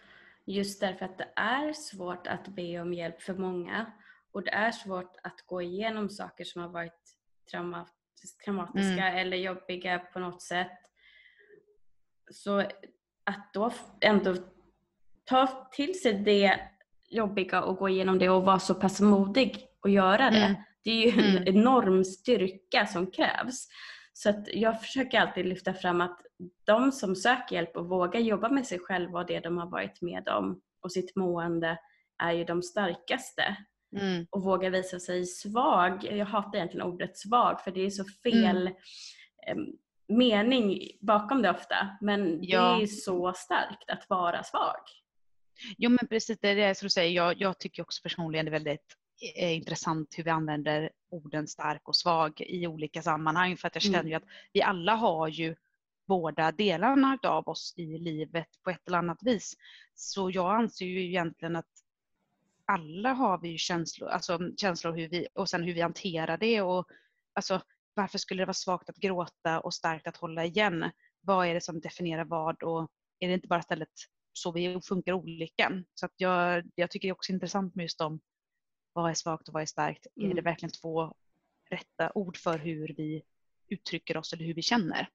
just 0.51 0.81
därför 0.81 1.05
att 1.05 1.19
det 1.19 1.29
är 1.37 1.73
svårt 1.73 2.27
att 2.27 2.49
be 2.49 2.81
om 2.81 2.95
hjälp 2.95 3.23
för 3.23 3.35
många 3.35 3.93
och 4.33 4.45
det 4.45 4.51
är 4.51 4.73
svårt 4.73 5.17
att 5.23 5.47
gå 5.47 5.63
igenom 5.63 6.11
saker 6.11 6.45
som 6.45 6.63
har 6.63 6.69
varit 6.69 7.17
traumatiska 8.45 9.09
mm. 9.09 9.19
eller 9.19 9.37
jobbiga 9.37 9.99
på 9.99 10.19
något 10.19 10.43
sätt. 10.43 10.79
Så 12.31 12.59
att 13.25 13.53
då 13.53 13.73
ändå 14.01 14.37
ta 15.25 15.69
till 15.73 16.01
sig 16.01 16.13
det 16.13 16.61
jobbiga 17.09 17.63
och 17.63 17.77
gå 17.77 17.89
igenom 17.89 18.19
det 18.19 18.29
och 18.29 18.43
vara 18.43 18.59
så 18.59 18.75
pass 18.75 19.01
modig 19.01 19.67
och 19.83 19.91
göra 19.91 20.31
det. 20.31 20.45
Mm. 20.45 20.63
Det 20.83 20.91
är 20.91 21.07
ju 21.07 21.23
en 21.23 21.37
mm. 21.37 21.57
enorm 21.57 22.05
styrka 22.05 22.87
som 22.87 23.11
krävs. 23.11 23.69
Så 24.13 24.31
att 24.31 24.49
jag 24.53 24.81
försöker 24.81 25.21
alltid 25.21 25.47
lyfta 25.47 25.75
fram 25.75 26.01
att 26.01 26.21
de 26.65 26.93
som 26.93 27.17
söker 27.17 27.57
hjälp 27.57 27.77
och 27.77 27.89
vågar 27.89 28.21
jobba 28.21 28.49
med 28.49 28.67
sig 28.67 28.79
själva 28.79 29.19
och 29.19 29.27
det 29.27 29.41
de 29.41 29.59
har 29.59 29.67
varit 29.67 30.03
med 30.03 30.29
om 30.29 30.61
och 30.83 30.93
sitt 30.93 31.17
mående 31.17 31.79
är 32.23 32.33
ju 32.33 32.45
de 32.45 32.63
starkaste. 32.63 33.57
Mm. 33.97 34.27
Och 34.31 34.43
vågar 34.43 34.71
visa 34.71 35.01
sig 35.01 35.27
svag. 35.27 36.05
Jag 36.05 36.27
hatar 36.27 36.59
egentligen 36.59 36.87
ordet 36.87 37.19
svag 37.19 37.61
för 37.61 37.71
det 37.71 37.81
är 37.81 37.91
så 37.91 38.05
fel 38.23 38.71
mm. 39.47 39.67
mening 40.09 40.81
bakom 41.01 41.43
det 41.43 41.51
ofta. 41.51 41.99
Men 42.01 42.39
ja. 42.43 42.77
det 42.77 42.83
är 42.83 42.87
så 42.87 43.33
starkt 43.37 43.91
att 43.91 44.07
vara 44.09 44.43
svag. 44.43 44.81
Jo 45.79 45.91
men 45.91 46.09
precis, 46.09 46.39
det 46.39 46.49
är 46.49 46.57
det 46.57 46.75
som 46.75 46.87
du 46.87 46.91
säger. 46.91 47.11
Jag, 47.11 47.41
jag 47.41 47.59
tycker 47.59 47.83
också 47.83 48.03
personligen 48.03 48.45
det 48.45 48.49
är 48.49 48.53
väldigt 48.53 48.97
är 49.21 49.53
intressant 49.55 50.19
hur 50.19 50.25
vi 50.25 50.31
använder 50.31 50.91
orden 51.11 51.49
stark 51.49 51.89
och 51.89 51.97
svag 51.97 52.41
i 52.41 52.67
olika 52.67 53.03
sammanhang 53.03 53.57
för 53.57 53.67
att 53.69 53.75
jag 53.75 53.83
känner 53.83 54.01
mm. 54.01 54.09
ju 54.09 54.15
att 54.15 54.25
vi 54.53 54.63
alla 54.63 54.95
har 54.95 55.29
ju 55.29 55.57
båda 56.07 56.53
delarna 56.53 57.19
av 57.23 57.49
oss 57.49 57.75
i 57.77 57.99
livet 57.99 58.49
på 58.65 58.71
ett 58.71 58.89
eller 58.89 58.99
annat 58.99 59.23
vis. 59.23 59.55
Så 59.95 60.31
jag 60.31 60.55
anser 60.55 60.87
ju 60.87 61.05
egentligen 61.05 61.57
att 61.57 61.69
alla 62.65 63.13
har 63.13 63.39
vi 63.39 63.49
ju 63.49 63.59
känslor, 63.59 64.09
alltså 64.09 64.39
känslor 64.57 64.93
hur 64.93 65.09
vi, 65.09 65.29
och 65.35 65.49
sen 65.49 65.63
hur 65.63 65.75
vi 65.75 65.81
hanterar 65.81 66.37
det 66.37 66.63
och 66.63 66.89
alltså 67.33 67.63
varför 67.95 68.19
skulle 68.19 68.43
det 68.43 68.47
vara 68.47 68.55
svagt 68.55 68.89
att 68.89 68.97
gråta 68.97 69.61
och 69.61 69.75
starkt 69.75 70.07
att 70.07 70.17
hålla 70.17 70.45
igen? 70.45 70.91
Vad 71.21 71.47
är 71.47 71.55
det 71.55 71.61
som 71.61 71.81
definierar 71.81 72.25
vad 72.25 72.63
och 72.63 72.91
är 73.19 73.29
det 73.29 73.35
inte 73.35 73.49
bara 73.49 73.61
istället 73.61 73.89
så 74.33 74.53
vi 74.53 74.81
funkar 74.85 75.13
olika? 75.13 75.73
Så 75.95 76.07
att 76.07 76.15
jag, 76.17 76.71
jag 76.75 76.91
tycker 76.91 77.09
det 77.09 77.11
är 77.11 77.15
också 77.15 77.33
intressant 77.33 77.75
med 77.75 77.83
just 77.83 77.99
de 77.99 78.21
vad 78.93 79.11
är 79.11 79.15
svagt 79.15 79.49
och 79.49 79.55
vad 79.55 79.63
är 79.63 79.67
starkt? 79.67 80.07
Mm. 80.17 80.31
Är 80.31 80.35
det 80.35 80.43
verkligen 80.43 80.73
två 80.73 81.15
rätta 81.71 82.13
ord 82.15 82.37
för 82.37 82.59
hur 82.59 82.95
vi 82.97 83.23
uttrycker 83.69 84.17
oss 84.17 84.33
eller 84.33 84.45
hur 84.45 84.55
vi 84.55 84.63
känner? 84.63 85.09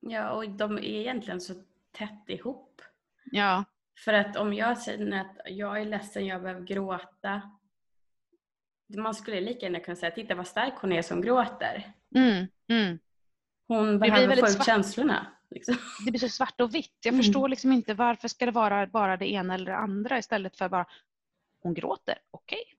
Ja, 0.00 0.30
och 0.30 0.50
de 0.50 0.78
är 0.78 0.82
egentligen 0.82 1.40
så 1.40 1.54
tätt 1.90 2.24
ihop. 2.28 2.82
Ja. 3.24 3.64
För 4.04 4.12
att 4.12 4.36
om 4.36 4.54
jag 4.54 4.78
säger 4.78 5.20
att 5.20 5.36
jag 5.46 5.80
är 5.80 5.84
ledsen, 5.84 6.26
jag 6.26 6.42
behöver 6.42 6.66
gråta. 6.66 7.42
Man 8.96 9.14
skulle 9.14 9.40
lika 9.40 9.66
gärna 9.66 9.80
kunna 9.80 9.96
säga, 9.96 10.10
titta 10.10 10.34
vad 10.34 10.46
stark 10.46 10.74
hon 10.76 10.92
är 10.92 11.02
som 11.02 11.20
gråter. 11.20 11.92
Mm, 12.14 12.46
mm. 12.68 12.98
Hon 13.68 13.98
behöver 13.98 14.36
få 14.36 14.46
ut 14.46 14.64
känslorna. 14.64 15.26
Liksom. 15.50 15.76
Det 16.04 16.10
blir 16.10 16.20
så 16.20 16.28
svart 16.28 16.60
och 16.60 16.74
vitt. 16.74 16.98
Jag 17.02 17.12
mm. 17.12 17.22
förstår 17.22 17.48
liksom 17.48 17.72
inte 17.72 17.94
varför 17.94 18.28
ska 18.28 18.46
det 18.46 18.52
vara 18.52 18.86
bara 18.86 19.16
det 19.16 19.32
ena 19.32 19.54
eller 19.54 19.66
det 19.66 19.76
andra 19.76 20.18
istället 20.18 20.58
för 20.58 20.68
bara 20.68 20.86
hon 21.62 21.74
gråter, 21.74 22.18
okej. 22.30 22.62
Okay. 22.62 22.74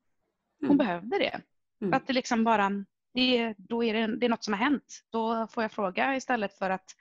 Hon 0.68 0.72
mm. 0.72 0.78
behövde 0.78 1.18
det. 1.18 1.42
Mm. 1.82 1.94
Att 1.94 2.08
det 2.08 2.14
liksom 2.14 2.44
bara, 2.44 2.86
det, 3.14 3.56
då 3.58 3.84
är 3.84 3.94
det, 3.94 4.16
det 4.18 4.26
är 4.26 4.30
något 4.30 4.44
som 4.44 4.54
har 4.54 4.60
hänt. 4.60 5.04
Då 5.10 5.48
får 5.48 5.64
jag 5.64 5.72
fråga 5.72 6.16
istället 6.16 6.54
för 6.54 6.70
att 6.70 6.96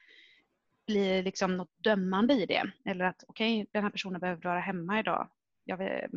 bli 0.87 1.22
liksom 1.22 1.57
något 1.57 1.72
dömande 1.77 2.35
i 2.35 2.46
det. 2.46 2.72
Eller 2.85 3.05
att 3.05 3.25
okej, 3.29 3.62
okay, 3.62 3.70
den 3.72 3.83
här 3.83 3.90
personen 3.90 4.20
behöver 4.20 4.42
vara 4.42 4.61
hemma 4.61 5.01
idag. 5.01 5.29
Jag 5.64 5.77
vet, 5.77 6.14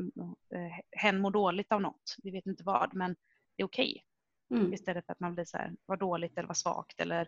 eh, 0.56 0.80
hen 0.92 1.22
mår 1.22 1.32
dåligt 1.32 1.72
av 1.72 1.82
något. 1.82 2.16
Vi 2.24 2.32
vet 2.32 2.46
inte 2.46 2.64
vad, 2.64 2.96
men 2.96 3.16
det 3.56 3.64
är 3.64 3.68
okej. 3.68 4.04
Okay. 4.50 4.60
Mm. 4.60 4.74
Istället 4.74 5.06
för 5.06 5.14
att 5.14 5.20
man 5.20 5.36
blir 5.36 5.46
så 5.46 5.58
här, 5.58 5.76
vad 5.86 6.00
dåligt 6.00 6.38
eller 6.38 6.48
vad 6.48 6.58
svagt 6.58 7.00
eller 7.00 7.22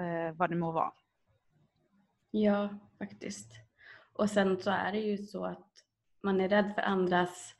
eh, 0.00 0.32
vad 0.34 0.50
det 0.50 0.56
må 0.56 0.72
vara. 0.72 0.92
Ja, 2.30 2.68
faktiskt. 2.98 3.52
Och 4.12 4.30
sen 4.30 4.58
så 4.58 4.70
är 4.70 4.92
det 4.92 5.00
ju 5.00 5.18
så 5.18 5.44
att 5.44 5.84
man 6.22 6.40
är 6.40 6.48
rädd 6.48 6.72
för 6.74 6.82
andras 6.82 7.54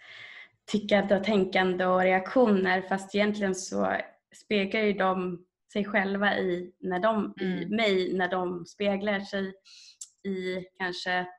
tyckande 0.72 1.16
och 1.16 1.24
tänkande 1.24 1.86
och 1.86 2.00
reaktioner 2.00 2.82
fast 2.82 3.14
egentligen 3.14 3.54
så 3.54 3.96
speglar 4.34 4.80
ju 4.80 4.92
de 4.92 5.44
sig 5.72 5.84
själva 5.84 6.38
i, 6.38 6.72
när 6.80 6.98
de, 6.98 7.34
mm. 7.40 7.58
i 7.58 7.66
mig 7.66 8.12
när 8.14 8.28
de 8.28 8.66
speglar 8.66 9.20
sig 9.20 9.54
i 10.24 10.64
kanske 10.78 11.20
att 11.20 11.38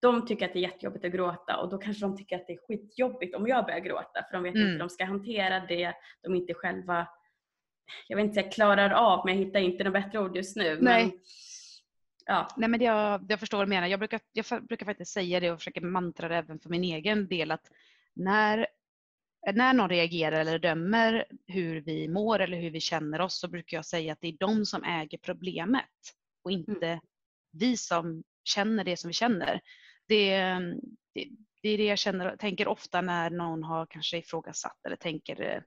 de 0.00 0.26
tycker 0.26 0.46
att 0.46 0.52
det 0.52 0.58
är 0.58 0.62
jättejobbigt 0.62 1.04
att 1.04 1.12
gråta 1.12 1.56
och 1.56 1.70
då 1.70 1.78
kanske 1.78 2.06
de 2.06 2.16
tycker 2.16 2.36
att 2.36 2.46
det 2.46 2.52
är 2.52 2.66
skitjobbigt 2.68 3.36
om 3.36 3.46
jag 3.46 3.64
börjar 3.64 3.80
gråta 3.80 4.24
för 4.30 4.32
de 4.32 4.42
vet 4.42 4.54
mm. 4.54 4.62
inte 4.62 4.72
hur 4.72 4.78
de 4.78 4.90
ska 4.90 5.04
hantera 5.04 5.60
det 5.60 5.92
de 6.22 6.34
inte 6.34 6.54
själva 6.54 7.08
jag 8.08 8.16
vet 8.16 8.24
inte 8.24 8.40
jag 8.40 8.52
klarar 8.52 8.90
av 8.90 9.26
men 9.26 9.38
jag 9.38 9.44
hittar 9.44 9.60
inte 9.60 9.84
något 9.84 9.92
bättre 9.92 10.18
ord 10.18 10.36
just 10.36 10.56
nu. 10.56 10.78
Nej. 10.80 11.04
Men, 11.04 11.12
ja. 12.26 12.48
Nej 12.56 12.68
men 12.68 12.80
jag, 12.80 13.26
jag 13.28 13.40
förstår 13.40 13.58
vad 13.58 13.66
du 13.66 13.68
menar. 13.68 13.86
Jag 13.86 13.98
brukar, 13.98 14.20
jag 14.32 14.44
brukar 14.66 14.86
faktiskt 14.86 15.12
säga 15.12 15.40
det 15.40 15.50
och 15.50 15.58
försöka 15.58 15.80
mantra 15.80 16.28
det 16.28 16.36
även 16.36 16.58
för 16.58 16.70
min 16.70 16.84
egen 16.84 17.28
del 17.28 17.50
att 17.50 17.70
när, 18.18 18.66
när 19.54 19.74
någon 19.74 19.88
reagerar 19.88 20.40
eller 20.40 20.58
dömer 20.58 21.26
hur 21.46 21.80
vi 21.80 22.08
mår 22.08 22.38
eller 22.38 22.60
hur 22.60 22.70
vi 22.70 22.80
känner 22.80 23.20
oss 23.20 23.40
så 23.40 23.48
brukar 23.48 23.76
jag 23.76 23.86
säga 23.86 24.12
att 24.12 24.20
det 24.20 24.28
är 24.28 24.36
de 24.38 24.66
som 24.66 24.84
äger 24.84 25.18
problemet 25.18 25.84
och 26.44 26.50
inte 26.50 26.86
mm. 26.86 27.00
vi 27.52 27.76
som 27.76 28.24
känner 28.44 28.84
det 28.84 28.96
som 28.96 29.08
vi 29.08 29.14
känner. 29.14 29.60
Det, 30.08 30.38
det, 31.14 31.28
det 31.62 31.68
är 31.68 31.78
det 31.78 31.84
jag 31.84 31.98
känner, 31.98 32.36
tänker 32.36 32.68
ofta 32.68 33.00
när 33.00 33.30
någon 33.30 33.62
har 33.62 33.86
kanske 33.86 34.18
ifrågasatt 34.18 34.86
eller 34.86 34.96
tänker, 34.96 35.40
eh, 35.40 35.62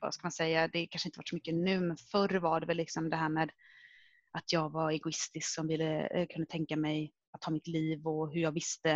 vad 0.00 0.14
ska 0.14 0.24
man 0.24 0.32
säga, 0.32 0.68
det 0.68 0.86
kanske 0.86 1.08
inte 1.08 1.18
varit 1.18 1.28
så 1.28 1.36
mycket 1.36 1.54
nu 1.54 1.80
men 1.80 1.96
förr 1.96 2.38
var 2.38 2.60
det 2.60 2.66
väl 2.66 2.76
liksom 2.76 3.10
det 3.10 3.16
här 3.16 3.28
med 3.28 3.50
att 4.32 4.52
jag 4.52 4.72
var 4.72 4.90
egoistisk 4.90 5.54
som 5.54 5.68
ville, 5.68 6.06
eh, 6.06 6.26
kunde 6.26 6.46
tänka 6.46 6.76
mig 6.76 7.12
att 7.36 7.42
ta 7.42 7.50
mitt 7.50 7.66
liv 7.66 8.06
och 8.06 8.32
hur 8.32 8.40
jag 8.40 8.52
visste 8.52 8.90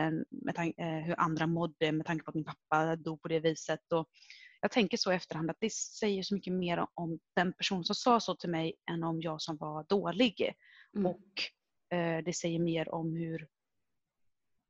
eh, 0.76 0.86
hur 0.86 1.20
andra 1.20 1.46
mådde 1.46 1.92
med 1.92 2.06
tanke 2.06 2.24
på 2.24 2.30
att 2.30 2.34
min 2.34 2.44
pappa 2.44 2.96
dog 2.96 3.22
på 3.22 3.28
det 3.28 3.40
viset. 3.40 3.92
Och 3.92 4.08
jag 4.60 4.70
tänker 4.70 4.96
så 4.96 5.12
i 5.12 5.14
efterhand 5.14 5.50
att 5.50 5.60
det 5.60 5.72
säger 5.72 6.22
så 6.22 6.34
mycket 6.34 6.52
mer 6.52 6.86
om 6.94 7.18
den 7.36 7.52
person 7.52 7.84
som 7.84 7.94
sa 7.94 8.20
så 8.20 8.34
till 8.34 8.50
mig 8.50 8.74
än 8.90 9.04
om 9.04 9.20
jag 9.20 9.42
som 9.42 9.56
var 9.56 9.86
dålig. 9.88 10.52
Mm. 10.96 11.06
Och 11.06 11.42
eh, 11.96 12.24
det 12.24 12.32
säger 12.36 12.58
mer 12.58 12.94
om 12.94 13.16
hur 13.16 13.48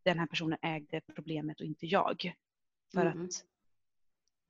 den 0.05 0.19
här 0.19 0.27
personen 0.27 0.59
ägde 0.63 1.01
problemet 1.15 1.61
och 1.61 1.67
inte 1.67 1.87
jag. 1.87 2.35
För 2.95 3.07
mm. 3.07 3.25
att 3.25 3.31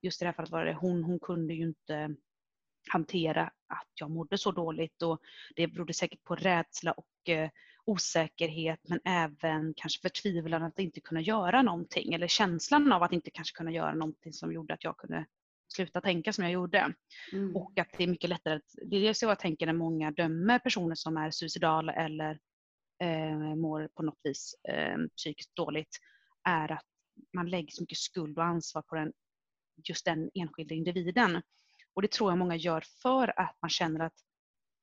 just 0.03 0.23
i 0.23 0.25
det 0.25 0.29
här 0.29 0.33
fallet 0.33 0.51
var 0.51 0.65
det 0.65 0.75
hon, 0.75 1.05
hon 1.05 1.21
kunde 1.21 1.55
ju 1.55 1.63
inte 1.63 2.17
hantera 2.89 3.53
att 3.67 3.91
jag 3.95 4.11
mådde 4.11 4.39
så 4.39 4.53
dåligt 4.53 5.03
och 5.03 5.21
det 5.57 5.69
berodde 5.69 5.95
säkert 5.95 6.25
på 6.25 6.35
rädsla 6.35 6.93
och 6.93 7.29
eh, 7.29 7.51
osäkerhet 7.85 8.81
men 8.89 9.01
även 9.05 9.75
kanske 9.77 10.01
förtvivlan 10.01 10.63
att 10.63 10.79
inte 10.79 11.01
kunna 11.01 11.21
göra 11.21 11.63
någonting 11.63 12.15
eller 12.15 12.27
känslan 12.27 12.93
av 12.93 13.03
att 13.03 13.13
inte 13.13 13.31
kanske 13.31 13.57
kunna 13.57 13.71
göra 13.71 13.95
någonting 13.95 14.33
som 14.33 14.53
gjorde 14.53 14.75
att 14.75 14.85
jag 14.85 14.97
kunde 14.97 15.27
sluta 15.75 16.01
tänka 16.01 16.33
som 16.33 16.45
jag 16.45 16.53
gjorde. 16.53 16.95
Mm. 17.33 17.57
Och 17.57 17.79
att 17.79 17.89
det 17.99 18.05
är 18.05 18.09
mycket 18.09 18.31
lättare, 18.31 18.55
att, 18.55 18.75
det 18.87 18.97
är 18.97 19.13
så 19.13 19.27
jag 19.27 19.39
tänker 19.39 19.67
när 19.67 19.73
många 19.73 20.11
dömer 20.11 20.59
personer 20.59 20.95
som 20.95 21.17
är 21.17 21.31
suicidala 21.31 21.93
eller 21.93 22.39
eh, 23.03 23.55
mår 23.57 23.89
på 23.95 24.03
något 24.03 24.21
vis 24.23 24.55
eh, 24.69 24.99
psykiskt 25.17 25.57
dåligt, 25.57 25.99
är 26.45 26.73
att 26.73 26.87
man 27.33 27.51
lägger 27.51 27.71
så 27.71 27.83
mycket 27.83 27.99
skuld 27.99 28.39
och 28.39 28.45
ansvar 28.45 28.83
på 28.83 28.95
den 28.95 29.13
just 29.89 30.05
den 30.05 30.31
enskilda 30.35 30.75
individen. 30.75 31.43
Och 31.95 32.03
det 32.03 32.11
tror 32.11 32.31
jag 32.31 32.39
många 32.39 32.57
gör 32.57 32.85
för 33.03 33.41
att 33.41 33.57
man 33.63 33.71
känner 33.71 34.01
att 34.01 34.15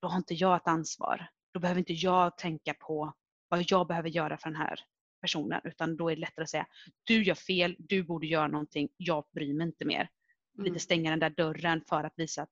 då 0.01 0.07
har 0.07 0.17
inte 0.17 0.33
jag 0.33 0.55
ett 0.55 0.67
ansvar. 0.67 1.27
Då 1.57 1.61
behöver 1.61 1.79
inte 1.79 1.93
jag 1.93 2.37
tänka 2.37 2.73
på 2.73 3.13
vad 3.49 3.63
jag 3.67 3.87
behöver 3.87 4.09
göra 4.09 4.37
för 4.37 4.49
den 4.49 4.55
här 4.55 4.79
personen 5.21 5.61
utan 5.63 5.97
då 5.97 6.09
är 6.09 6.15
det 6.15 6.21
lättare 6.21 6.43
att 6.43 6.49
säga 6.49 6.67
du 7.03 7.23
gör 7.23 7.35
fel, 7.35 7.75
du 7.79 8.03
borde 8.03 8.27
göra 8.27 8.47
någonting, 8.47 8.89
jag 8.97 9.25
bryr 9.31 9.53
mig 9.53 9.67
inte 9.67 9.85
mer. 9.85 10.09
Mm. 10.57 10.65
Lite 10.65 10.79
stänga 10.79 11.09
den 11.09 11.19
där 11.19 11.29
dörren 11.29 11.81
för 11.89 12.03
att 12.03 12.13
visa 12.15 12.41
att 12.41 12.49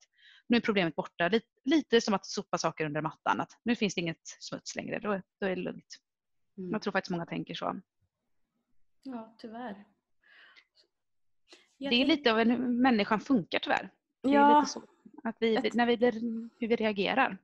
nu 0.47 0.57
är 0.57 0.61
problemet 0.61 0.95
borta. 0.95 1.27
Lite, 1.27 1.47
lite 1.63 2.01
som 2.01 2.13
att 2.13 2.25
sopa 2.25 2.57
saker 2.57 2.85
under 2.85 3.01
mattan. 3.01 3.41
Att 3.41 3.59
nu 3.63 3.75
finns 3.75 3.95
det 3.95 4.01
inget 4.01 4.27
smuts 4.39 4.75
längre, 4.75 4.99
då, 4.99 5.21
då 5.39 5.45
är 5.45 5.55
det 5.55 5.61
lugnt. 5.61 5.97
Mm. 6.57 6.71
Jag 6.71 6.81
tror 6.81 6.91
faktiskt 6.91 7.11
många 7.11 7.25
tänker 7.25 7.53
så. 7.53 7.81
Ja, 9.03 9.35
tyvärr. 9.37 9.85
Jag 11.77 11.91
det 11.91 12.01
är 12.01 12.05
lite 12.05 12.31
av 12.31 12.39
en 12.39 12.81
människan 12.81 13.19
funkar 13.19 13.59
tyvärr. 13.59 13.89
Det 14.23 14.29
ja. 14.29 14.57
är 14.57 14.61
lite 14.61 14.71
så. 14.71 14.83
Att 15.23 15.35
vi, 15.39 15.71
när 15.73 15.85
vi 15.85 15.97
blir, 15.97 16.11
hur 16.59 16.67
vi 16.67 16.75
reagerar. 16.75 17.37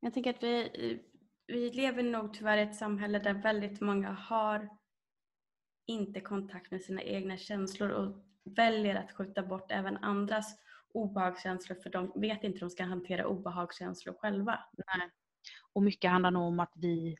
Jag 0.00 0.14
tänker 0.14 0.30
att 0.30 0.42
vi, 0.42 1.00
vi 1.46 1.70
lever 1.70 2.02
nog 2.02 2.34
tyvärr 2.34 2.58
i 2.58 2.62
ett 2.62 2.76
samhälle 2.76 3.18
där 3.18 3.34
väldigt 3.34 3.80
många 3.80 4.12
har 4.12 4.68
inte 5.86 6.20
kontakt 6.20 6.70
med 6.70 6.82
sina 6.82 7.02
egna 7.02 7.36
känslor 7.36 7.88
och 7.90 8.24
väljer 8.44 8.94
att 8.94 9.12
skjuta 9.12 9.42
bort 9.42 9.70
även 9.70 9.96
andras 9.96 10.58
obehagskänslor 10.94 11.76
för 11.82 11.90
de 11.90 12.12
vet 12.20 12.44
inte 12.44 12.54
hur 12.54 12.60
de 12.60 12.70
ska 12.70 12.84
hantera 12.84 13.26
obehagskänslor 13.26 14.14
själva. 14.14 14.64
Nej. 14.72 15.10
Och 15.72 15.82
mycket 15.82 16.10
handlar 16.10 16.30
nog 16.30 16.42
om 16.42 16.60
att 16.60 16.72
vi 16.76 17.16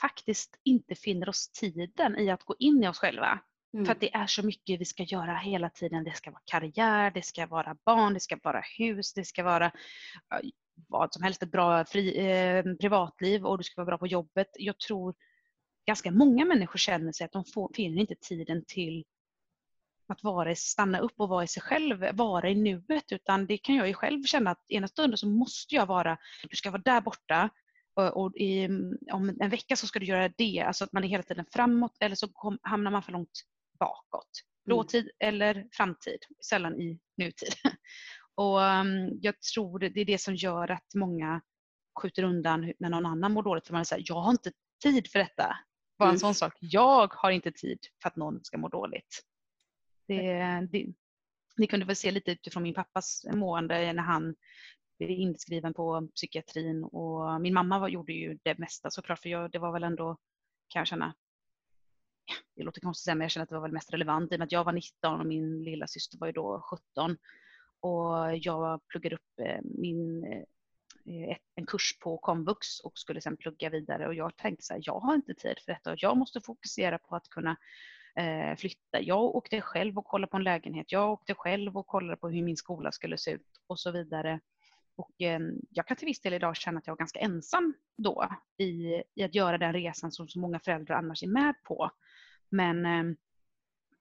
faktiskt 0.00 0.60
inte 0.64 0.94
finner 0.94 1.28
oss 1.28 1.50
tiden 1.50 2.16
i 2.16 2.30
att 2.30 2.44
gå 2.44 2.56
in 2.58 2.84
i 2.84 2.88
oss 2.88 2.98
själva. 2.98 3.40
Mm. 3.74 3.86
För 3.86 3.92
att 3.92 4.00
det 4.00 4.14
är 4.14 4.26
så 4.26 4.46
mycket 4.46 4.80
vi 4.80 4.84
ska 4.84 5.02
göra 5.02 5.36
hela 5.36 5.70
tiden. 5.70 6.04
Det 6.04 6.16
ska 6.16 6.30
vara 6.30 6.42
karriär, 6.44 7.10
det 7.10 7.22
ska 7.22 7.46
vara 7.46 7.76
barn, 7.84 8.14
det 8.14 8.20
ska 8.20 8.38
vara 8.42 8.62
hus, 8.78 9.14
det 9.14 9.24
ska 9.24 9.44
vara 9.44 9.72
vad 10.88 11.14
som 11.14 11.22
helst, 11.22 11.42
ett 11.42 11.50
bra 11.50 11.84
fri, 11.84 12.28
eh, 12.30 12.64
privatliv 12.80 13.46
och 13.46 13.58
du 13.58 13.64
ska 13.64 13.80
vara 13.80 13.86
bra 13.86 13.98
på 13.98 14.06
jobbet. 14.06 14.48
Jag 14.54 14.78
tror 14.78 15.14
ganska 15.86 16.10
många 16.10 16.44
människor 16.44 16.78
känner 16.78 17.12
sig 17.12 17.24
att 17.24 17.32
de 17.32 17.44
får, 17.44 17.70
finner 17.74 18.00
inte 18.00 18.14
tiden 18.20 18.64
till 18.66 19.04
att 20.08 20.22
vara, 20.22 20.54
stanna 20.54 20.98
upp 20.98 21.14
och 21.16 21.28
vara 21.28 21.44
i 21.44 21.48
sig 21.48 21.62
själv, 21.62 22.06
vara 22.12 22.50
i 22.50 22.54
nuet. 22.54 23.12
Utan 23.12 23.46
det 23.46 23.58
kan 23.58 23.74
jag 23.74 23.88
ju 23.88 23.94
själv 23.94 24.22
känna 24.22 24.50
att 24.50 24.64
ena 24.68 24.88
stunden 24.88 25.18
så 25.18 25.28
måste 25.28 25.74
jag 25.74 25.86
vara, 25.86 26.18
du 26.50 26.56
ska 26.56 26.70
vara 26.70 26.82
där 26.82 27.00
borta 27.00 27.50
och, 27.94 28.24
och 28.24 28.36
i, 28.36 28.68
om 29.12 29.36
en 29.40 29.50
vecka 29.50 29.76
så 29.76 29.86
ska 29.86 29.98
du 29.98 30.06
göra 30.06 30.28
det. 30.28 30.60
Alltså 30.60 30.84
att 30.84 30.92
man 30.92 31.04
är 31.04 31.08
hela 31.08 31.22
tiden 31.22 31.46
framåt 31.52 31.96
eller 32.00 32.16
så 32.16 32.28
kom, 32.28 32.58
hamnar 32.62 32.90
man 32.90 33.02
för 33.02 33.12
långt 33.12 33.42
bakåt. 33.78 34.30
Mm. 34.66 34.76
Dåtid 34.76 35.10
eller 35.18 35.68
framtid, 35.72 36.18
sällan 36.44 36.80
i 36.80 37.00
nutid. 37.16 37.54
Och 38.36 38.58
um, 38.58 39.18
jag 39.22 39.40
tror 39.40 39.78
det 39.78 40.00
är 40.00 40.04
det 40.04 40.18
som 40.18 40.34
gör 40.34 40.70
att 40.70 40.94
många 40.94 41.40
skjuter 42.00 42.22
undan 42.22 42.72
när 42.78 42.90
någon 42.90 43.06
annan 43.06 43.32
mår 43.32 43.42
dåligt. 43.42 43.66
För 43.66 43.72
man 43.74 43.84
säger, 43.84 44.04
jag 44.06 44.20
har 44.20 44.30
inte 44.30 44.52
tid 44.82 45.10
för 45.10 45.18
detta. 45.18 45.56
Bara 45.98 46.04
en 46.04 46.10
mm. 46.10 46.18
sån 46.18 46.34
sak. 46.34 46.52
Jag 46.60 47.14
har 47.14 47.30
inte 47.30 47.52
tid 47.52 47.78
för 48.02 48.08
att 48.08 48.16
någon 48.16 48.44
ska 48.44 48.58
må 48.58 48.68
dåligt. 48.68 49.22
Det, 50.08 50.22
det, 50.72 50.86
ni 51.56 51.66
kunde 51.66 51.86
väl 51.86 51.96
se 51.96 52.10
lite 52.10 52.30
utifrån 52.30 52.62
min 52.62 52.74
pappas 52.74 53.26
mående 53.32 53.92
när 53.92 54.02
han 54.02 54.34
blev 54.98 55.10
inskriven 55.10 55.74
på 55.74 56.08
psykiatrin 56.14 56.84
och 56.84 57.40
min 57.40 57.54
mamma 57.54 57.78
var, 57.78 57.88
gjorde 57.88 58.12
ju 58.12 58.38
det 58.42 58.58
mesta 58.58 58.90
såklart 58.90 59.18
för 59.18 59.28
jag, 59.28 59.50
det 59.50 59.58
var 59.58 59.72
väl 59.72 59.82
ändå, 59.82 60.16
kan 60.68 60.80
jag 60.80 60.86
känna, 60.86 61.14
det 62.56 62.62
låter 62.62 62.80
konstigt 62.80 63.02
att 63.02 63.04
säga 63.04 63.14
men 63.14 63.24
jag 63.24 63.30
känner 63.30 63.42
att 63.42 63.48
det 63.48 63.54
var 63.54 63.62
väl 63.62 63.72
mest 63.72 63.92
relevant 63.92 64.32
i 64.32 64.34
och 64.34 64.38
med 64.38 64.46
att 64.46 64.52
jag 64.52 64.64
var 64.64 64.72
19 64.72 65.20
och 65.20 65.26
min 65.26 65.62
lilla 65.64 65.86
syster 65.86 66.18
var 66.18 66.26
ju 66.26 66.32
då 66.32 66.60
17 66.70 67.16
och 67.80 68.36
jag 68.36 68.80
pluggade 68.88 69.14
upp 69.16 69.40
eh, 69.40 69.60
min, 69.62 70.24
eh, 71.06 71.36
en 71.54 71.66
kurs 71.66 71.98
på 71.98 72.18
komvux 72.18 72.80
och 72.80 72.98
skulle 72.98 73.20
sen 73.20 73.36
plugga 73.36 73.70
vidare 73.70 74.06
och 74.06 74.14
jag 74.14 74.36
tänkte 74.36 74.64
så 74.64 74.74
här, 74.74 74.80
jag 74.84 75.00
har 75.00 75.14
inte 75.14 75.34
tid 75.34 75.58
för 75.64 75.72
detta 75.72 75.92
och 75.92 76.02
jag 76.02 76.16
måste 76.16 76.40
fokusera 76.40 76.98
på 76.98 77.16
att 77.16 77.28
kunna 77.28 77.56
eh, 78.16 78.56
flytta. 78.56 79.00
Jag 79.00 79.22
åkte 79.22 79.60
själv 79.60 79.98
och 79.98 80.04
kollade 80.04 80.30
på 80.30 80.36
en 80.36 80.44
lägenhet. 80.44 80.92
Jag 80.92 81.12
åkte 81.12 81.34
själv 81.34 81.76
och 81.76 81.86
kollade 81.86 82.16
på 82.16 82.28
hur 82.28 82.42
min 82.42 82.56
skola 82.56 82.92
skulle 82.92 83.18
se 83.18 83.30
ut 83.30 83.60
och 83.66 83.80
så 83.80 83.90
vidare. 83.90 84.40
Och 84.98 85.14
jag 85.70 85.86
kan 85.86 85.96
till 85.96 86.06
viss 86.06 86.20
del 86.20 86.34
idag 86.34 86.56
känna 86.56 86.78
att 86.78 86.86
jag 86.86 86.94
är 86.94 86.98
ganska 86.98 87.18
ensam 87.18 87.74
då 87.96 88.28
i, 88.58 89.02
i 89.14 89.22
att 89.22 89.34
göra 89.34 89.58
den 89.58 89.72
resan 89.72 90.12
som 90.12 90.28
så 90.28 90.38
många 90.38 90.60
föräldrar 90.60 90.96
annars 90.96 91.22
är 91.22 91.26
med 91.26 91.54
på. 91.64 91.90
Men 92.48 93.16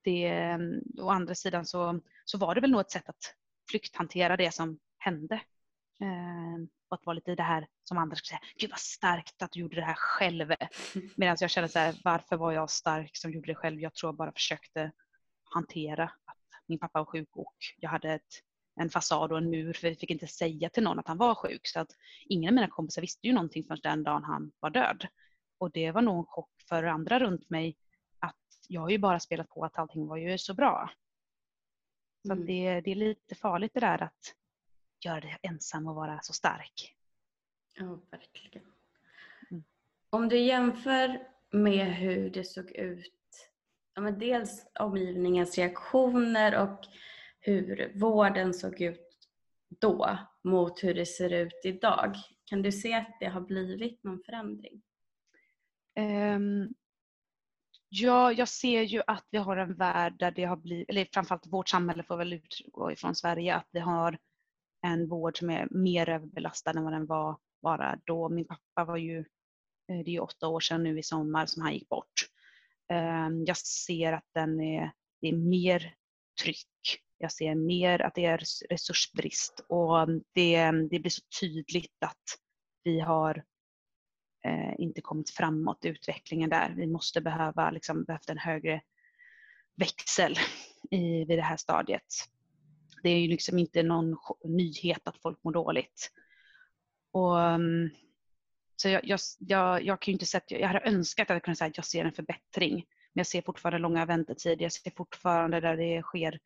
det, 0.04 0.58
å 1.02 1.10
andra 1.10 1.36
sidan 1.36 1.66
så, 1.66 2.00
så 2.26 2.38
var 2.38 2.56
det 2.56 2.62
väl 2.62 2.72
nog 2.72 2.82
ett 2.82 2.92
sätt 2.92 3.10
att 3.10 3.36
flykthantera 3.70 4.38
det 4.38 4.52
som 4.52 4.80
hände. 4.98 5.36
Eh, 6.02 6.66
och 6.90 6.98
att 6.98 7.06
vara 7.06 7.14
lite 7.14 7.36
det 7.36 7.44
här 7.44 7.68
som 7.84 7.98
andra 7.98 8.16
skulle 8.16 8.38
säga, 8.38 8.50
gud 8.58 8.70
vad 8.70 8.80
starkt 8.80 9.42
att 9.42 9.52
du 9.52 9.60
gjorde 9.60 9.76
det 9.76 9.82
här 9.82 9.96
själv. 9.96 10.54
Medan 11.16 11.38
jag 11.40 11.50
kände 11.50 11.70
så 11.70 11.80
här, 11.80 11.96
varför 12.04 12.38
var 12.38 12.52
jag 12.52 12.70
stark 12.70 13.18
som 13.18 13.32
gjorde 13.32 13.48
det 13.48 13.56
själv? 13.56 13.80
Jag 13.80 13.94
tror 13.94 14.08
jag 14.08 14.16
bara 14.16 14.32
försökte 14.32 14.92
hantera 15.44 16.04
att 16.04 16.38
min 16.68 16.80
pappa 16.80 17.00
var 17.00 17.06
sjuk 17.06 17.30
och 17.36 17.56
jag 17.78 17.90
hade 17.90 18.14
ett, 18.14 18.42
en 18.80 18.90
fasad 18.90 19.32
och 19.32 19.38
en 19.38 19.50
mur 19.50 19.74
för 19.74 19.88
jag 19.88 20.00
fick 20.00 20.12
inte 20.12 20.28
säga 20.28 20.70
till 20.70 20.84
någon 20.84 21.00
att 21.00 21.08
han 21.08 21.18
var 21.18 21.36
sjuk. 21.36 21.68
Så 21.68 21.80
att 21.80 21.92
ingen 22.26 22.50
av 22.50 22.56
mina 22.56 22.68
kompisar 22.68 23.02
visste 23.02 23.28
ju 23.28 23.34
någonting 23.34 23.64
förrän 23.64 23.80
den 23.84 24.04
dagen 24.04 24.24
han 24.24 24.52
var 24.60 24.70
död. 24.70 25.08
Och 25.58 25.72
det 25.72 25.92
var 25.92 26.02
nog 26.02 26.18
en 26.18 26.26
chock 26.26 26.52
för 26.70 26.84
andra 26.84 27.20
runt 27.20 27.50
mig 27.50 27.78
att 28.20 28.36
jag 28.68 28.82
har 28.82 28.90
ju 28.90 28.98
bara 28.98 29.20
spelat 29.20 29.50
på 29.50 29.66
att 29.66 29.78
allting 29.80 30.08
var 30.08 30.18
ju 30.18 30.38
så 30.38 30.54
bra. 30.54 30.90
Så 32.26 32.34
mm. 32.34 32.46
det, 32.46 32.82
det 32.82 32.92
är 32.92 32.96
lite 32.96 33.36
farligt 33.36 33.74
det 33.74 33.80
där 33.80 34.04
att 34.04 34.36
göra 35.06 35.20
det 35.20 35.38
ensam 35.42 35.88
och 35.88 35.96
vara 35.96 36.20
så 36.22 36.34
stark. 36.34 36.96
Ja, 37.78 38.00
verkligen. 38.12 38.66
Mm. 39.52 39.64
Om 40.10 40.30
du 40.30 40.38
jämför 40.38 41.28
med 41.52 41.96
hur 41.96 42.30
det 42.30 42.44
såg 42.44 42.72
ut, 42.72 43.50
ja, 43.94 44.02
men 44.02 44.20
dels 44.20 44.66
omgivningens 44.80 45.58
reaktioner 45.58 46.64
och 46.64 46.80
hur 47.40 47.92
vården 47.96 48.54
såg 48.54 48.82
ut 48.82 49.30
då 49.70 50.18
mot 50.44 50.84
hur 50.84 50.94
det 50.94 51.06
ser 51.06 51.34
ut 51.34 51.62
idag. 51.64 52.16
Kan 52.46 52.62
du 52.62 52.72
se 52.72 52.94
att 52.94 53.18
det 53.20 53.26
har 53.26 53.42
blivit 53.42 54.04
någon 54.04 54.24
förändring? 54.26 54.82
Um, 56.36 56.74
Ja, 57.90 58.32
jag 58.32 58.48
ser 58.48 58.82
ju 58.82 59.02
att 59.08 59.28
vi 59.32 59.38
har 59.38 59.58
en 59.58 59.76
värld 59.76 60.20
där 60.20 60.32
det 60.32 60.44
har 60.44 60.56
blivit, 60.56 60.90
eller 60.90 61.08
framförallt 61.14 61.48
vårt 61.48 61.70
samhälle 61.70 62.04
får 62.04 62.18
väl 62.18 62.34
utgå 62.34 62.92
ifrån 62.92 63.16
Sverige, 63.16 63.56
att 63.56 63.68
vi 63.72 63.80
har 63.80 64.18
en 64.86 65.08
vård 65.08 65.38
som 65.38 65.50
är 65.50 65.68
mer 65.72 66.10
överbelastad 66.10 66.72
än 66.72 66.84
vad 66.84 66.94
den 66.94 67.06
var 67.06 67.38
bara 67.62 68.00
då. 68.06 68.30
Min 68.30 68.46
pappa 68.46 68.86
var 68.86 68.98
ju, 68.98 69.20
eh, 69.20 70.00
det 70.06 70.10
är 70.10 70.14
ju 70.14 70.20
åtta 70.20 70.48
år 70.48 70.60
sedan 70.60 70.84
nu 70.84 71.00
i 71.00 71.04
sommar 71.04 71.46
som 71.46 71.62
han 71.62 71.74
gick 71.74 71.90
bort. 71.90 72.30
Ehm, 72.90 73.46
jag 73.46 73.58
ser 73.58 74.14
att 74.14 74.28
den 74.34 74.60
är, 74.60 74.92
det 75.22 75.28
är 75.28 75.34
mer 75.34 75.94
tryck. 76.44 77.02
Jag 77.18 77.32
ser 77.32 77.56
mer 77.56 78.02
att 78.02 78.16
det 78.16 78.26
är 78.26 78.42
resursbrist 78.70 79.66
och 79.70 80.08
det, 80.34 80.72
det 80.72 81.00
blir 81.00 81.10
så 81.10 81.22
tydligt 81.40 82.04
att 82.06 82.24
vi 82.84 83.00
har 83.00 83.44
Eh, 84.46 84.74
inte 84.78 85.02
kommit 85.02 85.30
framåt 85.30 85.86
i 85.86 85.88
utvecklingen 85.88 86.50
där. 86.50 86.74
Vi 86.78 86.88
måste 86.88 87.22
behöva 87.22 87.72
liksom, 87.72 88.04
behövt 88.04 88.30
en 88.30 88.38
högre 88.38 88.82
växel 89.76 90.38
i, 90.92 91.26
vid 91.26 91.38
det 91.38 91.42
här 91.42 91.58
stadiet. 91.58 92.14
Det 93.04 93.10
är 93.10 93.20
ju 93.20 93.28
liksom 93.28 93.60
inte 93.60 93.84
någon 93.84 94.18
nyhet 94.44 95.08
att 95.08 95.18
folk 95.18 95.44
mår 95.44 95.52
dåligt. 95.52 96.12
Och, 97.12 97.42
mm, 97.42 97.90
så 98.76 98.90
jag, 98.90 99.06
jag, 99.06 99.20
jag, 99.40 99.84
jag 99.84 100.02
kan 100.02 100.12
ju 100.12 100.14
inte 100.14 100.26
säga 100.26 100.42
jag 100.48 100.68
hade 100.68 100.90
önskat 100.90 101.30
att 101.30 101.36
jag 101.36 101.44
kunde 101.44 101.56
säga 101.56 101.70
att 101.70 101.78
jag 101.78 101.86
ser 101.86 102.06
en 102.06 102.14
förbättring. 102.14 102.74
Men 103.14 103.20
jag 103.20 103.28
ser 103.28 103.42
fortfarande 103.42 103.80
långa 103.80 104.06
väntetider. 104.06 104.64
Jag 104.64 104.72
ser 104.72 104.92
fortfarande 104.92 105.60
där 105.60 105.78
det 105.78 106.02
sker, 106.02 106.40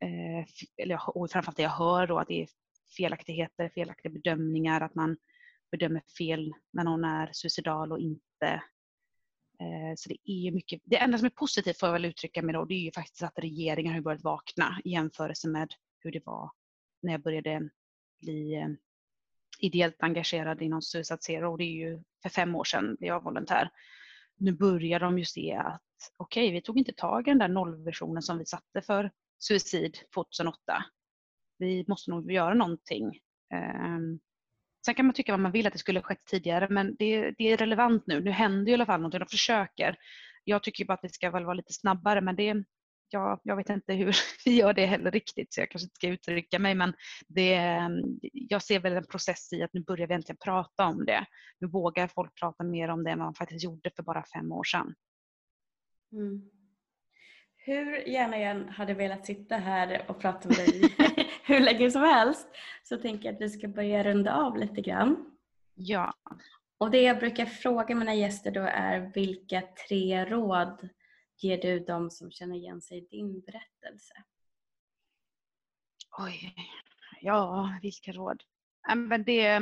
eh, 0.00 0.46
eller, 0.76 1.16
och 1.18 1.30
framförallt 1.30 1.56
det 1.56 1.62
jag 1.62 1.70
hör 1.70 2.06
då, 2.06 2.18
att 2.18 2.28
det 2.28 2.42
är 2.42 2.48
felaktigheter, 2.96 3.68
felaktiga 3.68 4.12
bedömningar, 4.12 4.80
att 4.80 4.94
man 4.94 5.16
bedömer 5.70 6.02
fel 6.18 6.52
när 6.72 6.84
någon 6.84 7.04
är 7.04 7.30
suicidal 7.32 7.92
och 7.92 7.98
inte. 7.98 8.62
Eh, 9.60 9.94
så 9.96 10.08
det 10.08 10.30
är 10.30 10.52
mycket, 10.52 10.82
det 10.84 10.96
enda 10.96 11.18
som 11.18 11.26
är 11.26 11.30
positivt 11.30 11.78
får 11.78 11.86
jag 11.86 11.92
väl 11.92 12.04
uttrycka 12.04 12.42
mig 12.42 12.52
då, 12.52 12.64
det 12.64 12.74
är 12.74 12.84
ju 12.84 12.92
faktiskt 12.92 13.22
att 13.22 13.38
regeringen 13.38 13.94
har 13.94 14.00
börjat 14.00 14.24
vakna 14.24 14.80
i 14.84 14.90
jämförelse 14.90 15.48
med 15.48 15.74
hur 15.98 16.12
det 16.12 16.26
var 16.26 16.50
när 17.02 17.12
jag 17.12 17.22
började 17.22 17.70
bli 18.20 18.54
eh, 18.54 18.68
ideellt 19.58 20.02
engagerad 20.02 20.62
inom 20.62 20.82
Suicide 20.82 21.18
Zero. 21.20 21.52
och 21.52 21.58
Det 21.58 21.64
är 21.64 21.90
ju 21.90 22.02
för 22.22 22.28
fem 22.28 22.54
år 22.54 22.64
sedan 22.64 22.96
blev 22.98 23.08
jag 23.08 23.24
volontär. 23.24 23.70
Nu 24.36 24.52
börjar 24.52 25.00
de 25.00 25.18
ju 25.18 25.24
se 25.24 25.52
att 25.52 25.82
okej, 26.16 26.44
okay, 26.44 26.52
vi 26.52 26.62
tog 26.62 26.78
inte 26.78 26.92
tag 26.92 27.28
i 27.28 27.30
den 27.30 27.38
där 27.38 27.48
nollvisionen 27.48 28.22
som 28.22 28.38
vi 28.38 28.46
satte 28.46 28.82
för 28.82 29.10
suicid 29.38 29.98
2008. 30.14 30.84
Vi 31.58 31.84
måste 31.88 32.10
nog 32.10 32.32
göra 32.32 32.54
någonting. 32.54 33.20
Ehm, 33.54 34.20
Sen 34.84 34.94
kan 34.94 35.06
man 35.06 35.14
tycka 35.14 35.32
vad 35.32 35.40
man 35.40 35.52
vill 35.52 35.66
att 35.66 35.72
det 35.72 35.78
skulle 35.78 36.02
skett 36.02 36.24
tidigare 36.24 36.68
men 36.70 36.96
det, 36.98 37.30
det 37.30 37.52
är 37.52 37.56
relevant 37.56 38.06
nu. 38.06 38.20
Nu 38.20 38.30
händer 38.30 38.72
i 38.72 38.74
alla 38.74 38.86
fall 38.86 39.00
någonting. 39.00 39.20
De 39.20 39.26
försöker. 39.26 39.96
Jag 40.44 40.62
tycker 40.62 40.84
bara 40.84 40.94
att 40.94 41.04
vi 41.04 41.08
ska 41.08 41.30
väl 41.30 41.44
vara 41.44 41.54
lite 41.54 41.72
snabbare 41.72 42.20
men 42.20 42.36
det, 42.36 42.64
jag, 43.08 43.40
jag 43.42 43.56
vet 43.56 43.70
inte 43.70 43.92
hur 43.92 44.16
vi 44.44 44.56
gör 44.56 44.72
det 44.72 44.86
heller 44.86 45.10
riktigt 45.10 45.52
så 45.52 45.60
jag 45.60 45.70
kanske 45.70 45.84
inte 45.84 45.94
ska 45.94 46.08
uttrycka 46.08 46.58
mig 46.58 46.74
men 46.74 46.94
det, 47.26 47.80
jag 48.32 48.62
ser 48.62 48.80
väl 48.80 48.92
en 48.92 49.06
process 49.06 49.52
i 49.52 49.62
att 49.62 49.72
nu 49.72 49.80
börjar 49.80 50.06
vi 50.06 50.14
äntligen 50.14 50.38
prata 50.44 50.86
om 50.86 51.04
det. 51.04 51.26
Nu 51.60 51.68
vågar 51.68 52.08
folk 52.08 52.40
prata 52.40 52.64
mer 52.64 52.88
om 52.88 53.04
det 53.04 53.10
än 53.10 53.18
vad 53.18 53.26
man 53.26 53.34
faktiskt 53.34 53.64
gjorde 53.64 53.90
för 53.96 54.02
bara 54.02 54.24
fem 54.34 54.52
år 54.52 54.64
sedan. 54.64 54.94
Mm. 56.12 56.50
Hur 57.56 58.08
gärna 58.08 58.38
jag 58.38 58.64
hade 58.64 58.94
velat 58.94 59.26
sitta 59.26 59.56
här 59.56 60.04
och 60.08 60.20
prata 60.20 60.48
med 60.48 60.56
dig 60.56 60.94
hur 61.46 61.60
länge 61.60 61.90
som 61.90 62.02
helst 62.02 62.48
så 62.82 62.96
tänker 62.96 63.24
jag 63.24 63.34
att 63.34 63.40
vi 63.40 63.50
ska 63.50 63.68
börja 63.68 64.04
runda 64.04 64.34
av 64.34 64.56
lite 64.56 64.80
grann. 64.80 65.30
Ja. 65.74 66.14
Och 66.78 66.90
det 66.90 67.02
jag 67.02 67.18
brukar 67.18 67.46
fråga 67.46 67.94
mina 67.94 68.14
gäster 68.14 68.50
då 68.50 68.60
är 68.60 69.12
vilka 69.14 69.62
tre 69.88 70.24
råd 70.24 70.88
ger 71.36 71.58
du 71.58 71.78
dem 71.78 72.10
som 72.10 72.30
känner 72.30 72.56
igen 72.56 72.80
sig 72.80 72.98
i 72.98 73.08
din 73.10 73.40
berättelse? 73.40 74.14
Oj, 76.18 76.54
ja 77.20 77.70
vilka 77.82 78.12
råd. 78.12 78.42
Men 78.96 79.24
det, 79.24 79.60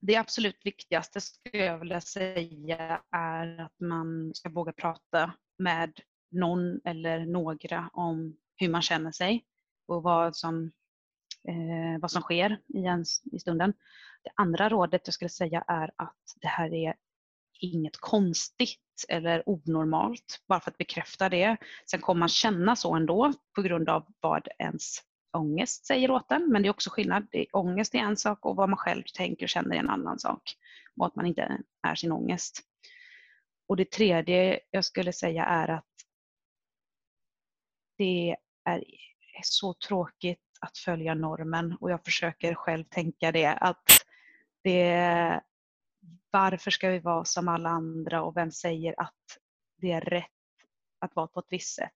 det 0.00 0.16
absolut 0.16 0.66
viktigaste 0.66 1.20
skulle 1.20 1.64
jag 1.64 1.78
vilja 1.78 2.00
säga 2.00 3.02
är 3.10 3.60
att 3.60 3.80
man 3.80 4.34
ska 4.34 4.48
våga 4.48 4.72
prata 4.72 5.32
med 5.58 6.00
någon 6.30 6.80
eller 6.84 7.26
några 7.26 7.90
om 7.92 8.36
hur 8.56 8.68
man 8.68 8.82
känner 8.82 9.12
sig 9.12 9.44
och 9.86 10.02
vad 10.02 10.36
som, 10.36 10.72
eh, 11.48 12.00
vad 12.00 12.10
som 12.10 12.22
sker 12.22 12.60
i, 12.68 12.78
ens, 12.78 13.22
i 13.32 13.38
stunden. 13.38 13.72
Det 14.22 14.30
andra 14.36 14.68
rådet 14.68 15.02
jag 15.04 15.14
skulle 15.14 15.28
säga 15.28 15.64
är 15.66 15.90
att 15.96 16.36
det 16.40 16.48
här 16.48 16.74
är 16.74 16.94
inget 17.60 17.96
konstigt 17.96 18.78
eller 19.08 19.48
onormalt, 19.48 20.42
bara 20.48 20.60
för 20.60 20.70
att 20.70 20.78
bekräfta 20.78 21.28
det. 21.28 21.56
Sen 21.90 22.00
kommer 22.00 22.18
man 22.18 22.28
känna 22.28 22.76
så 22.76 22.94
ändå 22.94 23.32
på 23.54 23.62
grund 23.62 23.88
av 23.88 24.06
vad 24.20 24.48
ens 24.58 25.02
ångest 25.32 25.86
säger 25.86 26.10
åt 26.10 26.32
en, 26.32 26.48
men 26.52 26.62
det 26.62 26.68
är 26.68 26.70
också 26.70 26.90
skillnad. 26.90 27.26
Ångest 27.52 27.94
är 27.94 27.98
en 27.98 28.16
sak 28.16 28.46
och 28.46 28.56
vad 28.56 28.68
man 28.68 28.78
själv 28.78 29.02
tänker 29.14 29.46
och 29.46 29.48
känner 29.48 29.76
är 29.76 29.80
en 29.80 29.90
annan 29.90 30.18
sak. 30.18 30.42
Och 30.96 31.06
att 31.06 31.16
man 31.16 31.26
inte 31.26 31.58
är 31.82 31.94
sin 31.94 32.12
ångest. 32.12 32.60
Och 33.68 33.76
det 33.76 33.90
tredje 33.90 34.60
jag 34.70 34.84
skulle 34.84 35.12
säga 35.12 35.44
är 35.44 35.68
att 35.68 35.84
det 37.98 38.36
är 38.64 38.84
så 39.42 39.74
tråkigt 39.74 40.51
att 40.62 40.78
följa 40.78 41.14
normen. 41.14 41.76
Och 41.80 41.90
jag 41.90 42.04
försöker 42.04 42.54
själv 42.54 42.84
tänka 42.84 43.32
det 43.32 43.46
att 43.46 43.84
det 44.62 45.40
varför 46.30 46.70
ska 46.70 46.90
vi 46.90 46.98
vara 46.98 47.24
som 47.24 47.48
alla 47.48 47.68
andra? 47.68 48.22
Och 48.22 48.36
vem 48.36 48.50
säger 48.50 48.94
att 48.96 49.38
det 49.76 49.92
är 49.92 50.00
rätt 50.00 50.26
att 50.98 51.16
vara 51.16 51.26
på 51.26 51.40
ett 51.40 51.46
visst 51.50 51.74
sätt 51.74 51.92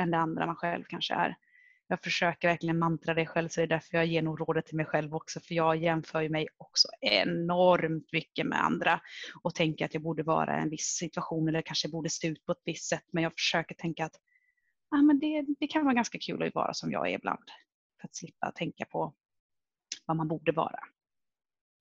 än 0.00 0.10
det 0.10 0.18
andra 0.18 0.46
man 0.46 0.56
själv 0.56 0.84
kanske 0.88 1.14
är. 1.14 1.36
Jag 1.86 2.02
försöker 2.02 2.48
verkligen 2.48 2.78
mantra 2.78 3.14
det 3.14 3.26
själv 3.26 3.48
så 3.48 3.60
det 3.60 3.64
är 3.64 3.68
därför 3.68 3.96
jag 3.96 4.06
ger 4.06 4.22
nog 4.22 4.40
rådet 4.40 4.66
till 4.66 4.76
mig 4.76 4.86
själv 4.86 5.14
också. 5.14 5.40
För 5.40 5.54
jag 5.54 5.76
jämför 5.76 6.28
mig 6.28 6.48
också 6.56 6.88
enormt 7.00 8.12
mycket 8.12 8.46
med 8.46 8.64
andra 8.64 9.00
och 9.42 9.54
tänker 9.54 9.84
att 9.84 9.94
jag 9.94 10.02
borde 10.02 10.22
vara 10.22 10.58
i 10.58 10.62
en 10.62 10.70
viss 10.70 10.96
situation 10.98 11.48
eller 11.48 11.62
kanske 11.62 11.88
borde 11.88 12.10
se 12.10 12.26
ut 12.26 12.44
på 12.44 12.52
ett 12.52 12.62
visst 12.64 12.88
sätt. 12.88 13.04
Men 13.12 13.22
jag 13.22 13.32
försöker 13.32 13.74
tänka 13.74 14.04
att 14.04 14.14
ah, 14.90 15.02
men 15.02 15.18
det, 15.18 15.46
det 15.58 15.66
kan 15.66 15.84
vara 15.84 15.94
ganska 15.94 16.18
kul 16.18 16.42
att 16.42 16.54
vara 16.54 16.74
som 16.74 16.92
jag 16.92 17.08
är 17.08 17.14
ibland 17.14 17.50
för 18.00 18.08
att 18.08 18.14
slippa 18.14 18.52
tänka 18.52 18.84
på 18.84 19.14
vad 20.06 20.16
man 20.16 20.28
borde 20.28 20.52
vara. 20.52 20.80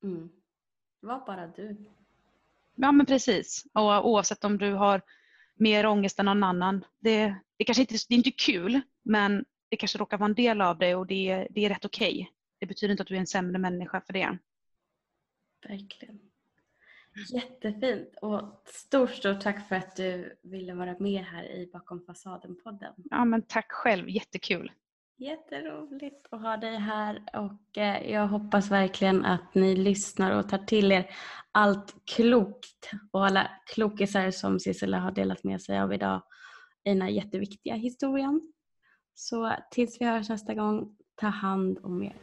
Mm. 0.03 0.29
Var 0.99 1.25
bara 1.25 1.47
du. 1.47 1.85
Ja 2.75 2.91
men 2.91 3.05
precis. 3.05 3.65
Och 3.73 4.09
oavsett 4.09 4.43
om 4.43 4.57
du 4.57 4.73
har 4.73 5.01
mer 5.55 5.85
ångest 5.85 6.19
än 6.19 6.25
någon 6.25 6.43
annan. 6.43 6.85
Det, 6.99 7.35
det 7.57 7.63
kanske 7.63 7.81
inte 7.81 7.95
det 8.09 8.13
är 8.13 8.17
inte 8.17 8.31
kul 8.31 8.81
men 9.01 9.45
det 9.69 9.77
kanske 9.77 9.97
råkar 9.97 10.17
vara 10.17 10.29
en 10.29 10.35
del 10.35 10.61
av 10.61 10.77
det 10.77 10.95
och 10.95 11.07
det, 11.07 11.47
det 11.49 11.65
är 11.65 11.69
rätt 11.69 11.85
okej. 11.85 12.13
Okay. 12.13 12.27
Det 12.59 12.65
betyder 12.65 12.91
inte 12.91 13.01
att 13.01 13.07
du 13.07 13.15
är 13.15 13.19
en 13.19 13.27
sämre 13.27 13.57
människa 13.57 14.01
för 14.01 14.13
det. 14.13 14.37
Verkligen. 15.67 16.28
Jättefint 17.33 18.15
och 18.21 18.63
stort, 18.65 19.09
stort 19.09 19.41
tack 19.41 19.67
för 19.67 19.75
att 19.75 19.95
du 19.95 20.39
ville 20.43 20.73
vara 20.73 20.95
med 20.99 21.23
här 21.23 21.43
i 21.43 21.69
Bakom 21.73 22.05
fasaden-podden. 22.05 22.93
Ja, 22.95 23.25
men 23.25 23.41
tack 23.41 23.71
själv, 23.71 24.09
jättekul. 24.09 24.71
Jätteroligt 25.17 26.27
att 26.31 26.41
ha 26.41 26.57
dig 26.57 26.77
här 26.77 27.23
och 27.33 27.77
eh, 27.77 28.11
jag 28.11 28.27
hoppas 28.27 28.71
verkligen 28.71 29.25
att 29.25 29.55
ni 29.55 29.75
lyssnar 29.75 30.39
och 30.39 30.49
tar 30.49 30.57
till 30.57 30.91
er 30.91 31.09
allt 31.51 31.95
klokt 32.15 32.91
och 33.11 33.25
alla 33.25 33.51
klokisar 33.65 34.31
som 34.31 34.59
Sissela 34.59 34.99
har 34.99 35.11
delat 35.11 35.43
med 35.43 35.61
sig 35.61 35.79
av 35.79 35.93
idag 35.93 36.21
i 36.83 36.89
den 36.89 37.01
här 37.01 37.09
jätteviktiga 37.09 37.75
historien. 37.75 38.41
Så 39.13 39.55
tills 39.71 40.01
vi 40.01 40.05
hörs 40.05 40.29
nästa 40.29 40.53
gång, 40.53 40.95
ta 41.15 41.27
hand 41.27 41.79
om 41.83 42.03
er. 42.03 42.15